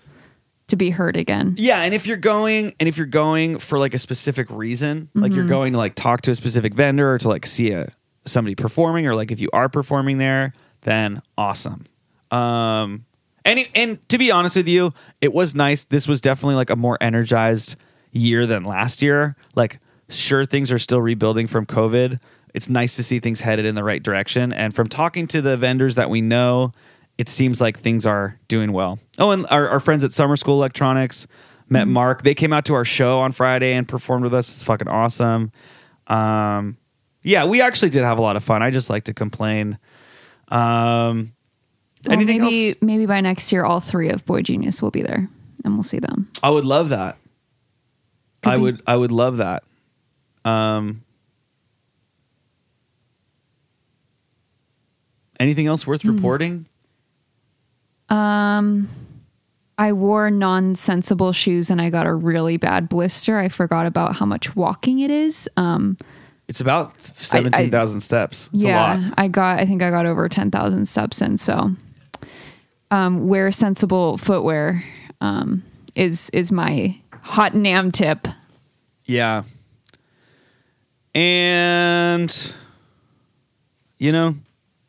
to 0.68 0.76
be 0.76 0.90
heard 0.90 1.16
again. 1.16 1.54
Yeah, 1.58 1.82
and 1.82 1.92
if 1.92 2.06
you're 2.06 2.16
going 2.16 2.74
and 2.80 2.88
if 2.88 2.96
you're 2.96 3.06
going 3.06 3.58
for 3.58 3.78
like 3.78 3.94
a 3.94 3.98
specific 3.98 4.48
reason, 4.50 5.10
like 5.14 5.32
you're 5.32 5.46
going 5.46 5.72
to 5.72 5.78
like 5.78 5.94
talk 5.94 6.22
to 6.22 6.30
a 6.30 6.34
specific 6.34 6.74
vendor 6.74 7.12
or 7.12 7.18
to 7.18 7.28
like 7.28 7.46
see 7.46 7.72
a 7.72 7.92
somebody 8.24 8.54
performing 8.54 9.06
or 9.06 9.14
like 9.14 9.30
if 9.30 9.40
you 9.40 9.50
are 9.52 9.68
performing 9.68 10.18
there, 10.18 10.52
then 10.82 11.20
awesome. 11.36 11.84
Um 12.30 13.04
and 13.44 13.68
and 13.74 14.08
to 14.08 14.18
be 14.18 14.30
honest 14.30 14.56
with 14.56 14.68
you, 14.68 14.94
it 15.20 15.34
was 15.34 15.54
nice. 15.54 15.84
This 15.84 16.08
was 16.08 16.20
definitely 16.20 16.54
like 16.54 16.70
a 16.70 16.76
more 16.76 16.96
energized 17.00 17.76
year 18.10 18.46
than 18.46 18.64
last 18.64 19.02
year. 19.02 19.36
Like 19.54 19.80
sure 20.08 20.46
things 20.46 20.72
are 20.72 20.78
still 20.78 21.02
rebuilding 21.02 21.46
from 21.46 21.66
COVID. 21.66 22.20
It's 22.54 22.70
nice 22.70 22.96
to 22.96 23.02
see 23.02 23.18
things 23.18 23.40
headed 23.42 23.66
in 23.66 23.74
the 23.74 23.84
right 23.84 24.02
direction 24.02 24.52
and 24.52 24.74
from 24.74 24.86
talking 24.88 25.26
to 25.28 25.42
the 25.42 25.56
vendors 25.56 25.96
that 25.96 26.08
we 26.08 26.20
know, 26.20 26.72
it 27.18 27.28
seems 27.28 27.60
like 27.60 27.78
things 27.78 28.04
are 28.06 28.38
doing 28.48 28.72
well. 28.72 28.98
Oh, 29.18 29.30
and 29.30 29.46
our, 29.50 29.68
our 29.68 29.80
friends 29.80 30.02
at 30.04 30.12
Summer 30.12 30.36
School 30.36 30.54
Electronics 30.56 31.26
met 31.68 31.86
Mark. 31.88 32.22
They 32.22 32.34
came 32.34 32.52
out 32.52 32.64
to 32.66 32.74
our 32.74 32.84
show 32.84 33.20
on 33.20 33.32
Friday 33.32 33.72
and 33.72 33.86
performed 33.88 34.24
with 34.24 34.34
us. 34.34 34.52
It's 34.52 34.64
fucking 34.64 34.88
awesome. 34.88 35.52
Um, 36.08 36.76
yeah, 37.22 37.44
we 37.46 37.62
actually 37.62 37.90
did 37.90 38.04
have 38.04 38.18
a 38.18 38.22
lot 38.22 38.36
of 38.36 38.44
fun. 38.44 38.62
I 38.62 38.70
just 38.70 38.90
like 38.90 39.04
to 39.04 39.14
complain. 39.14 39.78
Um, 40.48 41.32
Well, 42.04 42.12
anything 42.12 42.42
maybe 42.42 42.68
else? 42.70 42.78
maybe 42.82 43.06
by 43.06 43.20
next 43.22 43.50
year 43.52 43.64
all 43.64 43.80
three 43.80 44.10
of 44.10 44.26
Boy 44.26 44.42
Genius 44.42 44.82
will 44.82 44.90
be 44.90 45.00
there 45.02 45.28
and 45.64 45.74
we'll 45.74 45.82
see 45.84 46.00
them. 46.00 46.28
I 46.42 46.50
would 46.50 46.64
love 46.66 46.90
that. 46.90 47.16
Could 48.42 48.52
I 48.52 48.56
be. 48.56 48.62
would. 48.62 48.82
I 48.86 48.96
would 48.96 49.10
love 49.12 49.38
that. 49.38 49.62
Um, 50.44 51.02
anything 55.40 55.66
else 55.66 55.86
worth 55.86 56.04
reporting? 56.04 56.66
Um 58.08 58.88
I 59.76 59.92
wore 59.92 60.30
non-sensible 60.30 61.32
shoes 61.32 61.68
and 61.68 61.82
I 61.82 61.90
got 61.90 62.06
a 62.06 62.14
really 62.14 62.56
bad 62.56 62.88
blister. 62.88 63.38
I 63.38 63.48
forgot 63.48 63.86
about 63.86 64.14
how 64.16 64.26
much 64.26 64.54
walking 64.54 65.00
it 65.00 65.10
is. 65.10 65.48
Um 65.56 65.96
It's 66.48 66.60
about 66.60 66.98
seventeen 67.00 67.70
thousand 67.70 68.00
steps. 68.00 68.50
It's 68.52 68.62
a 68.62 68.66
yeah, 68.68 68.94
lot. 68.94 69.14
I 69.18 69.28
got 69.28 69.58
I 69.60 69.66
think 69.66 69.82
I 69.82 69.90
got 69.90 70.06
over 70.06 70.28
10,000 70.28 70.86
steps 70.86 71.20
in 71.20 71.38
so 71.38 71.72
um 72.90 73.26
wear 73.26 73.50
sensible 73.50 74.16
footwear 74.18 74.84
um 75.20 75.62
is 75.94 76.30
is 76.30 76.52
my 76.52 76.96
hot 77.22 77.52
NAMM 77.52 77.92
tip. 77.92 78.28
Yeah. 79.06 79.42
And 81.14 82.54
you 83.98 84.12
know, 84.12 84.34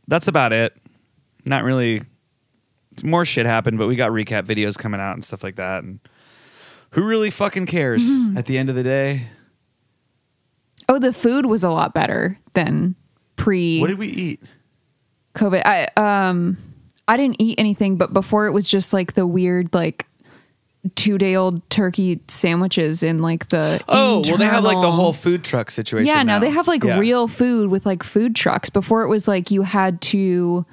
that's 0.07 0.27
about 0.27 0.51
it. 0.53 0.75
Not 1.45 1.63
really 1.63 2.01
more 3.03 3.25
shit 3.25 3.45
happened, 3.45 3.77
but 3.77 3.87
we 3.87 3.95
got 3.95 4.11
recap 4.11 4.43
videos 4.43 4.77
coming 4.77 4.99
out 5.01 5.13
and 5.13 5.23
stuff 5.23 5.43
like 5.43 5.55
that 5.55 5.83
and 5.83 5.99
who 6.91 7.03
really 7.03 7.29
fucking 7.29 7.65
cares 7.65 8.07
Mm-hmm. 8.09 8.37
at 8.37 8.45
the 8.45 8.57
end 8.57 8.69
of 8.69 8.75
the 8.75 8.83
day? 8.83 9.27
Oh, 10.87 10.99
the 10.99 11.13
food 11.13 11.45
was 11.47 11.63
a 11.63 11.69
lot 11.69 11.93
better 11.93 12.37
than 12.53 12.95
pre 13.35 13.79
What 13.79 13.87
did 13.87 13.97
we 13.97 14.07
eat? 14.07 14.43
COVID. 15.35 15.61
I 15.65 15.87
um 15.97 16.57
I 17.07 17.17
didn't 17.17 17.41
eat 17.41 17.59
anything, 17.59 17.97
but 17.97 18.13
before 18.13 18.47
it 18.47 18.51
was 18.51 18.69
just 18.69 18.93
like 18.93 19.13
the 19.13 19.27
weird 19.27 19.73
like 19.73 20.05
two 20.95 21.17
day 21.17 21.35
old 21.35 21.67
turkey 21.71 22.19
sandwiches 22.27 23.01
in 23.01 23.19
like 23.19 23.49
the 23.49 23.83
Oh, 23.87 24.21
well, 24.25 24.37
they 24.37 24.45
have 24.45 24.63
like 24.63 24.79
the 24.81 24.91
whole 24.91 25.13
food 25.13 25.43
truck 25.43 25.71
situation. 25.71 26.05
yeah. 26.07 26.21
Now 26.21 26.35
now 26.35 26.39
they 26.39 26.51
have 26.51 26.67
like 26.67 26.83
Yeah. 26.83 26.99
real 26.99 27.27
food 27.27 27.71
with 27.71 27.85
like 27.85 28.03
food 28.03 28.35
trucks. 28.35 28.69
Before 28.69 29.01
it 29.01 29.07
was 29.09 29.27
like 29.27 29.49
you 29.49 29.63
had 29.63 29.99
to 30.03 30.65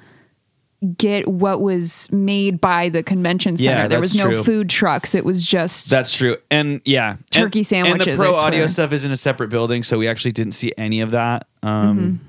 get 0.83 1.27
what 1.27 1.61
was 1.61 2.11
made 2.11 2.59
by 2.59 2.89
the 2.89 3.03
convention 3.03 3.57
center. 3.57 3.69
Yeah, 3.69 3.87
there 3.87 3.99
was 3.99 4.15
no 4.15 4.25
true. 4.25 4.43
food 4.43 4.69
trucks. 4.69 5.15
It 5.15 5.25
was 5.25 5.43
just 5.43 5.89
That's 5.89 6.15
true. 6.15 6.37
And 6.51 6.81
yeah, 6.85 7.17
Turkey 7.31 7.59
and, 7.59 7.67
sandwiches, 7.67 8.07
And 8.07 8.15
the 8.15 8.23
pro 8.23 8.35
audio 8.35 8.67
stuff 8.67 8.91
is 8.91 9.05
in 9.05 9.11
a 9.11 9.17
separate 9.17 9.49
building, 9.49 9.83
so 9.83 9.97
we 9.97 10.07
actually 10.07 10.33
didn't 10.33 10.53
see 10.53 10.71
any 10.77 11.01
of 11.01 11.11
that. 11.11 11.47
Um, 11.61 12.21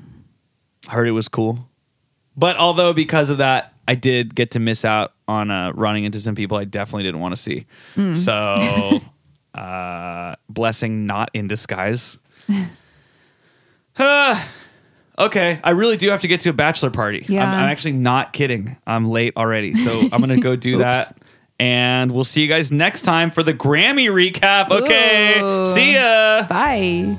Mm-hmm. 0.85 0.91
Heard 0.91 1.09
it 1.09 1.13
was 1.13 1.29
cool, 1.29 1.67
but 2.37 2.59
although 2.59 2.93
because 2.93 3.31
of 3.31 3.39
that, 3.39 3.73
I 3.89 3.95
did 3.95 4.35
get 4.35 4.51
to 4.51 4.61
miss 4.61 4.85
out 4.85 5.15
on 5.27 5.51
uh, 5.51 5.73
running 5.73 6.05
into 6.05 6.19
some 6.19 6.35
people 6.35 6.59
I 6.59 6.65
definitely 6.65 7.05
didn't 7.05 7.21
want 7.21 7.35
to 7.35 7.41
see. 7.41 7.67
Mm. 7.97 8.15
So, 8.15 9.01
uh, 9.59 10.37
blessing 10.51 11.07
not 11.07 11.31
in 11.33 11.47
disguise. 11.49 12.19
okay, 15.19 15.61
I 15.62 15.71
really 15.71 15.97
do 15.97 16.11
have 16.11 16.21
to 16.23 16.29
get 16.29 16.41
to 16.41 16.51
a 16.51 16.53
bachelor 16.53 16.91
party. 16.91 17.25
Yeah. 17.29 17.45
I'm, 17.45 17.62
I'm 17.65 17.71
actually 17.71 17.93
not 17.93 18.33
kidding. 18.33 18.77
I'm 18.87 19.09
late 19.09 19.37
already, 19.37 19.75
so 19.75 20.01
I'm 20.12 20.21
gonna 20.21 20.41
go 20.41 20.57
do 20.57 20.79
that. 20.79 21.17
And 21.61 22.11
we'll 22.11 22.25
see 22.25 22.43
you 22.43 22.49
guys 22.49 22.73
next 22.73 23.03
time 23.03 23.31
for 23.31 23.43
the 23.43 23.55
Grammy 23.55 24.09
recap. 24.11 24.71
Okay, 24.71 25.41
Ooh. 25.41 25.67
see 25.67 25.95
ya. 25.95 26.47
bye. 26.49 27.17